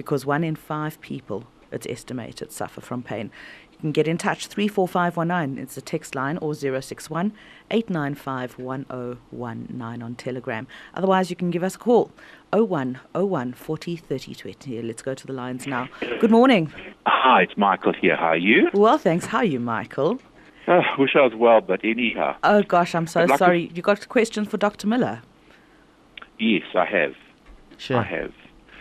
because 0.01 0.25
one 0.25 0.43
in 0.43 0.57
five 0.57 0.99
people, 1.03 1.45
it's 1.71 1.87
estimated, 1.87 2.51
suffer 2.51 2.81
from 2.81 3.03
pain. 3.03 3.31
You 3.71 3.77
can 3.81 3.93
get 3.93 4.09
in 4.09 4.17
touch 4.17 4.47
34519, 4.47 5.63
it's 5.63 5.77
a 5.77 5.83
text 5.83 6.15
line, 6.15 6.39
or 6.39 6.55
061 6.55 7.33
895 7.71 8.59
1019 8.59 10.03
on 10.03 10.15
Telegram. 10.15 10.67
Otherwise, 10.95 11.29
you 11.29 11.37
can 11.37 11.51
give 11.51 11.63
us 11.63 11.75
a 11.75 11.79
call 11.79 12.11
0101 12.55 13.53
40 13.53 13.97
30 13.97 14.35
20. 14.35 14.81
Let's 14.83 15.03
go 15.03 15.13
to 15.13 15.27
the 15.27 15.35
lines 15.35 15.67
now. 15.67 15.87
Good 16.01 16.31
morning. 16.31 16.73
Hi, 17.05 17.43
it's 17.43 17.59
Michael 17.59 17.93
here. 17.93 18.17
How 18.17 18.29
are 18.29 18.37
you? 18.39 18.71
Well, 18.73 18.97
thanks. 18.97 19.27
How 19.27 19.39
are 19.39 19.45
you, 19.45 19.61
Michael? 19.61 20.19
Uh, 20.67 20.81
wish 20.99 21.11
I 21.15 21.21
was 21.21 21.35
well, 21.37 21.61
but 21.61 21.85
anyhow. 21.85 22.37
Oh, 22.43 22.63
gosh, 22.63 22.95
I'm 22.95 23.07
so 23.07 23.21
I'd 23.21 23.29
like 23.29 23.39
to- 23.39 23.45
sorry. 23.45 23.71
You 23.75 23.83
got 23.83 24.09
questions 24.09 24.49
for 24.49 24.57
Dr. 24.57 24.87
Miller? 24.87 25.21
Yes, 26.39 26.63
I 26.75 26.87
have. 26.87 27.15
Sure. 27.77 27.99
I 27.99 28.03
have. 28.05 28.33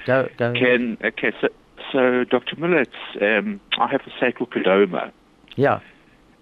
Go, 0.10 0.28
go. 0.38 0.54
Can 0.54 0.98
okay, 1.04 1.32
so, 1.40 1.50
so 1.92 2.24
Dr. 2.24 2.56
Miller, 2.56 2.86
um, 3.22 3.60
I 3.80 3.86
have 3.92 4.02
a 4.08 4.12
sacral 4.20 4.48
sarcoplasma, 4.48 5.12
Yeah, 5.56 5.82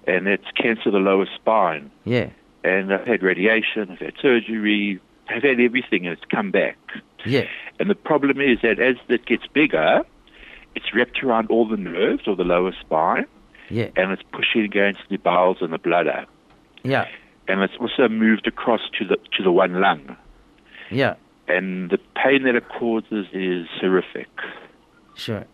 and 0.08 0.26
it's 0.30 0.46
cancer 0.56 0.88
of 0.88 0.94
the 0.94 1.00
lower 1.00 1.26
spine. 1.36 1.92
yeah, 2.06 2.30
And 2.64 2.94
I've 2.94 3.06
had 3.06 3.24
radiation, 3.24 3.90
I've 3.92 4.00
had 4.00 4.14
surgery, 4.22 5.02
I've 5.28 5.44
had 5.44 5.60
everything, 5.60 6.06
and 6.08 6.14
it's 6.18 6.24
come 6.32 6.50
back. 6.50 6.78
yeah, 7.26 7.44
And 7.78 7.90
the 7.90 7.96
problem 7.96 8.40
is 8.40 8.60
that 8.64 8.80
as 8.80 8.96
it 9.10 9.26
gets 9.26 9.46
bigger, 9.48 10.02
it's 10.76 10.94
wrapped 10.96 11.22
around 11.22 11.48
all 11.50 11.68
the 11.68 11.76
nerves 11.76 12.24
or 12.26 12.38
the 12.38 12.46
lower 12.46 12.72
spine, 12.80 13.26
yeah, 13.70 13.90
and 13.98 14.14
it's 14.14 14.24
pushing 14.32 14.62
against 14.64 15.02
the 15.10 15.18
bowels 15.18 15.58
and 15.60 15.74
the 15.74 15.78
bladder. 15.78 16.26
yeah, 16.84 17.06
And 17.50 17.62
it's 17.64 17.76
also 17.82 18.08
moved 18.08 18.48
across 18.48 18.84
to 18.98 19.04
the 19.06 19.18
to 19.36 19.44
the 19.44 19.52
one 19.52 19.82
lung. 19.82 20.16
yeah. 20.90 21.16
And 21.48 21.90
the 21.90 21.98
pain 22.16 22.44
that 22.44 22.56
it 22.56 22.68
causes 22.68 23.26
is 23.32 23.68
horrific. 23.80 24.28
Sure, 25.16 25.46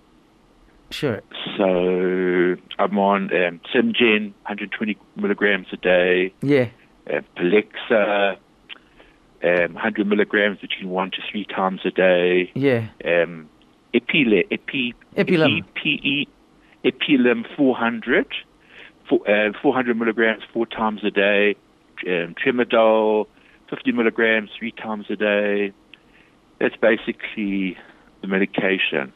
sure. 0.90 1.22
So 1.58 2.56
I'm 2.80 2.98
on 2.98 3.24
um, 3.32 3.62
Simgen, 3.74 4.34
120 4.44 4.98
milligrams 5.16 5.68
a 5.72 5.78
day, 5.78 6.34
Yeah, 6.42 6.70
uh, 7.08 7.22
Palexia, 7.38 8.38
um, 9.44 9.74
100 9.74 10.08
milligrams 10.08 10.60
between 10.60 10.90
one 10.90 11.12
to 11.12 11.18
three 11.32 11.46
times 11.46 11.82
a 11.86 11.92
day, 11.92 12.52
yeah. 12.56 12.88
um, 13.06 13.50
Epile, 13.94 14.46
Epi, 14.52 14.96
Epilim. 15.16 15.64
EPE, 15.76 16.28
Epilim 16.84 17.46
400, 17.56 18.26
four, 19.10 19.20
uh, 19.30 19.52
400 19.62 19.98
milligrams 19.98 20.44
four 20.52 20.66
times 20.66 21.02
a 21.04 21.12
day, 21.12 21.56
um, 22.08 22.36
Tramadol, 22.44 23.28
50 23.70 23.92
milligrams 23.92 24.50
three 24.58 24.72
times 24.72 25.06
a 25.10 25.16
day. 25.16 25.72
That's 26.64 26.78
basically 26.78 27.78
the 28.22 28.28
medication. 28.28 29.12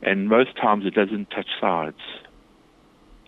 And 0.00 0.26
most 0.26 0.56
times 0.56 0.86
it 0.86 0.94
doesn't 0.94 1.28
touch 1.30 1.50
sides. 1.60 2.00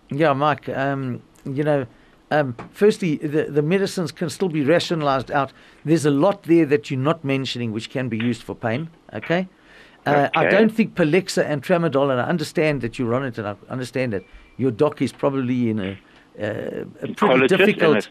Yeah, 0.09 0.33
Mike. 0.33 0.67
Um, 0.67 1.21
you 1.45 1.63
know, 1.63 1.85
um, 2.31 2.55
firstly, 2.71 3.17
the 3.17 3.43
the 3.43 3.61
medicines 3.61 4.11
can 4.11 4.31
still 4.31 4.49
be 4.49 4.63
rationalised 4.63 5.29
out. 5.29 5.53
There's 5.85 6.07
a 6.07 6.09
lot 6.09 6.43
there 6.43 6.65
that 6.65 6.89
you're 6.89 6.99
not 7.11 7.23
mentioning, 7.23 7.71
which 7.71 7.91
can 7.91 8.09
be 8.09 8.17
used 8.17 8.41
for 8.41 8.55
pain. 8.55 8.89
Okay. 9.13 9.47
Uh, 10.07 10.29
I 10.33 10.45
don't 10.45 10.73
think 10.77 10.95
Palexia 10.95 11.45
and 11.45 11.61
Tramadol, 11.61 12.09
and 12.09 12.19
I 12.19 12.27
understand 12.27 12.81
that 12.81 12.97
you're 12.97 13.13
on 13.13 13.23
it, 13.23 13.37
and 13.37 13.47
I 13.47 13.55
understand 13.69 14.13
that 14.13 14.23
your 14.57 14.71
doc 14.71 14.99
is 15.03 15.11
probably 15.11 15.69
in 15.69 15.79
a, 15.79 15.91
uh, 16.41 16.85
a 17.03 17.13
pretty 17.13 17.47
difficult 17.47 18.09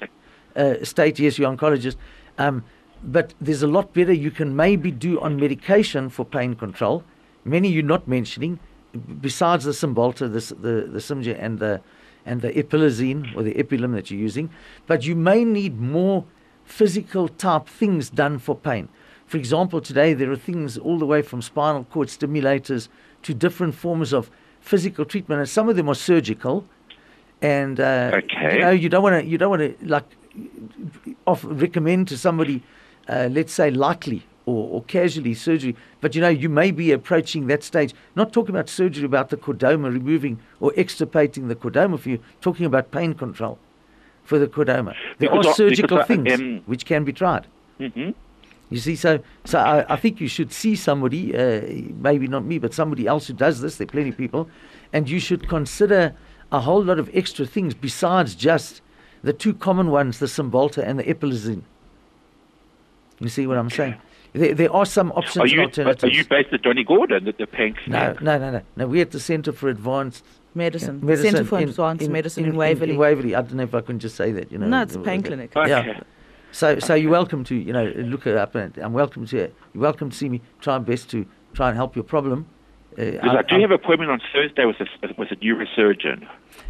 uh, 0.55 0.85
state. 0.85 1.19
Yes, 1.19 1.39
you're 1.39 1.51
oncologist. 1.51 1.97
Um, 2.39 2.63
but 3.03 3.35
there's 3.41 3.63
a 3.63 3.67
lot 3.67 3.93
better 3.93 4.13
you 4.13 4.31
can 4.31 4.55
maybe 4.57 4.91
do 4.91 5.21
on 5.21 5.37
medication 5.37 6.09
for 6.09 6.25
pain 6.25 6.55
control. 6.55 7.03
Many 7.45 7.69
you're 7.69 7.83
not 7.83 8.07
mentioning, 8.07 8.59
besides 9.21 9.65
the 9.65 9.73
Cymbalta, 9.73 10.31
the 10.31 10.55
the 10.55 10.87
the 10.87 10.99
Simja 10.99 11.37
and 11.39 11.59
the 11.59 11.81
and 12.27 12.43
the 12.43 12.53
Epilizine 12.53 13.35
or 13.35 13.43
the 13.43 13.55
Epilim 13.55 13.95
that 13.95 14.11
you're 14.11 14.21
using. 14.21 14.51
But 14.87 15.05
you 15.07 15.17
may 15.17 15.45
need 15.45 15.81
more 15.81 16.25
physical 16.65 17.29
type 17.29 17.67
things 17.67 18.11
done 18.11 18.39
for 18.39 18.55
pain. 18.55 18.89
For 19.27 19.39
example, 19.39 19.81
today 19.81 20.13
there 20.13 20.31
are 20.31 20.37
things 20.37 20.77
all 20.77 20.99
the 20.99 21.07
way 21.07 21.23
from 21.23 21.41
spinal 21.41 21.85
cord 21.85 22.09
stimulators 22.09 22.89
to 23.23 23.33
different 23.35 23.75
forms 23.75 24.13
of 24.13 24.31
physical 24.61 25.05
treatment, 25.05 25.39
and 25.41 25.49
some 25.49 25.69
of 25.69 25.77
them 25.77 25.89
are 25.89 25.95
surgical. 25.95 26.65
And 27.41 27.81
uh, 27.81 28.11
Okay. 28.15 28.55
you 28.55 28.61
know, 28.61 28.71
you 28.71 28.89
don't 28.89 29.03
want 29.03 29.23
to 29.23 29.27
you 29.27 29.39
don't 29.39 29.51
want 29.51 29.63
to 29.63 29.87
like 29.87 30.05
off 31.27 31.45
recommend 31.45 32.09
to 32.09 32.19
somebody, 32.19 32.63
uh, 33.11 33.29
let's 33.31 33.53
say 33.53 33.71
lightly 33.71 34.23
or, 34.47 34.69
or 34.75 34.83
casually 34.85 35.35
surgery, 35.35 35.75
but 36.01 36.15
you 36.15 36.21
know 36.21 36.29
you 36.29 36.49
may 36.49 36.71
be 36.71 36.93
approaching 36.93 37.47
that 37.49 37.63
stage. 37.63 37.93
Not 38.17 38.33
talking 38.33 38.55
about 38.55 38.69
surgery 38.69 39.05
about 39.05 39.29
the 39.31 39.37
chordoma, 39.37 39.93
removing 39.93 40.39
or 40.61 40.73
extirpating 40.77 41.49
the 41.49 41.55
chordoma 41.57 41.99
for 41.99 42.09
you. 42.11 42.19
Talking 42.41 42.67
about 42.67 42.91
pain 42.91 43.15
control 43.15 43.59
for 44.25 44.39
the 44.39 44.47
chordoma. 44.47 44.95
There 45.19 45.29
Because 45.31 45.47
are 45.47 45.55
surgical 45.55 45.99
I 45.99 46.05
things 46.05 46.33
am- 46.33 46.63
which 46.67 46.85
can 46.87 47.05
be 47.05 47.13
tried. 47.13 47.47
Mhm. 47.81 48.15
You 48.71 48.79
see, 48.79 48.95
so 48.97 49.19
so 49.45 49.59
I, 49.59 49.95
I 49.95 49.97
think 49.97 50.21
you 50.21 50.29
should 50.29 50.53
see 50.53 50.77
somebody, 50.77 51.35
uh, 51.37 51.61
maybe 52.01 52.29
not 52.29 52.45
me, 52.45 52.59
but 52.59 52.73
somebody 52.73 53.07
else 53.09 53.27
who 53.27 53.35
does 53.35 53.61
this. 53.61 53.77
There 53.77 53.87
are 53.87 53.91
plenty 53.91 54.11
of 54.11 54.17
people, 54.17 54.49
and 54.93 55.09
you 55.11 55.19
should 55.19 55.49
consider 55.49 56.15
a 56.53 56.61
whole 56.61 56.83
lot 56.85 56.99
of 57.01 57.11
extra 57.13 57.47
things 57.47 57.75
besides 57.75 58.35
just 58.37 58.81
the 59.25 59.33
two 59.33 59.55
common 59.55 59.91
ones, 59.91 60.19
the 60.21 60.27
Cymbalta 60.27 60.83
and 60.89 60.99
the 61.01 61.05
Epilizine. 61.05 61.63
You 63.21 63.29
see 63.29 63.47
what 63.47 63.59
I'm 63.59 63.71
saying? 63.71 63.97
There, 64.33 64.55
there 64.55 64.73
are 64.73 64.87
some 64.87 65.13
options 65.13 65.37
Are 65.39 65.43
and 65.43 65.77
you, 65.77 65.83
are 65.85 66.09
you 66.09 66.25
based 66.25 66.53
at 66.53 66.63
Donny 66.63 66.85
Gordon, 66.85 67.27
at 67.29 67.37
the 67.39 67.47
pain 67.47 67.77
no, 67.87 67.99
clinic? 68.15 68.23
no, 68.23 68.39
no, 68.39 68.51
no, 68.51 68.63
no. 68.77 68.87
We're 68.87 69.03
at 69.03 69.11
the 69.11 69.21
Centre 69.21 69.53
for 69.53 69.69
Advanced 69.69 70.25
Medicine. 70.55 71.05
Medicine 71.05 71.33
Centre 71.33 71.45
for 71.45 71.59
in- 71.59 71.69
Advanced 71.69 72.05
in- 72.05 72.13
Medicine 72.13 72.45
in, 72.45 72.51
in, 72.51 72.57
Waverley. 72.57 72.93
In, 72.93 72.99
Waverley. 72.99 73.35
I 73.35 73.43
don't 73.43 73.55
know 73.55 73.65
if 73.65 73.75
I 73.75 73.81
can 73.81 73.99
just 73.99 74.17
say 74.17 74.33
that. 74.33 74.51
You 74.51 74.59
know. 74.59 74.69
no, 74.69 74.83
it's 74.83 74.95
a 74.95 75.01
pain 75.01 75.23
clinic. 75.23 75.55
Okay. 75.55 75.69
Yeah. 75.69 76.01
So, 76.53 76.79
so 76.79 76.95
you're 76.95 77.11
welcome 77.11 77.45
to, 77.45 77.55
you 77.55 77.73
know, 77.73 77.87
look 77.97 78.27
it 78.27 78.37
up, 78.37 78.55
and 78.55 78.77
I'm 78.79 78.93
welcome 78.93 79.27
to. 79.27 79.37
You're 79.37 79.53
welcome 79.75 80.11
to 80.11 80.17
see 80.17 80.29
me. 80.29 80.41
Try 80.61 80.79
my 80.79 80.85
best 80.85 81.11
to 81.11 81.27
try 81.53 81.69
and 81.69 81.77
help 81.77 81.95
your 81.95 82.05
problem. 82.05 82.47
Uh, 82.93 82.97
Because 82.97 83.21
I, 83.37 83.43
do 83.43 83.55
I'm- 83.55 83.61
have 83.63 83.71
an 83.71 83.75
appointment 83.77 84.11
on 84.11 84.21
Thursday 84.33 84.65
with 84.65 84.77
a, 84.81 84.87
with 85.19 85.31
a 85.33 85.37
neurosurgeon. 85.37 86.27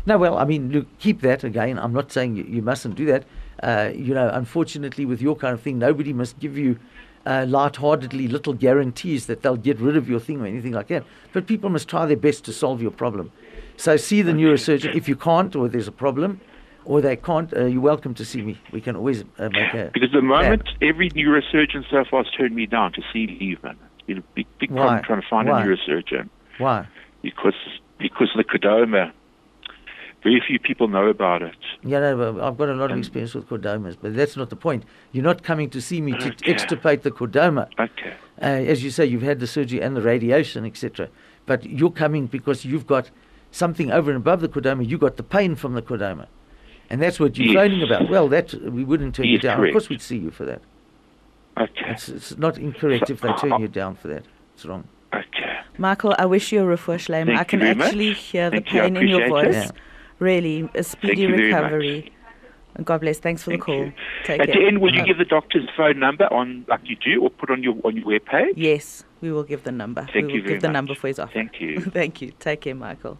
no, 0.06 0.18
well, 0.18 0.38
I 0.38 0.44
mean, 0.44 0.72
look, 0.72 0.86
keep 0.98 1.20
that 1.22 1.44
again. 1.44 1.78
I'm 1.78 1.92
not 1.92 2.10
saying 2.10 2.36
you, 2.36 2.44
you 2.44 2.62
mustn't 2.62 2.94
do 2.94 3.04
that. 3.06 3.24
Uh, 3.62 3.90
you 3.94 4.14
know, 4.14 4.28
unfortunately, 4.32 5.04
with 5.04 5.20
your 5.20 5.36
kind 5.36 5.54
of 5.54 5.60
thing, 5.60 5.78
nobody 5.78 6.12
must 6.12 6.38
give 6.38 6.56
you 6.56 6.78
uh, 7.26 7.44
lightheartedly 7.48 8.28
little 8.28 8.54
guarantees 8.54 9.26
that 9.26 9.42
they'll 9.42 9.56
get 9.56 9.78
rid 9.78 9.96
of 9.96 10.08
your 10.08 10.20
thing 10.20 10.40
or 10.40 10.46
anything 10.46 10.72
like 10.72 10.88
that. 10.88 11.04
But 11.32 11.46
people 11.46 11.70
must 11.70 11.88
try 11.88 12.06
their 12.06 12.16
best 12.16 12.44
to 12.46 12.52
solve 12.52 12.80
your 12.80 12.90
problem. 12.90 13.30
So 13.76 13.96
see 13.96 14.22
the 14.22 14.32
neurosurgeon. 14.32 14.94
If 14.94 15.08
you 15.08 15.16
can't, 15.16 15.54
or 15.54 15.68
there's 15.68 15.88
a 15.88 15.92
problem, 15.92 16.40
or 16.84 17.00
they 17.00 17.16
can't, 17.16 17.54
uh, 17.54 17.66
you're 17.66 17.80
welcome 17.80 18.14
to 18.14 18.24
see 18.24 18.42
me. 18.42 18.58
We 18.72 18.80
can 18.80 18.96
always 18.96 19.24
uh, 19.38 19.48
make 19.50 19.74
a. 19.74 19.90
Because 19.92 20.12
the 20.12 20.20
plan. 20.20 20.26
moment, 20.26 20.68
every 20.80 21.10
neurosurgeon 21.10 21.84
so 21.90 22.04
far 22.10 22.24
has 22.24 22.32
turned 22.32 22.54
me 22.54 22.66
down 22.66 22.92
to 22.92 23.02
see 23.12 23.36
even. 23.40 23.76
It's 23.98 24.06
been 24.06 24.18
a 24.18 24.24
big, 24.34 24.46
big 24.58 24.70
Why? 24.70 24.82
problem 24.82 25.04
trying 25.04 25.20
to 25.22 25.28
find 25.28 25.48
Why? 25.48 25.62
a 25.62 25.66
neurosurgeon 25.66 26.28
Why? 26.58 26.86
because 27.22 27.54
because 27.98 28.28
of 28.34 28.38
the 28.38 28.44
chordoma. 28.44 29.12
Very 30.22 30.42
few 30.46 30.58
people 30.58 30.86
know 30.88 31.06
about 31.06 31.40
it. 31.42 31.54
Yeah, 31.82 32.00
no, 32.00 32.42
I've 32.42 32.58
got 32.58 32.68
a 32.68 32.74
lot 32.74 32.90
of 32.92 32.98
experience 32.98 33.34
with 33.34 33.48
chordomas, 33.48 33.96
but 34.00 34.14
that's 34.14 34.36
not 34.36 34.50
the 34.50 34.56
point. 34.56 34.84
You're 35.12 35.24
not 35.24 35.42
coming 35.42 35.70
to 35.70 35.80
see 35.80 36.00
me 36.02 36.12
to 36.12 36.28
Okay. 36.28 36.50
extirpate 36.50 37.02
the 37.04 37.10
chordoma. 37.10 37.68
Okay. 37.78 38.12
Uh, 38.40 38.44
as 38.44 38.84
you 38.84 38.90
say, 38.90 39.06
you've 39.06 39.22
had 39.22 39.40
the 39.40 39.46
surgery 39.46 39.80
and 39.80 39.96
the 39.96 40.02
radiation, 40.02 40.66
etc. 40.66 41.08
But 41.46 41.64
you're 41.64 41.90
coming 41.90 42.26
because 42.26 42.66
you've 42.66 42.86
got 42.86 43.10
something 43.50 43.90
over 43.90 44.10
and 44.10 44.18
above 44.18 44.40
the 44.42 44.48
chordoma. 44.48 44.86
You 44.86 44.98
got 44.98 45.16
the 45.16 45.22
pain 45.22 45.54
from 45.54 45.72
the 45.72 45.80
chordoma, 45.82 46.26
and 46.90 47.00
that's 47.00 47.18
what 47.18 47.38
you're 47.38 47.54
Yes. 47.66 47.82
about. 47.90 48.10
Well, 48.10 48.28
that 48.28 48.52
we 48.52 48.84
wouldn't 48.84 49.14
turn 49.14 49.26
you 49.26 49.32
Yes, 49.34 49.42
down. 49.42 49.64
Of 49.64 49.72
course, 49.72 49.88
we'd 49.88 50.02
see 50.02 50.18
you 50.18 50.30
for 50.30 50.44
that. 50.44 50.60
Okay. 51.58 51.90
It's, 51.90 52.08
it's 52.10 52.36
not 52.38 52.58
incorrect 52.58 53.08
So, 53.08 53.14
if 53.14 53.20
they 53.22 53.32
turn 53.32 53.52
uh, 53.54 53.58
you 53.58 53.68
down 53.68 53.94
for 53.94 54.08
that. 54.08 54.24
It's 54.54 54.66
wrong. 54.66 54.84
Okay. 55.14 55.60
Michael, 55.78 56.14
I 56.18 56.26
wish 56.26 56.52
you 56.52 56.60
a 56.62 56.76
refuah 56.76 56.96
shlema. 56.96 57.26
Thank 57.26 57.38
I 57.38 57.40
you 57.40 57.44
can 57.46 57.58
very 57.60 57.74
much. 57.74 57.86
actually 57.88 58.12
hear 58.12 58.50
the 58.50 58.56
Thank 58.60 58.72
you, 58.74 58.80
pain 58.82 58.96
in 58.96 59.08
your 59.08 59.22
appreciate 59.26 59.52
voice. 59.54 59.70
it. 59.70 59.76
Really, 60.20 60.68
a 60.74 60.82
speedy 60.84 61.22
you 61.22 61.28
recovery. 61.34 62.12
And 62.76 62.86
God 62.86 63.00
bless. 63.00 63.18
Thanks 63.18 63.42
for 63.42 63.50
Thank 63.50 63.62
the 63.62 63.66
call. 63.66 63.84
you. 63.86 63.92
Take 64.24 64.40
At 64.40 64.46
care. 64.46 64.54
the 64.60 64.66
end, 64.68 64.80
will 64.80 64.94
you 64.94 65.00
Oh, 65.02 65.04
give 65.04 65.18
the 65.18 65.24
doctor's 65.24 65.68
phone 65.76 65.98
number 65.98 66.32
on, 66.32 66.64
like 66.68 66.80
you 66.84 66.94
do, 66.96 67.20
or 67.22 67.30
put 67.30 67.50
on 67.50 67.62
your 67.64 67.74
on 67.84 67.96
your 67.96 68.04
webpage? 68.06 68.52
Yes, 68.54 69.04
we 69.20 69.32
will 69.32 69.42
give 69.42 69.64
the 69.64 69.72
number. 69.72 70.06
Thank 70.12 70.26
we 70.28 70.34
you 70.34 70.38
will 70.38 70.42
very 70.44 70.54
give 70.54 70.62
the 70.62 70.68
much. 70.68 70.72
number 70.74 70.94
for 70.94 71.08
his 71.08 71.18
office. 71.18 71.34
Thank 71.34 71.60
you. 71.60 71.80
Thank 72.00 72.22
you. 72.22 72.30
Take 72.38 72.60
care, 72.62 72.74
Michael. 72.76 73.18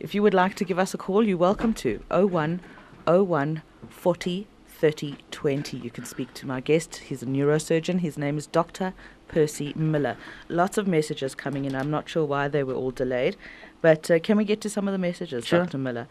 If 0.00 0.14
you 0.14 0.22
would 0.22 0.34
like 0.34 0.54
to 0.56 0.64
give 0.64 0.78
us 0.78 0.92
a 0.92 0.98
call, 0.98 1.24
you're 1.26 1.38
welcome 1.38 1.72
to 1.74 2.02
01 2.10 2.60
01 3.06 3.62
40 3.88 4.46
30 4.68 5.16
20. 5.30 5.76
You 5.78 5.90
can 5.90 6.04
speak 6.04 6.34
to 6.34 6.46
my 6.46 6.60
guest. 6.60 6.96
He's 6.96 7.22
a 7.22 7.26
neurosurgeon. 7.26 8.00
His 8.00 8.18
name 8.18 8.36
is 8.36 8.46
Dr. 8.46 8.92
Percy 9.28 9.72
Miller. 9.76 10.16
Lots 10.48 10.76
of 10.78 10.86
messages 10.86 11.34
coming 11.34 11.64
in. 11.64 11.74
I'm 11.74 11.90
not 11.90 12.08
sure 12.08 12.24
why 12.24 12.48
they 12.48 12.62
were 12.62 12.74
all 12.74 12.90
delayed, 12.92 13.36
but 13.80 14.10
uh, 14.10 14.18
can 14.18 14.36
we 14.36 14.44
get 14.44 14.60
to 14.62 14.70
some 14.70 14.88
of 14.88 14.92
the 14.92 14.98
messages, 14.98 15.46
Sure. 15.46 15.60
Dr. 15.64 15.78
Miller? 15.78 16.06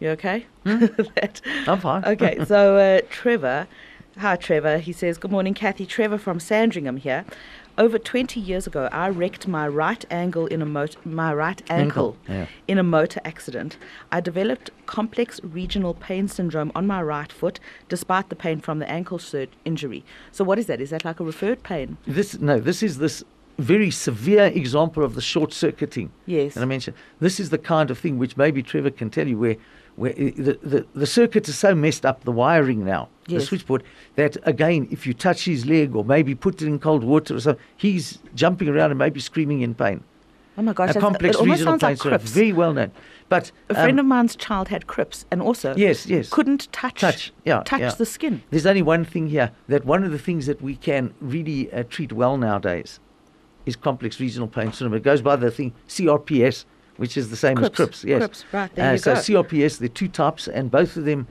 You 0.00 0.10
okay? 0.10 0.46
That- 0.64 1.40
I'm 1.66 1.80
fine. 1.80 2.04
okay, 2.04 2.44
so 2.46 2.76
uh, 2.76 3.00
Trevor, 3.10 3.66
hi 4.18 4.36
Trevor. 4.36 4.78
He 4.78 4.92
says, 4.92 5.18
"Good 5.18 5.30
morning, 5.30 5.54
Kathy. 5.54 5.86
Trevor 5.86 6.18
from 6.18 6.40
Sandringham 6.40 6.96
here. 6.96 7.24
Over 7.78 7.98
20 7.98 8.38
years 8.38 8.66
ago, 8.66 8.90
I 8.92 9.08
wrecked 9.08 9.48
my 9.48 9.66
right 9.66 10.04
angle 10.10 10.46
in 10.46 10.60
a 10.60 10.66
motor, 10.66 10.98
my 11.06 11.32
right 11.32 11.62
ankle, 11.70 12.18
Ankle, 12.28 12.34
yeah. 12.36 12.46
in 12.68 12.76
a 12.76 12.82
motor 12.82 13.18
accident. 13.24 13.78
I 14.10 14.20
developed 14.20 14.70
complex 14.84 15.40
regional 15.42 15.94
pain 15.94 16.28
syndrome 16.28 16.70
on 16.74 16.86
my 16.86 17.00
right 17.02 17.32
foot, 17.32 17.60
despite 17.88 18.28
the 18.28 18.36
pain 18.36 18.60
from 18.60 18.78
the 18.78 18.90
ankle 18.90 19.18
sur- 19.18 19.46
injury. 19.64 20.04
So, 20.32 20.44
what 20.44 20.58
is 20.58 20.66
that? 20.66 20.82
Is 20.82 20.90
that 20.90 21.02
like 21.06 21.18
a 21.18 21.24
referred 21.24 21.62
pain? 21.62 21.96
This 22.06 22.38
no, 22.38 22.60
this 22.60 22.82
is 22.82 22.98
this 22.98 23.24
very 23.62 23.90
severe 23.90 24.46
example 24.46 25.04
of 25.04 25.14
the 25.14 25.20
short 25.20 25.52
circuiting. 25.52 26.10
Yes. 26.26 26.56
And 26.56 26.62
I 26.62 26.66
mentioned 26.66 26.96
this 27.20 27.40
is 27.40 27.50
the 27.50 27.58
kind 27.58 27.90
of 27.90 27.98
thing 27.98 28.18
which 28.18 28.36
maybe 28.36 28.62
Trevor 28.62 28.90
can 28.90 29.10
tell 29.10 29.26
you 29.26 29.38
where 29.38 29.56
where 29.96 30.12
the, 30.14 30.58
the, 30.62 30.86
the 30.94 31.06
circuit 31.06 31.48
is 31.48 31.58
so 31.58 31.74
messed 31.74 32.06
up, 32.06 32.24
the 32.24 32.32
wiring 32.32 32.82
now, 32.84 33.10
the 33.26 33.40
switchboard, 33.40 33.82
that 34.14 34.36
again, 34.44 34.88
if 34.90 35.06
you 35.06 35.12
touch 35.12 35.44
his 35.44 35.66
leg 35.66 35.94
or 35.94 36.02
maybe 36.04 36.34
put 36.34 36.62
it 36.62 36.66
in 36.66 36.78
cold 36.78 37.04
water 37.04 37.36
or 37.36 37.40
something, 37.40 37.62
he's 37.76 38.18
jumping 38.34 38.68
around 38.68 38.90
and 38.90 38.98
maybe 38.98 39.20
screaming 39.20 39.60
in 39.60 39.74
pain. 39.74 40.02
Oh 40.56 40.62
my 40.62 40.72
gosh, 40.74 40.94
a 40.96 41.00
complex 41.00 41.36
it 41.36 41.40
almost 41.40 41.60
regional 41.60 41.72
sounds 41.72 41.82
like 41.82 41.98
pain 41.98 42.10
Crips. 42.10 42.30
very 42.30 42.52
well 42.52 42.72
known. 42.74 42.92
But 43.28 43.52
A 43.70 43.74
friend 43.74 43.98
um, 43.98 44.00
of 44.00 44.06
mine's 44.06 44.36
child 44.36 44.68
had 44.68 44.86
Crips, 44.86 45.24
and 45.30 45.40
also 45.40 45.74
Yes, 45.76 46.06
yes. 46.06 46.28
couldn't 46.28 46.70
touch 46.72 47.00
Touch, 47.00 47.32
yeah, 47.44 47.62
touch 47.64 47.80
yeah. 47.80 47.90
the 47.90 48.04
skin. 48.04 48.42
There's 48.50 48.66
only 48.66 48.82
one 48.82 49.04
thing 49.04 49.28
here 49.28 49.50
that 49.68 49.86
one 49.86 50.04
of 50.04 50.10
the 50.10 50.18
things 50.18 50.46
that 50.46 50.60
we 50.60 50.76
can 50.76 51.14
really 51.20 51.72
uh, 51.72 51.84
treat 51.88 52.12
well 52.12 52.36
nowadays 52.36 53.00
is 53.66 53.76
complex 53.76 54.20
regional 54.20 54.48
pain 54.48 54.72
syndrome. 54.72 54.94
It 54.94 55.02
goes 55.02 55.22
by 55.22 55.36
the 55.36 55.50
thing 55.50 55.72
CRPS, 55.88 56.64
which 56.96 57.16
is 57.16 57.30
the 57.30 57.36
same 57.36 57.56
Crips, 57.56 57.70
as 57.70 57.76
CRIPS. 57.76 58.04
Yes, 58.04 58.18
Crips, 58.18 58.44
right, 58.52 58.74
there 58.74 58.88
uh, 58.88 58.92
you 58.92 58.98
so 58.98 59.14
go. 59.14 59.20
CRPS, 59.20 59.78
there 59.78 59.86
are 59.86 59.88
two 59.88 60.08
types, 60.08 60.48
and 60.48 60.70
both 60.70 60.96
of 60.96 61.04
them 61.04 61.26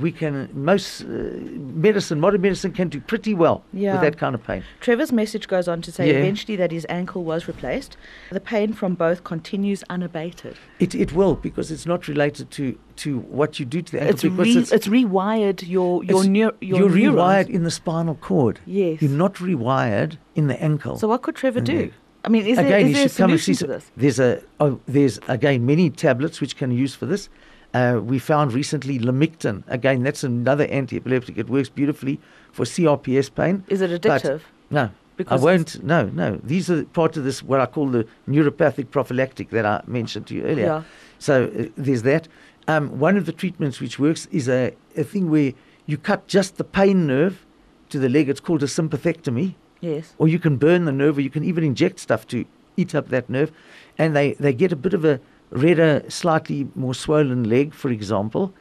we 0.00 0.12
can 0.12 0.48
most 0.52 1.02
uh, 1.02 1.06
medicine, 1.06 2.20
modern 2.20 2.40
medicine 2.40 2.72
can 2.72 2.88
do 2.88 3.00
pretty 3.00 3.34
well 3.34 3.62
Yeah. 3.72 3.92
with 3.92 4.02
that 4.02 4.18
kind 4.18 4.34
of 4.34 4.42
pain. 4.42 4.62
Trevor's 4.80 5.12
message 5.12 5.48
goes 5.48 5.68
on 5.68 5.82
to 5.82 5.92
say 5.92 6.06
Yeah. 6.08 6.18
eventually 6.18 6.56
that 6.56 6.70
his 6.72 6.86
ankle 6.88 7.24
was 7.24 7.48
replaced. 7.48 7.96
The 8.30 8.40
pain 8.40 8.72
from 8.72 8.94
both 8.94 9.24
continues 9.24 9.82
unabated. 9.90 10.56
It 10.78 10.94
it 10.94 11.12
will 11.12 11.34
because 11.34 11.70
it's 11.70 11.86
not 11.86 12.08
related 12.08 12.50
to 12.52 12.78
to 12.96 13.18
what 13.20 13.58
you 13.60 13.66
do 13.66 13.80
to 13.82 13.92
the 13.92 14.00
ankle 14.02 14.14
It's, 14.14 14.22
because 14.22 14.38
re- 14.54 14.60
it's, 14.62 14.72
it's 14.72 14.88
rewired 14.88 15.68
your 15.68 16.04
your, 16.04 16.20
it's- 16.24 16.26
neur- 16.26 16.56
your 16.60 16.78
you're 16.78 16.90
neurons. 16.90 17.16
rewired 17.16 17.48
in 17.50 17.62
the 17.64 17.70
spinal 17.70 18.14
cord. 18.16 18.58
Yes. 18.66 19.00
You're 19.02 19.10
not 19.24 19.34
rewired 19.34 20.18
in 20.34 20.46
the 20.48 20.60
ankle. 20.62 20.96
So 20.98 21.08
what 21.08 21.22
could 21.22 21.36
Trevor 21.36 21.60
do? 21.60 21.90
I 22.24 22.30
mean, 22.30 22.46
is 22.46 22.56
there, 22.56 22.66
again, 22.66 22.80
is 22.82 22.88
you 22.88 22.94
there 22.96 23.06
a 23.06 23.08
should 23.08 23.16
come 23.16 23.30
and 23.30 23.40
see. 23.40 23.54
to 23.54 23.66
this? 23.66 23.90
There's 23.96 24.18
a 24.18 24.42
oh, 24.60 24.80
there's 24.86 25.18
again 25.28 25.64
many 25.64 25.88
tablets 25.90 26.40
which 26.40 26.56
can 26.56 26.70
use 26.72 26.94
for 26.94 27.06
this. 27.06 27.28
Uh, 27.74 28.00
we 28.02 28.18
found 28.18 28.52
recently 28.52 28.98
Lamictin. 28.98 29.62
Again, 29.68 30.02
that's 30.02 30.24
another 30.24 30.64
anti-epileptic. 30.66 31.36
It 31.36 31.48
works 31.50 31.68
beautifully 31.68 32.18
for 32.52 32.64
CRPS 32.64 33.34
pain. 33.34 33.64
Is 33.68 33.80
it 33.82 33.90
addictive? 33.90 34.40
No, 34.70 34.90
Because 35.16 35.40
I 35.42 35.44
won't. 35.44 35.82
No, 35.84 36.06
no. 36.06 36.40
These 36.42 36.70
are 36.70 36.84
part 36.84 37.16
of 37.18 37.24
this 37.24 37.42
what 37.42 37.60
I 37.60 37.66
call 37.66 37.88
the 37.88 38.06
neuropathic 38.28 38.90
prophylactic 38.90 39.50
that 39.50 39.66
I 39.66 39.82
mentioned 39.86 40.26
to 40.28 40.34
you 40.34 40.42
earlier. 40.44 40.66
Yeah. 40.66 40.82
So 41.18 41.44
uh, 41.58 41.64
there's 41.76 42.02
that. 42.02 42.26
Um, 42.68 42.98
one 42.98 43.16
of 43.16 43.26
the 43.26 43.32
treatments 43.32 43.80
which 43.80 43.98
works 43.98 44.26
is 44.30 44.48
a, 44.48 44.72
a 44.96 45.04
thing 45.04 45.30
where 45.30 45.52
you 45.86 45.96
cut 45.98 46.26
just 46.26 46.56
the 46.56 46.64
pain 46.64 47.06
nerve 47.06 47.44
to 47.90 47.98
the 47.98 48.08
leg. 48.08 48.28
It's 48.28 48.40
called 48.40 48.62
a 48.62 48.66
sympathectomy 48.66 49.54
Yes. 49.80 50.14
or 50.18 50.26
you 50.28 50.38
can 50.38 50.56
burn 50.56 50.84
the 50.86 50.92
nerve, 50.92 51.18
or 51.18 51.20
you 51.20 51.30
can 51.30 51.44
even 51.44 51.62
inject 51.64 52.00
stuff 52.00 52.26
to 52.28 52.44
eat 52.76 52.94
up 52.94 53.08
that 53.10 53.30
nerve, 53.30 53.52
and 53.96 54.14
they, 54.16 54.32
they 54.34 54.52
get 54.52 54.72
a 54.72 54.76
bit 54.76 54.92
of 54.94 55.04
a 55.04 55.20
redder, 55.50 56.02
slightly 56.08 56.68
more 56.74 56.94
swollen 56.94 57.44
leg, 57.48 57.74
for 57.74 57.90
example, 57.90 58.52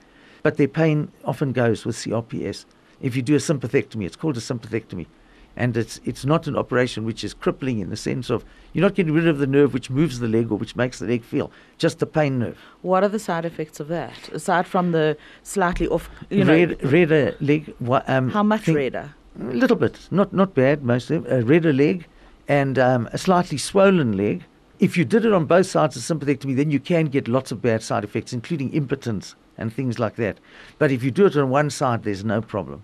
but 0.43 0.57
their 0.57 0.67
pain 0.67 1.11
often 1.25 1.51
goes 1.51 1.85
with 1.85 1.95
CRPS. 1.95 2.65
If 3.01 3.15
you 3.15 3.21
do 3.21 3.35
a 3.35 3.39
sympathectomy, 3.39 4.05
it's 4.05 4.15
called 4.15 4.37
a 4.37 4.39
sympathectomy, 4.39 5.05
and 5.55 5.75
it's 5.77 5.99
it's 6.05 6.25
not 6.25 6.47
an 6.47 6.55
operation 6.55 7.03
which 7.05 7.23
is 7.23 7.33
crippling 7.33 7.79
in 7.79 7.89
the 7.89 7.97
sense 7.97 8.29
of 8.29 8.43
you're 8.73 8.81
not 8.83 8.95
getting 8.95 9.13
rid 9.13 9.27
of 9.27 9.37
the 9.39 9.47
nerve 9.47 9.73
which 9.73 9.89
moves 9.89 10.19
the 10.19 10.27
leg 10.27 10.51
or 10.51 10.57
which 10.57 10.75
makes 10.75 10.99
the 10.99 11.05
leg 11.07 11.23
feel, 11.23 11.51
just 11.77 11.99
the 11.99 12.05
pain 12.05 12.39
nerve. 12.39 12.57
What 12.81 13.03
are 13.03 13.09
the 13.09 13.19
side 13.19 13.45
effects 13.45 13.79
of 13.79 13.87
that? 13.89 14.29
Aside 14.29 14.65
from 14.67 14.91
the 14.93 15.17
slightly 15.43 15.87
off, 15.87 16.09
you 16.29 16.43
know, 16.43 16.53
Red, 16.53 16.83
redder 16.91 17.35
leg. 17.39 17.73
Um, 18.07 18.29
how 18.29 18.43
much 18.43 18.61
thing- 18.63 18.75
redder? 18.75 19.13
A 19.39 19.43
little 19.53 19.77
bit, 19.77 20.07
not 20.09 20.33
not 20.33 20.55
bad. 20.55 20.83
mostly. 20.83 21.17
A 21.27 21.43
redder 21.43 21.73
leg 21.73 22.07
and 22.47 22.79
um, 22.79 23.07
a 23.13 23.17
slightly 23.19 23.57
swollen 23.59 24.17
leg. 24.17 24.43
If 24.79 24.95
you 24.95 25.05
did 25.05 25.25
it 25.25 25.33
on 25.33 25.45
both 25.45 25.65
sides 25.65 25.95
of 25.95 26.03
sympathectomy, 26.03 26.55
then 26.55 26.69
you 26.69 26.79
can 26.79 27.05
get 27.05 27.27
lots 27.27 27.51
of 27.51 27.61
bad 27.61 27.81
side 27.81 28.03
effects, 28.03 28.31
including 28.31 28.71
impotence 28.73 29.35
and 29.57 29.73
things 29.73 29.97
like 29.97 30.15
that. 30.17 30.39
But 30.77 30.91
if 30.91 31.03
you 31.03 31.11
do 31.11 31.25
it 31.25 31.35
on 31.35 31.49
one 31.49 31.69
side, 31.69 32.03
there's 32.03 32.23
no 32.23 32.41
problem. 32.41 32.83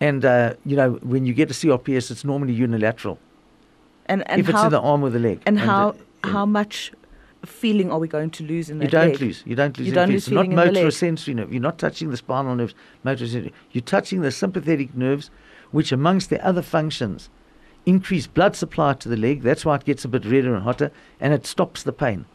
And 0.00 0.24
uh, 0.24 0.54
you 0.64 0.76
know, 0.76 0.92
when 1.02 1.26
you 1.26 1.34
get 1.34 1.50
a 1.50 1.54
CRPS, 1.54 2.10
it's 2.10 2.24
normally 2.24 2.52
unilateral. 2.52 3.18
And 4.06 4.28
and 4.30 4.40
if 4.40 4.48
it's 4.48 4.58
how 4.58 4.66
in 4.66 4.72
the 4.72 4.80
arm 4.80 5.02
or 5.02 5.10
the 5.10 5.18
leg, 5.18 5.42
and 5.44 5.58
how 5.58 5.96
uh, 6.22 6.28
how 6.28 6.46
much 6.46 6.92
feeling 7.44 7.90
are 7.90 7.98
we 7.98 8.08
going 8.08 8.30
to 8.30 8.44
lose 8.44 8.70
in 8.70 8.78
that 8.78 8.86
you 8.86 8.90
don't 8.90 9.10
leg? 9.10 9.20
lose. 9.20 9.42
You 9.44 9.56
don't 9.56 9.76
lose. 9.76 9.88
You 9.88 9.94
don't 9.94 10.08
lose 10.08 10.28
It's 10.28 10.30
not 10.30 10.42
feeling 10.44 10.52
in 10.52 10.56
the 10.56 10.72
motor 10.72 10.86
or 10.86 10.90
sensory 10.90 11.34
nerve. 11.34 11.52
You're 11.52 11.62
not 11.62 11.78
touching 11.78 12.10
the 12.10 12.16
spinal 12.16 12.54
nerves, 12.54 12.74
motor 13.04 13.26
sensory. 13.26 13.52
You're 13.72 13.82
touching 13.82 14.22
the 14.22 14.30
sympathetic 14.30 14.94
nerves, 14.96 15.30
which, 15.72 15.92
amongst 15.92 16.30
their 16.30 16.44
other 16.44 16.62
functions, 16.62 17.28
increase 17.88 18.26
blood 18.26 18.54
supply 18.54 18.92
to 18.92 19.08
the 19.08 19.16
leg. 19.16 19.42
That's 19.42 19.64
why 19.64 19.76
it 19.76 19.84
gets 19.84 20.04
a 20.04 20.08
bit 20.08 20.24
redder 20.24 20.54
and 20.54 20.62
hotter, 20.62 20.90
and 21.20 21.32
it 21.32 21.46
stops 21.46 21.82
the 21.82 21.92
pain. 21.92 22.26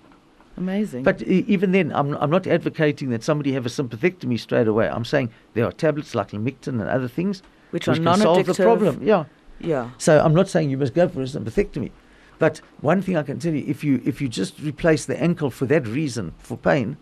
Amazing. 0.58 1.04
But 1.04 1.22
even 1.22 1.72
then, 1.72 1.92
I'm, 1.94 2.16
I'm 2.16 2.30
not 2.30 2.46
advocating 2.48 3.10
that 3.10 3.24
somebody 3.24 3.54
have 3.54 3.66
a 3.66 3.70
sympathectomy 3.70 4.40
straight 4.40 4.68
away. 4.68 4.88
I'm 4.88 5.06
saying 5.06 5.32
there 5.54 5.66
are 5.66 5.72
tablets 5.72 6.14
like 6.16 6.32
Lamictin 6.32 6.80
and 6.80 6.84
other 6.84 7.08
things 7.08 7.42
which 7.72 7.88
are 7.88 7.96
can 7.96 8.18
solve 8.18 8.46
the 8.46 8.54
problem. 8.54 9.00
Yeah. 9.02 9.26
Yeah. 9.60 9.92
So 9.98 10.20
I'm 10.24 10.34
not 10.34 10.50
saying 10.50 10.70
you 10.70 10.78
must 10.78 10.94
go 10.94 11.08
for 11.08 11.22
a 11.22 11.26
sympathectomy, 11.26 11.92
but 12.38 12.60
one 12.82 13.02
thing 13.02 13.16
I 13.18 13.24
can 13.24 13.40
tell 13.40 13.54
you: 13.54 13.64
if 13.68 13.84
you 13.84 14.02
if 14.04 14.22
you 14.22 14.28
just 14.30 14.60
replace 14.60 15.06
the 15.06 15.20
ankle 15.22 15.50
for 15.50 15.66
that 15.68 15.88
reason, 15.88 16.34
for 16.40 16.58
pain, 16.58 16.98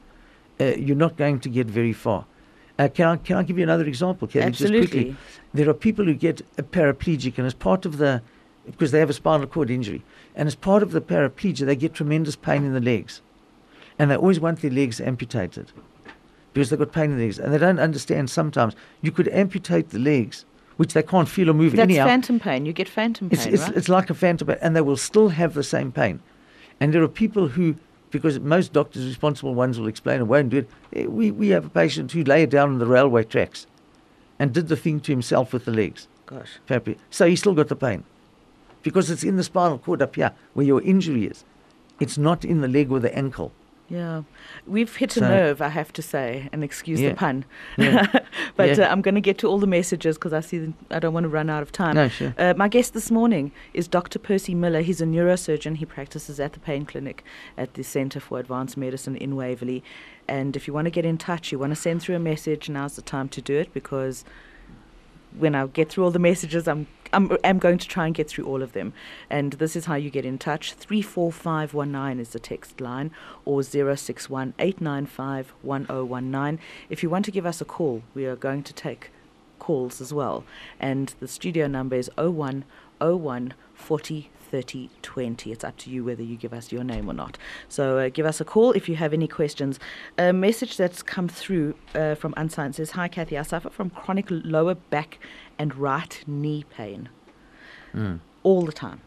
uh, 0.59 0.65
you're 0.65 0.95
not 0.95 1.17
going 1.17 1.39
to 1.39 1.49
get 1.49 1.67
very 1.67 1.93
far. 1.93 2.25
Uh, 2.77 2.87
can 2.87 3.07
I 3.07 3.15
can 3.17 3.37
I 3.37 3.43
give 3.43 3.57
you 3.57 3.63
another 3.63 3.85
example, 3.85 4.27
Kelly? 4.27 4.51
Just 4.51 4.71
quickly, 4.71 4.81
Absolutely. 4.81 5.15
there 5.53 5.69
are 5.69 5.73
people 5.73 6.05
who 6.05 6.13
get 6.13 6.41
a 6.57 6.63
paraplegic, 6.63 7.37
and 7.37 7.47
as 7.47 7.53
part 7.53 7.85
of 7.85 7.97
the 7.97 8.21
because 8.65 8.91
they 8.91 8.99
have 8.99 9.09
a 9.09 9.13
spinal 9.13 9.47
cord 9.47 9.69
injury, 9.69 10.03
and 10.35 10.47
as 10.47 10.55
part 10.55 10.83
of 10.83 10.91
the 10.91 11.01
paraplegia, 11.01 11.65
they 11.65 11.75
get 11.75 11.93
tremendous 11.93 12.35
pain 12.35 12.63
in 12.63 12.73
the 12.73 12.79
legs, 12.81 13.21
and 13.97 14.09
they 14.11 14.15
always 14.15 14.39
want 14.39 14.61
their 14.61 14.71
legs 14.71 15.01
amputated 15.01 15.71
because 16.53 16.69
they've 16.69 16.79
got 16.79 16.91
pain 16.91 17.11
in 17.11 17.17
the 17.17 17.23
legs, 17.23 17.39
and 17.39 17.53
they 17.53 17.57
don't 17.57 17.79
understand. 17.79 18.29
Sometimes 18.29 18.75
you 19.01 19.11
could 19.11 19.27
amputate 19.29 19.89
the 19.89 19.99
legs, 19.99 20.45
which 20.77 20.93
they 20.93 21.03
can't 21.03 21.29
feel 21.29 21.49
or 21.49 21.53
move 21.53 21.71
That's 21.73 21.83
anyhow. 21.89 22.05
phantom 22.05 22.39
pain. 22.39 22.65
You 22.65 22.73
get 22.73 22.89
phantom 22.89 23.29
pain, 23.29 23.39
It's, 23.39 23.45
it's, 23.47 23.63
right? 23.63 23.77
it's 23.77 23.89
like 23.89 24.09
a 24.09 24.13
phantom, 24.13 24.47
pain, 24.47 24.57
and 24.61 24.75
they 24.75 24.81
will 24.81 24.97
still 24.97 25.29
have 25.29 25.53
the 25.53 25.63
same 25.63 25.91
pain. 25.91 26.21
And 26.79 26.93
there 26.93 27.03
are 27.03 27.07
people 27.07 27.47
who, 27.49 27.75
because 28.09 28.39
most 28.39 28.73
doctors, 28.73 29.05
responsible 29.05 29.53
ones, 29.55 29.79
will 29.79 29.87
explain 29.87 30.17
and 30.19 30.27
won't 30.27 30.49
do 30.49 30.57
it. 30.57 30.69
eh, 30.93 31.05
We, 31.05 31.31
we 31.31 31.49
have 31.49 31.65
a 31.65 31.69
patient 31.69 32.11
who 32.11 32.23
lay 32.23 32.45
down 32.45 32.69
on 32.69 32.79
the 32.79 32.85
railway 32.87 33.23
tracks 33.23 33.65
and 34.39 34.51
did 34.53 34.67
the 34.67 34.75
thing 34.75 34.99
to 35.01 35.11
himself 35.11 35.53
with 35.53 35.65
the 35.65 35.71
legs. 35.71 36.07
Gosh. 36.25 36.59
So 37.11 37.27
he 37.27 37.35
still 37.35 37.53
got 37.53 37.67
the 37.67 37.75
pain 37.75 38.03
because 38.83 39.09
it's 39.09 39.23
in 39.23 39.37
the 39.37 39.43
spinal 39.43 39.77
cord 39.77 40.01
up 40.01 40.15
here 40.15 40.31
where 40.53 40.65
your 40.65 40.81
injury 40.81 41.25
is. 41.25 41.43
It's 41.99 42.17
not 42.17 42.43
in 42.43 42.61
the 42.61 42.67
leg 42.67 42.91
or 42.91 42.99
the 42.99 43.15
ankle. 43.15 43.51
Yeah, 43.89 44.23
we've 44.65 44.95
hit 44.95 45.17
a 45.17 45.19
nerve, 45.19 45.61
I 45.61 45.67
have 45.67 45.91
to 45.93 46.01
say, 46.01 46.47
and 46.53 46.63
excuse 46.63 47.01
Yeah. 47.01 47.09
the 47.09 47.15
pun. 47.15 47.43
Yeah. 47.77 48.07
but 48.55 48.77
Yeah. 48.77 48.85
uh, 48.85 48.89
I'm 48.89 49.01
going 49.01 49.15
to 49.15 49.21
get 49.21 49.37
to 49.39 49.47
all 49.47 49.59
the 49.59 49.67
messages 49.67 50.15
because 50.17 50.31
I 50.31 50.39
see 50.39 50.59
that 50.59 50.73
I 50.91 50.99
don't 50.99 51.13
want 51.13 51.25
to 51.25 51.29
run 51.29 51.49
out 51.49 51.61
of 51.61 51.73
time. 51.73 51.95
No, 51.95 52.07
sure. 52.07 52.33
Uh, 52.37 52.53
my 52.55 52.69
guest 52.69 52.93
this 52.93 53.11
morning 53.11 53.51
is 53.73 53.89
Dr. 53.89 54.17
Percy 54.17 54.55
Miller. 54.55 54.79
He's 54.79 55.01
a 55.01 55.05
neurosurgeon. 55.05 55.75
He 55.75 55.85
practices 55.85 56.39
at 56.39 56.53
the 56.53 56.59
Pain 56.61 56.85
Clinic 56.85 57.21
at 57.57 57.73
the 57.73 57.83
Centre 57.83 58.21
for 58.21 58.39
Advanced 58.39 58.77
Medicine 58.77 59.17
in 59.17 59.35
Waverley. 59.35 59.83
And 60.25 60.55
if 60.55 60.67
you 60.69 60.73
want 60.73 60.85
to 60.85 60.91
get 60.91 61.05
in 61.05 61.17
touch, 61.17 61.51
you 61.51 61.59
want 61.59 61.71
to 61.71 61.75
send 61.75 62.01
through 62.01 62.15
a 62.15 62.19
message, 62.19 62.69
now's 62.69 62.95
the 62.95 63.01
time 63.01 63.27
to 63.27 63.41
do 63.41 63.57
it 63.57 63.73
because 63.73 64.23
when 65.37 65.53
I 65.53 65.67
get 65.67 65.89
through 65.89 66.05
all 66.05 66.11
the 66.11 66.19
messages, 66.19 66.65
I'm 66.65 66.87
I'm, 67.13 67.37
I'm 67.43 67.59
going 67.59 67.77
to 67.77 67.87
try 67.87 68.05
and 68.05 68.15
get 68.15 68.29
through 68.29 68.45
all 68.45 68.61
of 68.61 68.73
them. 68.73 68.93
And 69.29 69.53
this 69.53 69.75
is 69.75 69.85
how 69.85 69.95
you 69.95 70.09
get 70.09 70.25
in 70.25 70.37
touch. 70.37 70.73
34519 70.73 72.19
is 72.19 72.29
the 72.29 72.39
text 72.39 72.81
line 72.81 73.11
or 73.45 73.63
061 73.63 74.53
895 74.59 75.53
1019. 75.61 76.59
If 76.89 77.03
you 77.03 77.09
want 77.09 77.25
to 77.25 77.31
give 77.31 77.45
us 77.45 77.61
a 77.61 77.65
call, 77.65 78.03
we 78.13 78.25
are 78.25 78.35
going 78.35 78.63
to 78.63 78.73
take 78.73 79.11
calls 79.59 80.01
as 80.01 80.13
well. 80.13 80.43
And 80.79 81.13
the 81.19 81.27
studio 81.27 81.67
number 81.67 81.95
is 81.95 82.09
0101 82.17 83.53
40 83.73 84.29
30 84.51 84.89
20. 85.01 85.51
It's 85.51 85.63
up 85.63 85.77
to 85.77 85.89
you 85.89 86.03
whether 86.03 86.21
you 86.21 86.35
give 86.35 86.53
us 86.53 86.71
your 86.71 86.83
name 86.83 87.09
or 87.09 87.13
not. 87.13 87.37
So 87.69 87.97
uh, 87.97 88.09
give 88.09 88.25
us 88.25 88.41
a 88.41 88.45
call 88.45 88.73
if 88.73 88.89
you 88.89 88.97
have 88.97 89.13
any 89.13 89.27
questions. 89.27 89.79
A 90.17 90.33
message 90.33 90.75
that's 90.75 91.01
come 91.01 91.29
through 91.29 91.75
uh, 91.95 92.15
from 92.15 92.33
Unsigned 92.35 92.75
says 92.75 92.91
Hi, 92.91 93.07
Kathy. 93.07 93.37
I 93.37 93.43
suffer 93.43 93.69
from 93.69 93.89
chronic 93.89 94.25
lower 94.29 94.75
back 94.75 95.19
and 95.57 95.75
right 95.75 96.23
knee 96.27 96.65
pain 96.69 97.09
all 98.43 98.65
the 98.65 98.71
time. 98.71 99.01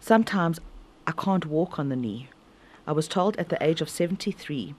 Sometimes 0.00 0.60
I 1.06 1.12
can't 1.12 1.46
walk 1.46 1.78
on 1.78 1.88
the 1.88 1.96
knee. 1.96 2.28
I 2.86 2.92
was 2.92 3.08
told 3.08 3.36
at 3.36 3.48
the 3.48 3.62
age 3.64 3.80
of 3.80 3.90
73 3.90 4.74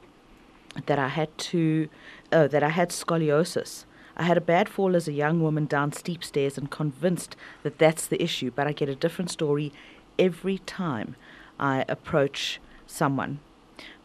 that 0.86 0.99
I 0.99 1.07
had 1.07 1.36
to 1.38 1.89
uh, 2.32 2.47
that 2.47 2.63
I 2.63 2.69
had 2.69 2.89
scoliosis. 2.89 3.86
I 4.15 4.23
had 4.23 4.38
a 4.38 4.41
bad 4.41 4.67
fall 4.69 4.95
as 4.95 5.07
a 5.07 5.13
young 5.13 5.41
woman 5.41 5.65
down 5.65 5.91
steep 5.91 6.23
stairs 6.23 6.57
and 6.57 6.71
convinced 6.71 7.36
that 7.63 7.78
that's 7.78 8.07
the 8.07 8.21
issue, 8.21 8.51
but 8.51 8.65
I 8.65 8.71
get 8.71 8.89
a 8.89 8.95
different 8.95 9.30
story 9.30 9.71
every 10.17 10.59
time 10.59 11.15
I 11.59 11.86
approach 11.88 12.59
someone. 12.88 13.39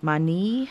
My 0.00 0.18
knee 0.18 0.70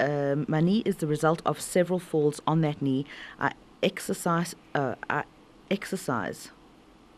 um, 0.00 0.46
my 0.48 0.60
knee 0.60 0.82
is 0.86 0.96
the 0.96 1.06
result 1.06 1.42
of 1.44 1.60
several 1.60 1.98
falls 1.98 2.40
on 2.46 2.62
that 2.62 2.80
knee. 2.80 3.04
I 3.38 3.52
exercise 3.82 4.54
uh, 4.74 4.94
I 5.08 5.24
exercise 5.70 6.50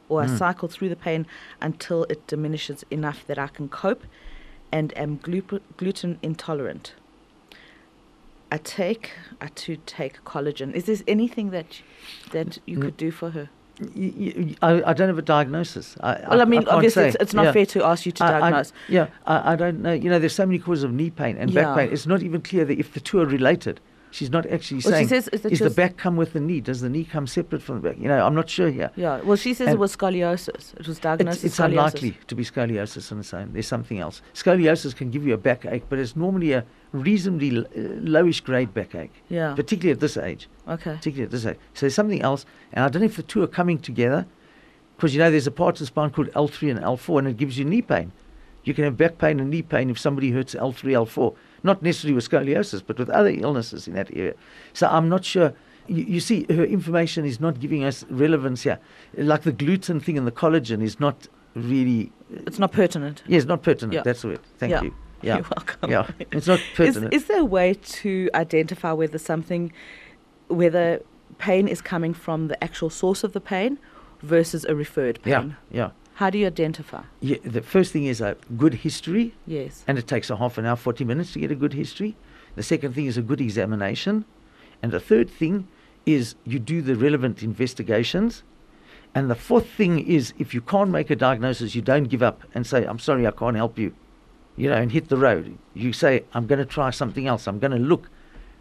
or 0.09 0.23
I 0.23 0.27
cycle 0.27 0.69
through 0.69 0.91
the 0.91 0.97
pain 0.97 1.27
until 1.61 2.05
it 2.05 2.27
diminishes 2.27 2.85
enough 2.91 3.27
that 3.27 3.39
I 3.39 3.47
can 3.49 3.69
cope 3.69 4.05
and 4.71 4.97
am 4.97 5.17
glu- 5.17 5.61
gluten 5.77 6.19
intolerant. 6.23 6.95
I 8.51 8.59
take 8.59 9.13
I 9.41 9.47
to 9.47 9.77
take 9.87 10.23
collagen. 10.25 10.75
Is 10.75 10.85
there 10.85 10.97
anything 11.09 11.51
that 11.51 11.81
that 12.33 12.59
you 12.67 12.79
could 12.79 12.97
do 12.99 13.11
for 13.11 13.31
her? 13.31 13.49
I, 14.61 14.83
I 14.85 14.93
don't 14.93 15.09
have 15.09 15.19
a 15.19 15.23
diagnosis. 15.23 15.97
I, 16.01 16.21
Well, 16.29 16.43
I, 16.43 16.45
mean, 16.45 16.61
can't 16.61 16.69
obviously, 16.75 17.05
it's, 17.05 17.17
it's 17.19 17.35
not 17.35 17.47
Yeah. 17.47 17.53
fair 17.53 17.67
to 17.67 17.85
ask 17.85 18.05
you 18.07 18.13
to 18.13 18.25
I- 18.25 18.37
I- 18.37 18.41
diagnose. 18.41 18.73
yeah, 18.89 19.07
I, 19.27 19.55
I 19.55 19.57
don't 19.57 19.81
know. 19.81 19.93
You 19.93 20.11
know, 20.11 20.19
there's 20.19 20.35
so 20.35 20.45
many 20.47 20.59
causes 20.59 20.85
of 20.85 20.93
knee 20.93 21.11
pain 21.11 21.37
and 21.39 21.51
Yeah. 21.51 21.65
back 21.65 21.77
pain. 21.79 21.89
It's 21.93 22.07
not 22.07 22.23
even 22.23 22.43
clear 22.43 22.65
that 22.67 22.79
if 22.79 22.93
the 22.93 23.01
two 23.01 23.19
are 23.21 23.27
related. 23.27 23.81
She's 24.13 24.31
not 24.31 24.45
actually 24.47 24.83
Well, 24.85 24.93
she 25.01 25.07
saying, 25.07 25.09
says 25.09 25.29
is 25.29 25.45
is 25.47 25.59
the 25.61 25.71
back 25.71 25.97
come 25.97 26.17
with 26.17 26.35
the 26.35 26.41
knee? 26.41 26.61
Does 26.61 26.83
the 26.83 26.91
knee 26.91 27.05
come 27.05 27.27
separate 27.27 27.63
from 27.63 27.81
the 27.81 27.89
back? 27.89 27.99
You 27.99 28.09
know, 28.09 28.25
I'm 28.27 28.35
not 28.35 28.49
sure 28.51 28.69
here. 28.71 28.91
yeah. 28.95 29.23
Well, 29.23 29.37
she 29.39 29.55
says 29.55 29.69
it 29.73 29.79
was 29.79 29.97
scoliosis. 29.97 30.75
It 30.79 30.87
was 30.87 30.99
diagnosed 30.99 31.37
It's, 31.39 31.45
it's 31.45 31.59
scoliosis. 31.59 31.65
unlikely 31.65 32.19
to 32.27 32.35
be 32.35 32.45
scoliosis 32.45 33.11
on 33.11 33.21
its 33.21 33.33
own. 33.33 33.55
There's 33.55 33.67
something 33.67 33.99
else. 33.99 34.21
Scoliosis 34.35 34.95
can 34.95 35.11
give 35.11 35.27
you 35.27 35.33
a 35.33 35.39
backache, 35.39 35.85
but 35.89 35.99
it's 35.99 36.15
normally 36.15 36.53
a 36.53 36.65
reasonably 36.93 37.57
l- 37.57 37.65
uh, 37.65 37.79
lowish 38.15 38.45
grade 38.45 38.75
backache, 38.75 39.15
Yeah. 39.31 39.55
particularly 39.55 39.93
at 39.93 40.01
this 40.01 40.19
age. 40.19 40.47
Okay. 40.69 40.93
particularly 40.95 41.25
at 41.25 41.31
this 41.31 41.47
age. 41.47 41.57
So 41.73 41.81
there's 41.87 41.95
something 41.95 42.21
else, 42.21 42.45
and 42.75 42.85
I 42.85 42.89
don't 42.89 43.01
know 43.01 43.07
if 43.07 43.17
the 43.17 43.23
two 43.23 43.43
are 43.43 43.47
coming 43.47 43.79
together, 43.79 44.27
because 44.97 45.15
you 45.15 45.21
know 45.21 45.31
there's 45.31 45.47
a 45.47 45.51
part 45.51 45.77
of 45.77 45.79
the 45.81 45.87
spine 45.87 46.11
called 46.11 46.29
L3 46.35 46.71
and 46.73 46.81
L4, 46.81 47.21
and 47.21 47.29
it 47.29 47.39
gives 47.39 47.59
you 47.59 47.65
knee 47.65 47.81
pain. 47.81 48.13
You 48.63 48.75
can 48.75 48.85
have 48.85 48.97
back 48.99 49.17
pain 49.19 49.41
and 49.41 49.49
knee 49.51 49.63
pain 49.63 49.89
if 49.89 49.99
somebody 49.99 50.31
hurts 50.33 50.55
L3, 50.55 50.93
L4, 50.93 51.35
not 51.63 51.83
necessarily 51.83 52.15
with 52.15 52.29
scoliosis, 52.29 52.83
but 52.87 52.99
with 52.99 53.11
other 53.11 53.31
illnesses 53.31 53.87
in 53.89 53.95
that 53.95 54.11
area. 54.17 54.35
So 54.73 54.87
I'm 54.89 55.09
not 55.09 55.25
sure. 55.25 55.53
You, 55.89 56.05
you 56.05 56.21
see, 56.21 56.47
her 56.49 56.65
information 56.65 57.25
is 57.25 57.41
not 57.41 57.61
giving 57.61 57.85
us 57.85 58.05
relevance 58.09 58.63
here. 58.63 58.79
Like 59.17 59.43
the 59.43 59.53
gluten 59.53 60.01
thing 60.01 60.17
and 60.19 60.27
the 60.27 60.33
collagen 60.33 60.83
is 60.83 60.99
not 61.01 61.29
really, 61.55 62.13
uh, 62.35 62.41
It's 62.47 62.59
not 62.59 62.73
pertinent. 62.73 63.23
yeah, 63.27 63.37
it's 63.39 63.47
not 63.47 63.63
pertinent. 63.63 63.95
Yeah. 63.95 64.03
That's 64.05 64.25
it. 64.25 64.41
Thank 64.59 64.71
Yeah. 64.73 64.83
you. 64.83 64.95
Yeah. 65.25 65.37
You're 65.37 65.47
welcome. 65.57 65.89
Yeah, 65.91 66.07
it's 66.33 66.49
not 66.49 66.59
pertinent. 66.75 67.15
is 67.15 67.27
there 67.27 67.39
a 67.41 67.45
way 67.45 67.75
to 67.75 68.29
identify 68.35 68.91
whether 68.93 69.19
something, 69.19 69.73
whether 70.49 71.01
pain 71.39 71.69
is 71.69 71.81
coming 71.81 72.13
from 72.13 72.49
the 72.49 72.63
actual 72.65 72.91
source 72.91 73.23
of 73.23 73.33
the 73.33 73.41
pain 73.41 73.79
versus 74.23 74.65
a 74.65 74.75
referred 74.75 75.23
pain? 75.23 75.31
yeah, 75.33 75.41
pain? 75.41 75.57
yeah. 75.71 75.91
How 76.15 76.31
do 76.31 76.39
you 76.39 76.47
identify? 76.47 77.03
yeah. 77.21 77.39
The 77.45 77.63
first 77.63 77.93
thing 77.93 78.05
is 78.07 78.21
a 78.21 78.37
good 78.57 78.75
history. 78.75 79.35
Yes. 79.47 79.85
and 79.87 79.99
it 79.99 80.07
takes 80.07 80.31
a 80.31 80.37
half 80.37 80.59
an 80.59 80.67
hour, 80.67 80.77
40 80.77 81.05
minutes 81.05 81.33
to 81.33 81.39
get 81.41 81.51
a 81.51 81.55
good 81.55 81.73
history. 81.73 82.17
The 82.55 82.63
second 82.63 82.95
thing 82.95 83.07
is 83.07 83.17
a 83.17 83.23
good 83.23 83.41
examination. 83.41 84.25
And 84.83 84.93
the 84.93 85.01
third 85.01 85.31
thing 85.31 85.69
is 86.05 86.35
you 86.45 86.59
do 86.59 86.83
the 86.83 86.97
relevant 86.97 87.43
investigations. 87.43 88.43
And 89.15 89.31
the 89.31 89.35
fourth 89.35 89.69
thing 89.69 90.01
is 90.07 90.33
if 90.39 90.53
you 90.55 90.61
can't 90.61 90.91
make 90.91 91.11
a 91.11 91.17
diagnosis, 91.17 91.75
you 91.75 91.83
don't 91.83 92.05
give 92.05 92.23
up 92.23 92.43
and 92.55 92.67
say, 92.67 92.85
I'm 92.85 92.99
sorry, 92.99 93.27
I 93.27 93.31
can't 93.31 93.57
help 93.57 93.79
you. 93.79 93.95
You 94.57 94.69
know, 94.71 94.77
and 94.77 94.93
hit 94.93 95.09
the 95.09 95.17
road. 95.17 95.57
You 95.75 95.93
say, 95.93 96.25
I'm 96.35 96.47
going 96.47 96.59
to 96.59 96.67
try 96.67 96.91
something 96.91 97.27
else. 97.27 97.47
I'm 97.47 97.59
going 97.59 97.73
to 97.73 97.79
look. 97.79 98.11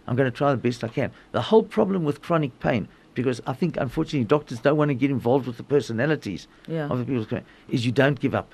I'm 0.08 0.16
going 0.16 0.30
to 0.32 0.36
try 0.36 0.52
the 0.52 0.58
best 0.58 0.84
I 0.84 0.88
can. 0.88 1.12
The 1.32 1.42
whole 1.42 1.64
problem 1.64 2.04
with 2.06 2.22
chronic 2.22 2.60
pain, 2.60 2.88
because 3.14 3.42
I 3.48 3.54
think 3.54 3.78
unfortunately 3.78 4.26
doctors 4.26 4.60
don't 4.60 4.78
want 4.78 4.90
to 4.90 4.96
get 4.96 5.10
involved 5.12 5.48
with 5.48 5.58
the 5.58 5.64
personalities 5.64 6.48
Yeah. 6.68 6.88
of 6.90 7.00
the 7.00 7.06
people, 7.06 7.40
is 7.70 7.86
you 7.86 7.92
don't 7.92 8.20
give 8.20 8.34
up. 8.36 8.54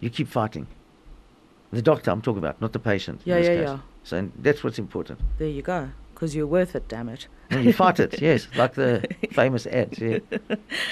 You 0.00 0.10
keep 0.10 0.28
fighting. 0.28 0.66
The 1.72 1.82
doctor 1.82 2.10
I'm 2.10 2.22
talking 2.22 2.38
about, 2.38 2.60
not 2.60 2.72
the 2.72 2.78
patient. 2.78 3.20
Yeah, 3.24 3.38
yeah, 3.38 3.42
case. 3.46 3.60
yeah. 3.68 3.78
So 4.04 4.30
that's 4.40 4.62
what's 4.62 4.78
important. 4.78 5.18
There 5.38 5.48
you 5.48 5.62
go. 5.62 5.90
Because 6.14 6.36
you're 6.36 6.46
worth 6.46 6.76
it, 6.76 6.86
damn 6.86 7.08
it. 7.08 7.26
And 7.50 7.64
you 7.64 7.72
fight 7.72 7.98
it, 7.98 8.20
yes, 8.22 8.46
like 8.56 8.74
the 8.74 9.06
famous 9.32 9.66
ads, 9.66 9.98
yeah. 9.98 10.18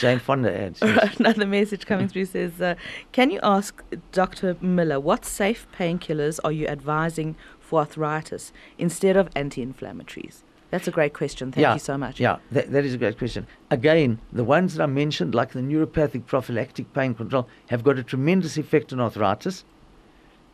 Jane 0.01 0.19
Fonda 0.19 0.53
ads. 0.53 0.81
Yes. 0.83 0.97
right, 0.97 1.21
another 1.21 1.47
message 1.47 1.87
coming 1.87 2.09
through 2.09 2.25
says, 2.27 2.61
uh, 2.61 2.75
"Can 3.13 3.31
you 3.31 3.39
ask 3.43 3.83
Dr. 4.11 4.57
Miller 4.61 4.99
what 5.01 5.25
safe 5.25 5.67
painkillers 5.79 6.41
are 6.45 6.53
you 6.53 6.67
advising 6.67 7.37
for 7.61 7.81
arthritis 7.81 8.53
instead 8.79 9.17
of 9.17 9.29
anti-inflammatories?" 9.37 10.43
That's 10.73 10.89
a 10.89 10.91
great 10.91 11.13
question. 11.13 11.53
Thank 11.53 11.61
yeah, 11.61 11.75
you 11.75 11.79
so 11.79 11.99
much. 11.99 12.19
Yeah, 12.19 12.39
that, 12.51 12.73
that 12.73 12.87
is 12.87 12.95
a 12.95 12.97
great 12.97 13.19
question. 13.19 13.47
Again, 13.71 14.19
the 14.33 14.43
ones 14.43 14.75
that 14.75 14.83
I 14.83 14.87
mentioned, 14.87 15.35
like 15.35 15.53
the 15.53 15.61
neuropathic 15.61 16.25
prophylactic 16.25 16.95
pain 16.95 17.15
control, 17.15 17.47
have 17.69 17.85
got 17.85 17.99
a 17.99 18.03
tremendous 18.03 18.57
effect 18.57 18.91
on 18.91 18.99
arthritis 18.99 19.65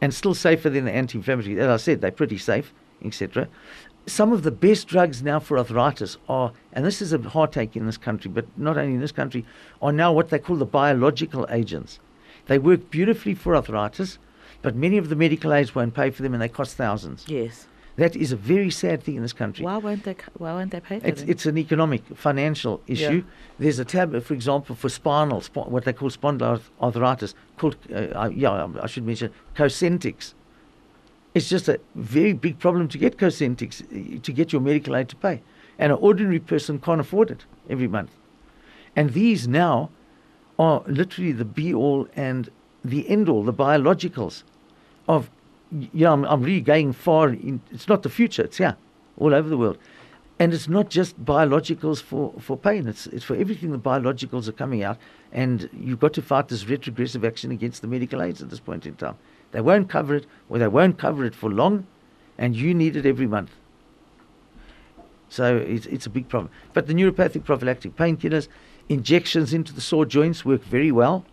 and 0.00 0.12
still 0.12 0.34
safer 0.34 0.70
than 0.70 0.86
the 0.86 0.90
anti 0.90 1.18
inflammatory. 1.18 1.60
As 1.60 1.68
I 1.68 1.76
said, 1.76 2.00
they're 2.00 2.10
pretty 2.10 2.36
safe, 2.36 2.74
etc. 3.04 3.46
Some 4.06 4.32
of 4.32 4.42
the 4.42 4.50
best 4.50 4.88
drugs 4.88 5.22
now 5.22 5.38
for 5.38 5.56
arthritis 5.56 6.16
are, 6.28 6.52
and 6.72 6.84
this 6.84 7.00
is 7.00 7.12
a 7.12 7.18
heartache 7.20 7.76
in 7.76 7.86
this 7.86 7.96
country, 7.96 8.28
but 8.28 8.46
not 8.58 8.76
only 8.76 8.94
in 8.94 9.00
this 9.00 9.12
country, 9.12 9.46
are 9.80 9.92
now 9.92 10.12
what 10.12 10.30
they 10.30 10.40
call 10.40 10.56
the 10.56 10.66
biological 10.66 11.46
agents. 11.48 12.00
They 12.46 12.58
work 12.58 12.90
beautifully 12.90 13.34
for 13.34 13.54
arthritis, 13.54 14.18
but 14.62 14.74
many 14.74 14.98
of 14.98 15.10
the 15.10 15.16
medical 15.16 15.52
aids 15.52 15.76
won't 15.76 15.94
pay 15.94 16.10
for 16.10 16.24
them 16.24 16.34
and 16.34 16.42
they 16.42 16.48
cost 16.48 16.76
thousands. 16.76 17.24
Yes. 17.28 17.68
That 17.98 18.14
is 18.14 18.30
a 18.30 18.36
very 18.36 18.70
sad 18.70 19.02
thing 19.02 19.16
in 19.16 19.22
this 19.22 19.32
country. 19.32 19.64
Why 19.64 19.76
won't 19.76 20.04
they? 20.04 20.14
Why 20.34 20.52
won't 20.52 20.70
they 20.70 20.78
pay 20.78 21.00
for 21.00 21.06
It's, 21.06 21.20
them? 21.20 21.30
it's 21.30 21.46
an 21.46 21.58
economic, 21.58 22.02
financial 22.14 22.80
issue. 22.86 23.24
Yeah. 23.26 23.32
There's 23.58 23.80
a 23.80 23.84
tablet, 23.84 24.22
for 24.22 24.34
example, 24.34 24.76
for 24.76 24.88
spinal, 24.88 25.40
sp- 25.42 25.66
what 25.66 25.84
they 25.84 25.92
call 25.92 26.08
spondyloarthritis, 26.08 27.34
called, 27.56 27.76
uh, 27.92 27.96
uh, 28.14 28.30
yeah, 28.32 28.68
I 28.80 28.86
should 28.86 29.04
mention, 29.04 29.32
Cosentyx. 29.56 30.34
It's 31.34 31.48
just 31.48 31.68
a 31.68 31.80
very 31.96 32.32
big 32.34 32.60
problem 32.60 32.86
to 32.86 32.98
get 32.98 33.16
Cosentyx, 33.16 33.82
uh, 33.82 34.20
to 34.22 34.32
get 34.32 34.52
your 34.52 34.62
medical 34.62 34.94
aid 34.94 35.08
to 35.08 35.16
pay. 35.16 35.42
And 35.76 35.90
an 35.90 35.98
ordinary 36.00 36.38
person 36.38 36.78
can't 36.78 37.00
afford 37.00 37.32
it 37.32 37.46
every 37.68 37.88
month. 37.88 38.12
And 38.94 39.12
these 39.12 39.48
now 39.48 39.90
are 40.56 40.84
literally 40.86 41.32
the 41.32 41.44
be 41.44 41.74
all 41.74 42.06
and 42.14 42.48
the 42.84 43.08
end 43.08 43.28
all, 43.28 43.42
the 43.42 43.52
biologicals 43.52 44.44
of, 45.08 45.30
yeah, 45.70 46.12
I'm, 46.12 46.24
I'm 46.24 46.42
really 46.42 46.60
going 46.60 46.92
far. 46.92 47.30
In, 47.30 47.60
it's 47.70 47.88
not 47.88 48.02
the 48.02 48.10
future, 48.10 48.42
it's 48.42 48.58
yeah, 48.58 48.74
all 49.16 49.34
over 49.34 49.48
the 49.48 49.56
world. 49.56 49.78
And 50.40 50.54
it's 50.54 50.68
not 50.68 50.88
just 50.88 51.24
biologicals 51.24 52.00
for, 52.00 52.32
for 52.38 52.56
pain, 52.56 52.86
it's, 52.86 53.08
it's 53.08 53.24
for 53.24 53.34
everything 53.34 53.72
the 53.72 53.78
biologicals 53.78 54.46
are 54.46 54.52
coming 54.52 54.84
out. 54.84 54.98
And 55.32 55.68
you've 55.72 55.98
got 55.98 56.12
to 56.14 56.22
fight 56.22 56.48
this 56.48 56.66
retrogressive 56.66 57.24
action 57.24 57.50
against 57.50 57.82
the 57.82 57.88
medical 57.88 58.22
aids 58.22 58.40
at 58.40 58.48
this 58.48 58.60
point 58.60 58.86
in 58.86 58.94
time. 58.94 59.16
They 59.50 59.60
won't 59.60 59.88
cover 59.88 60.14
it, 60.14 60.26
or 60.48 60.58
they 60.58 60.68
won't 60.68 60.98
cover 60.98 61.24
it 61.24 61.34
for 61.34 61.50
long, 61.50 61.86
and 62.36 62.54
you 62.54 62.72
need 62.72 62.96
it 62.96 63.04
every 63.04 63.26
month. 63.26 63.50
So 65.28 65.56
it's, 65.56 65.86
it's 65.86 66.06
a 66.06 66.10
big 66.10 66.28
problem. 66.28 66.52
But 66.72 66.86
the 66.86 66.94
neuropathic 66.94 67.44
prophylactic 67.44 67.96
painkillers, 67.96 68.48
injections 68.88 69.52
into 69.52 69.72
the 69.74 69.80
sore 69.80 70.06
joints 70.06 70.44
work 70.44 70.62
very 70.62 70.92
well. 70.92 71.24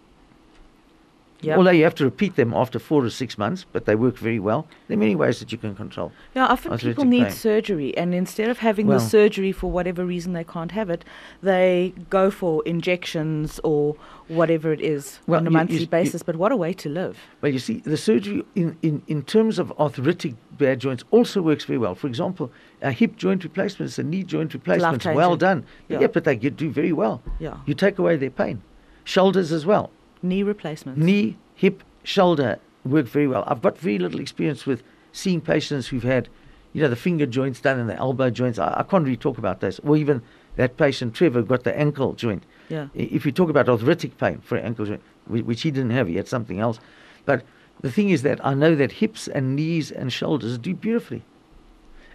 Yep. 1.42 1.58
Although 1.58 1.72
you 1.72 1.84
have 1.84 1.94
to 1.96 2.06
repeat 2.06 2.38
them 2.38 2.54
after 2.54 2.80
four 2.80 3.04
to 3.04 3.10
six 3.12 3.38
months, 3.38 3.66
but 3.72 3.86
they 3.86 3.94
work 3.96 4.18
very 4.18 4.40
well. 4.40 4.68
There 4.88 4.96
are 4.96 5.00
many 5.00 5.16
ways 5.16 5.40
that 5.40 5.52
you 5.52 5.58
can 5.58 5.76
control. 5.76 6.12
Yeah, 6.34 6.46
often 6.48 6.76
people 6.78 7.06
need 7.06 7.24
pain. 7.26 7.32
surgery, 7.32 7.96
and 7.98 8.16
instead 8.16 8.50
of 8.50 8.60
having 8.60 8.88
Well- 8.88 8.98
the 9.00 9.06
surgery 9.06 9.52
for 9.52 9.70
whatever 9.70 10.06
reason 10.06 10.34
they 10.34 10.46
can't 10.46 10.72
have 10.72 10.90
it, 10.90 11.04
they 11.44 11.94
go 12.10 12.32
for 12.32 12.64
injections 12.66 13.60
or 13.64 13.96
whatever 14.28 14.72
it 14.72 14.82
is 14.82 15.20
Well, 15.28 15.40
on 15.42 15.46
a 15.48 15.50
you- 15.50 15.52
you 15.52 15.58
monthly 15.58 15.78
you- 15.80 15.88
basis. 15.88 16.24
but 16.24 16.36
what 16.38 16.52
a 16.52 16.56
way 16.56 16.74
to 16.74 16.90
live! 16.90 17.20
Well, 17.42 17.52
you 17.52 17.60
see, 17.60 17.82
the 17.86 17.98
surgery 17.98 18.44
in, 18.56 18.78
in, 18.82 19.04
in 19.08 19.22
terms 19.22 19.60
of 19.60 19.72
arthritic 19.78 20.36
bad 20.58 20.80
joints 20.80 21.04
also 21.12 21.42
works 21.42 21.66
very 21.66 21.78
well. 21.78 21.96
For 21.96 22.08
example, 22.08 22.50
a 22.82 22.92
hip 22.92 23.18
joint 23.18 23.44
replacement, 23.44 23.96
a 24.00 24.04
knee 24.04 24.24
joint 24.24 24.54
replacement, 24.54 25.06
well 25.06 25.36
done. 25.36 25.66
Yeah. 25.90 26.00
Yeah. 26.00 26.08
but 26.08 26.24
they 26.24 26.36
get, 26.38 26.56
do 26.56 26.72
very 26.72 26.94
well. 26.94 27.22
Yeah. 27.40 27.58
You 27.66 27.74
take 27.76 28.00
away 28.00 28.16
their 28.16 28.30
pain. 28.32 28.62
Shoulders 29.04 29.52
as 29.52 29.66
well. 29.66 29.92
Knee 30.22 30.44
replacements. 30.44 31.00
Knee, 31.00 31.38
hip, 31.56 31.84
shoulder 32.04 32.60
work 32.84 33.08
very 33.08 33.28
well. 33.28 33.44
I've 33.48 33.62
got 33.62 33.78
very 33.78 34.00
little 34.00 34.20
experience 34.20 34.66
with 34.66 34.84
seeing 35.12 35.42
patients 35.42 35.88
who've 35.88 36.04
had, 36.04 36.30
you 36.74 36.82
know, 36.82 36.88
the 36.88 36.96
finger 36.96 37.26
joints 37.26 37.62
done 37.62 37.80
and 37.80 37.90
the 37.90 37.96
elbow 37.96 38.30
joints. 38.30 38.60
I, 38.60 38.74
I 38.80 38.84
can't 38.84 39.04
really 39.04 39.18
talk 39.18 39.38
about 39.38 39.60
those. 39.60 39.80
Or 39.80 39.98
even 39.98 40.22
that 40.56 40.78
patient, 40.78 41.14
Trevor, 41.14 41.42
got 41.42 41.64
the 41.64 41.78
ankle 41.78 42.14
joint. 42.14 42.44
Yeah. 42.70 42.88
If 42.94 43.26
you 43.26 43.32
talk 43.32 43.50
about 43.50 43.70
arthritic 43.70 44.18
pain 44.18 44.40
for 44.40 44.58
an 44.58 44.66
ankle 44.66 44.86
joint, 44.86 45.02
which 45.28 45.62
he 45.62 45.72
didn't 45.72 45.92
have, 45.92 46.08
he 46.08 46.16
had 46.16 46.28
something 46.28 46.60
else. 46.60 46.80
But 47.26 47.44
the 47.82 47.92
thing 47.92 48.10
is 48.10 48.22
that 48.22 48.44
I 48.46 48.54
know 48.54 48.76
that 48.76 48.94
hips 48.94 49.28
and 49.28 49.56
knees 49.56 49.92
and 49.92 50.12
shoulders 50.12 50.58
do 50.58 50.74
beautifully. 50.74 51.24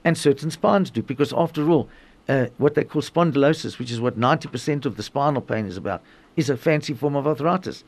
And 0.05 0.17
certain 0.17 0.51
spines 0.51 0.91
do, 0.91 1.03
because 1.03 1.33
after 1.33 1.69
all, 1.69 1.89
uh, 2.29 2.47
what 2.59 2.75
they 2.75 2.85
call 2.85 3.03
spondylosis, 3.03 3.79
which 3.79 3.91
is 3.91 4.01
what 4.01 4.19
90% 4.19 4.87
of 4.87 4.97
the 4.97 5.03
spinal 5.03 5.43
pain 5.43 5.67
is 5.67 5.77
about, 5.77 6.03
is 6.37 6.51
a 6.51 6.57
fancy 6.57 6.95
form 6.95 7.17
of 7.17 7.27
arthritis. 7.27 7.85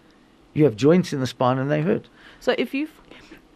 You 0.55 0.65
have 0.65 0.77
joints 0.77 1.13
in 1.13 1.21
the 1.21 1.27
spine 1.27 1.59
and 1.59 1.71
they 1.71 1.81
hurt. 1.83 2.09
So 2.41 2.55
if 2.59 2.75
you 2.75 2.89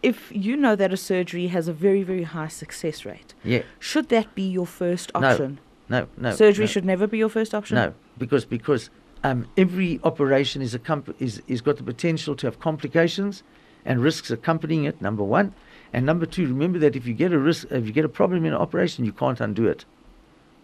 if 0.03 0.31
you 0.31 0.55
know 0.55 0.75
that 0.75 0.93
a 0.93 0.97
surgery 0.97 1.47
has 1.47 1.67
a 1.67 1.73
very 1.73 2.03
very 2.03 2.23
high 2.23 2.47
success 2.47 3.05
rate, 3.05 3.33
Yeah. 3.43 3.63
should 3.79 4.09
that 4.09 4.33
be 4.35 4.47
your 4.47 4.65
first 4.65 5.11
option? 5.15 5.59
No, 5.89 6.01
no. 6.01 6.07
no 6.17 6.35
surgery 6.35 6.63
no. 6.65 6.67
should 6.67 6.85
never 6.85 7.07
be 7.07 7.17
your 7.17 7.29
first 7.29 7.53
option. 7.53 7.75
No, 7.75 7.93
because 8.17 8.45
because 8.45 8.89
um, 9.23 9.47
every 9.57 9.99
operation 10.03 10.61
is, 10.61 10.75
accomp- 10.75 11.13
is 11.19 11.41
is 11.47 11.61
got 11.61 11.77
the 11.77 11.83
potential 11.83 12.35
to 12.35 12.47
have 12.47 12.59
complications 12.59 13.43
and 13.85 14.01
risks 14.01 14.31
accompanying 14.31 14.85
it. 14.85 15.01
Number 15.01 15.23
one, 15.23 15.53
and 15.93 16.05
number 16.05 16.25
two, 16.25 16.47
remember 16.47 16.79
that 16.79 16.95
if 16.95 17.07
you 17.07 17.13
get 17.13 17.31
a 17.31 17.39
risk, 17.39 17.67
if 17.71 17.85
you 17.85 17.91
get 17.93 18.05
a 18.05 18.09
problem 18.09 18.45
in 18.45 18.53
an 18.53 18.59
operation, 18.59 19.05
you 19.05 19.11
can't 19.13 19.39
undo 19.39 19.67
it. 19.67 19.85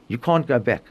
You 0.08 0.18
can't 0.18 0.46
go 0.46 0.60
back. 0.60 0.84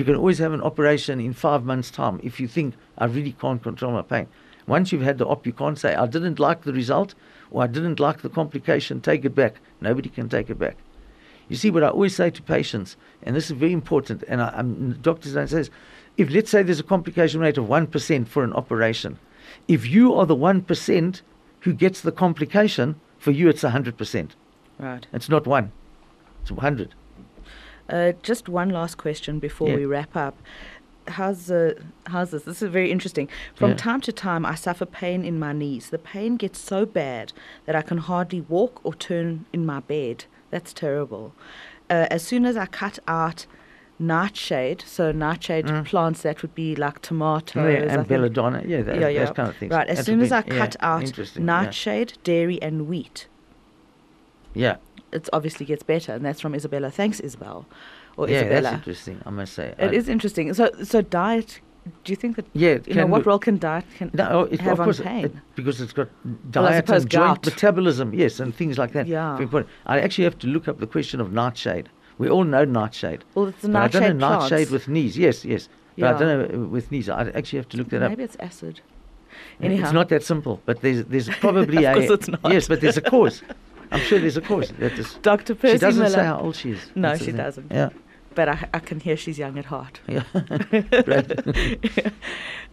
You 0.00 0.06
can 0.06 0.16
always 0.16 0.38
have 0.38 0.54
an 0.54 0.62
operation 0.62 1.20
in 1.20 1.34
five 1.34 1.62
months' 1.66 1.90
time 1.90 2.20
if 2.22 2.40
you 2.40 2.48
think 2.48 2.74
I 2.96 3.04
really 3.04 3.32
can't 3.32 3.62
control 3.62 3.92
my 3.92 4.00
pain. 4.00 4.28
Once 4.66 4.92
you've 4.92 5.02
had 5.02 5.18
the 5.18 5.26
op, 5.26 5.44
you 5.44 5.52
can't 5.52 5.78
say 5.78 5.94
I 5.94 6.06
didn't 6.06 6.38
like 6.40 6.62
the 6.62 6.72
result 6.72 7.14
or 7.50 7.64
I 7.64 7.66
didn't 7.66 8.00
like 8.00 8.22
the 8.22 8.30
complication. 8.30 9.02
Take 9.02 9.26
it 9.26 9.34
back. 9.34 9.60
Nobody 9.82 10.08
can 10.08 10.30
take 10.30 10.48
it 10.48 10.58
back. 10.58 10.78
You 11.50 11.56
see, 11.56 11.70
what 11.70 11.84
I 11.84 11.88
always 11.88 12.16
say 12.16 12.30
to 12.30 12.40
patients, 12.40 12.96
and 13.24 13.36
this 13.36 13.50
is 13.50 13.58
very 13.58 13.74
important, 13.74 14.24
and 14.26 14.40
I, 14.40 14.48
I'm, 14.56 14.92
doctors 15.02 15.34
don't 15.34 15.48
say 15.48 15.58
this, 15.58 15.70
if 16.16 16.30
let's 16.30 16.50
say 16.50 16.62
there's 16.62 16.80
a 16.80 16.94
complication 16.94 17.38
rate 17.40 17.58
of 17.58 17.66
1% 17.66 18.26
for 18.26 18.42
an 18.42 18.54
operation, 18.54 19.18
if 19.68 19.86
you 19.86 20.14
are 20.14 20.24
the 20.24 20.34
1% 20.34 21.20
who 21.60 21.74
gets 21.74 22.00
the 22.00 22.12
complication, 22.12 22.98
for 23.18 23.32
you 23.32 23.50
it's 23.50 23.64
100%. 23.64 24.30
Right. 24.78 25.06
It's 25.12 25.28
not 25.28 25.46
one, 25.46 25.72
it's 26.40 26.50
100. 26.50 26.94
Uh, 27.90 28.12
just 28.22 28.48
one 28.48 28.70
last 28.70 28.96
question 28.96 29.38
before 29.38 29.68
Yeah. 29.70 29.76
we 29.76 29.84
wrap 29.86 30.16
up. 30.16 30.36
How's 31.08 31.50
uh, 31.50 31.74
how's 32.06 32.30
this? 32.30 32.42
This 32.44 32.62
is 32.62 32.68
very 32.70 32.90
interesting. 32.90 33.28
From 33.54 33.70
Yeah. 33.70 33.76
time 33.76 34.00
to 34.02 34.12
time, 34.12 34.46
I 34.46 34.54
suffer 34.54 34.86
pain 34.86 35.24
in 35.24 35.38
my 35.38 35.52
knees. 35.52 35.90
The 35.90 35.98
pain 35.98 36.36
gets 36.36 36.60
so 36.60 36.86
bad 36.86 37.32
that 37.66 37.74
I 37.74 37.82
can 37.82 37.98
hardly 37.98 38.42
walk 38.42 38.80
or 38.84 38.94
turn 38.94 39.44
in 39.52 39.66
my 39.66 39.80
bed. 39.80 40.24
That's 40.50 40.72
terrible. 40.72 41.32
Uh, 41.88 42.06
as 42.10 42.22
soon 42.22 42.44
as 42.44 42.56
I 42.56 42.66
cut 42.66 42.98
out 43.08 43.46
nightshade, 43.98 44.82
so 44.86 45.12
nightshade 45.12 45.66
Mm. 45.66 45.84
plants 45.84 46.22
that 46.22 46.42
would 46.42 46.54
be 46.54 46.74
like 46.76 47.02
tomatoes, 47.02 47.54
yeah, 47.74 47.92
and 47.94 48.06
belladonna, 48.08 48.62
yeah, 48.66 48.82
that, 48.82 48.98
yeah, 49.00 49.08
yeah. 49.08 49.24
those 49.26 49.34
kind 49.34 49.48
of 49.48 49.56
things. 49.56 49.72
Right. 49.72 49.88
As 49.88 50.04
soon 50.06 50.20
as 50.20 50.32
I 50.32 50.42
cut 50.42 50.76
yeah, 50.80 50.94
out 50.96 51.36
nightshade, 51.36 52.14
dairy, 52.24 52.60
and 52.62 52.88
wheat, 52.88 53.26
Yeah, 54.54 54.76
it 55.12 55.28
obviously 55.32 55.66
gets 55.66 55.82
better. 55.82 56.12
And 56.12 56.24
that's 56.24 56.40
from 56.40 56.54
Isabella. 56.54 56.90
Thanks, 56.90 57.20
Isabel, 57.20 57.66
or 58.16 58.28
yeah, 58.28 58.38
Isabella. 58.38 58.62
that's 58.62 58.74
interesting, 58.76 59.20
I 59.26 59.30
must 59.30 59.52
say. 59.54 59.74
It 59.78 59.90
I- 59.90 59.94
is 59.94 60.08
interesting. 60.08 60.52
So, 60.54 60.70
so 60.84 61.02
diet. 61.02 61.60
Do 62.04 62.12
you 62.12 62.16
think 62.16 62.36
that 62.36 62.44
Yeah, 62.52 62.76
you 62.86 62.94
know 62.94 63.06
what 63.06 63.24
role 63.24 63.38
can 63.38 63.56
diet 63.58 63.86
can 63.96 64.10
No, 64.12 64.42
it, 64.42 64.60
have 64.60 64.80
of 64.80 64.88
on 64.88 64.94
pain? 65.04 65.24
it- 65.24 65.32
because 65.56 65.80
it's 65.80 65.94
got 65.94 66.08
diet 66.50 66.86
suppose 66.86 67.02
and 67.02 67.10
joint 67.10 67.44
metabolism, 67.46 68.12
yes, 68.12 68.38
and 68.38 68.54
things 68.54 68.76
like 68.76 68.92
that. 68.92 69.06
Yeah. 69.06 69.38
I 69.86 69.98
actually 70.00 70.24
have 70.24 70.38
to 70.40 70.46
look 70.46 70.68
up 70.68 70.78
the 70.78 70.86
question 70.86 71.20
of 71.22 71.32
nightshade. 71.32 71.88
We 72.18 72.28
all 72.28 72.44
know 72.44 72.64
nightshade. 72.66 73.24
well, 73.34 73.46
it's 73.46 73.62
the 73.62 73.68
but 73.70 73.82
I 73.82 73.88
don't 73.88 74.18
know 74.18 74.26
plants. 74.28 74.50
nightshade 74.50 74.70
with 74.70 74.88
knees. 74.88 75.16
Yes, 75.16 75.42
yes. 75.42 75.68
But 75.96 76.02
Yeah. 76.02 76.14
I 76.14 76.18
don't 76.18 76.52
know 76.52 76.64
uh, 76.64 76.68
with 76.68 76.92
knees. 76.92 77.08
I 77.08 77.30
actually 77.30 77.56
have 77.60 77.68
to 77.70 77.78
look 77.78 77.88
that 77.88 78.02
up. 78.02 78.10
Maybe 78.10 78.24
it's 78.24 78.36
acid. 78.40 78.82
Anyhow, 79.62 79.84
It's 79.84 79.92
not 79.94 80.08
that 80.10 80.22
simple, 80.22 80.60
but 80.66 80.82
there's 80.82 81.04
there's 81.06 81.28
probably 81.46 81.86
Of 81.86 81.96
a 81.96 82.06
course 82.06 82.10
it's 82.18 82.28
not. 82.28 82.52
yes, 82.52 82.68
but 82.68 82.80
there's 82.82 82.98
a 82.98 83.02
cause. 83.02 83.42
I'm 83.90 84.00
sure 84.00 84.18
there's 84.18 84.36
a 84.36 84.40
cause. 84.40 84.72
That 84.78 84.98
is, 84.98 85.14
Dr. 85.22 85.54
Percy 85.54 85.74
she 85.74 85.78
doesn't 85.78 86.02
Miller. 86.02 86.14
say 86.14 86.24
how 86.24 86.38
old 86.40 86.56
she 86.56 86.70
is. 86.72 86.80
No, 86.94 87.10
That's 87.10 87.24
she 87.24 87.32
doesn't. 87.32 87.70
Yeah, 87.70 87.90
but 88.34 88.48
I, 88.48 88.68
I 88.74 88.78
can 88.78 89.00
hear 89.00 89.16
she's 89.16 89.38
young 89.38 89.58
at 89.58 89.66
heart. 89.66 90.00
yeah. 90.08 90.22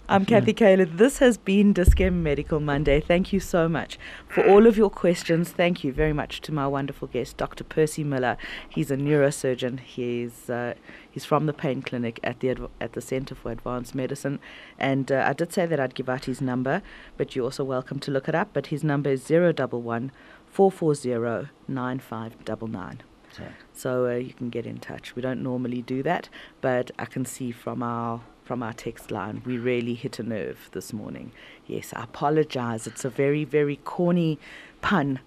I'm 0.10 0.24
Kathy 0.24 0.54
Kaler. 0.54 0.86
This 0.86 1.18
has 1.18 1.38
been 1.38 1.74
Dis-Chem 1.74 2.24
Medical 2.24 2.62
Monday. 2.62 3.02
Thank 3.02 3.34
you 3.34 3.42
so 3.42 3.68
much 3.68 4.00
for 4.30 4.42
all 4.48 4.66
of 4.66 4.78
your 4.78 4.90
questions. 4.90 5.50
Thank 5.50 5.84
you 5.84 5.92
very 5.92 6.14
much 6.14 6.40
to 6.42 6.54
my 6.54 6.66
wonderful 6.66 7.10
guest, 7.10 7.36
Dr. 7.36 7.66
Percy 7.66 8.06
Miller. 8.06 8.38
He's 8.70 8.90
a 8.90 8.96
neurosurgeon. 8.96 9.82
He's 9.82 10.50
uh, 10.50 10.76
he's 11.12 11.26
from 11.26 11.46
the 11.46 11.52
pain 11.52 11.82
clinic 11.82 12.22
at 12.24 12.40
the 12.40 12.52
adv- 12.52 12.70
at 12.80 12.94
the 12.94 13.02
Center 13.02 13.36
for 13.36 13.52
Advanced 13.52 13.96
Medicine. 13.96 14.40
And 14.80 15.12
uh, 15.12 15.26
I 15.28 15.34
did 15.34 15.52
say 15.52 15.66
that 15.66 15.78
I'd 15.78 15.94
give 15.96 16.08
out 16.08 16.24
his 16.24 16.40
number, 16.40 16.82
but 17.18 17.36
you're 17.36 17.44
also 17.44 17.66
welcome 17.66 18.00
to 18.00 18.10
look 18.12 18.30
it 18.30 18.36
up. 18.36 18.52
But 18.54 18.68
his 18.68 18.86
number 18.86 19.10
is 19.10 19.30
011 19.30 20.12
440 20.58 21.52
9599. 21.68 23.04
So, 23.32 23.44
So 23.74 24.08
uh, 24.08 24.16
you 24.16 24.34
can 24.34 24.50
get 24.50 24.66
in 24.66 24.80
touch. 24.80 25.16
We 25.16 25.22
don't 25.22 25.44
normally 25.44 25.84
do 25.84 26.02
that, 26.02 26.30
but 26.62 26.90
I 26.98 27.06
can 27.06 27.26
see 27.26 27.52
from 27.52 27.84
our 27.84 28.22
from 28.44 28.64
our 28.64 28.74
text 28.74 29.12
line 29.12 29.44
we 29.46 29.58
really 29.60 29.94
hit 29.94 30.18
a 30.18 30.24
nerve 30.24 30.70
this 30.72 30.92
morning. 30.94 31.32
Yes, 31.68 31.94
I 31.94 32.06
apologize. 32.06 32.88
It's 32.88 33.06
a 33.06 33.10
very 33.10 33.44
very 33.44 33.76
corny 33.84 34.40
pun. 34.82 35.20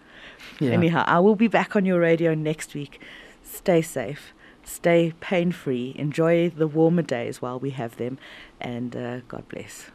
yeah. 0.58 0.72
Anyhow, 0.72 1.04
I 1.06 1.20
will 1.20 1.36
be 1.36 1.46
back 1.48 1.76
on 1.76 1.84
your 1.84 2.00
radio 2.00 2.34
next 2.34 2.74
week. 2.74 3.00
Stay 3.44 3.82
safe, 3.82 4.32
stay 4.64 5.12
pain 5.20 5.52
free, 5.52 5.94
enjoy 5.96 6.50
the 6.50 6.66
warmer 6.66 7.02
days 7.02 7.40
while 7.40 7.60
we 7.60 7.70
have 7.70 7.98
them, 7.98 8.18
and 8.60 8.96
uh, 8.96 9.20
God 9.28 9.48
bless. 9.48 9.92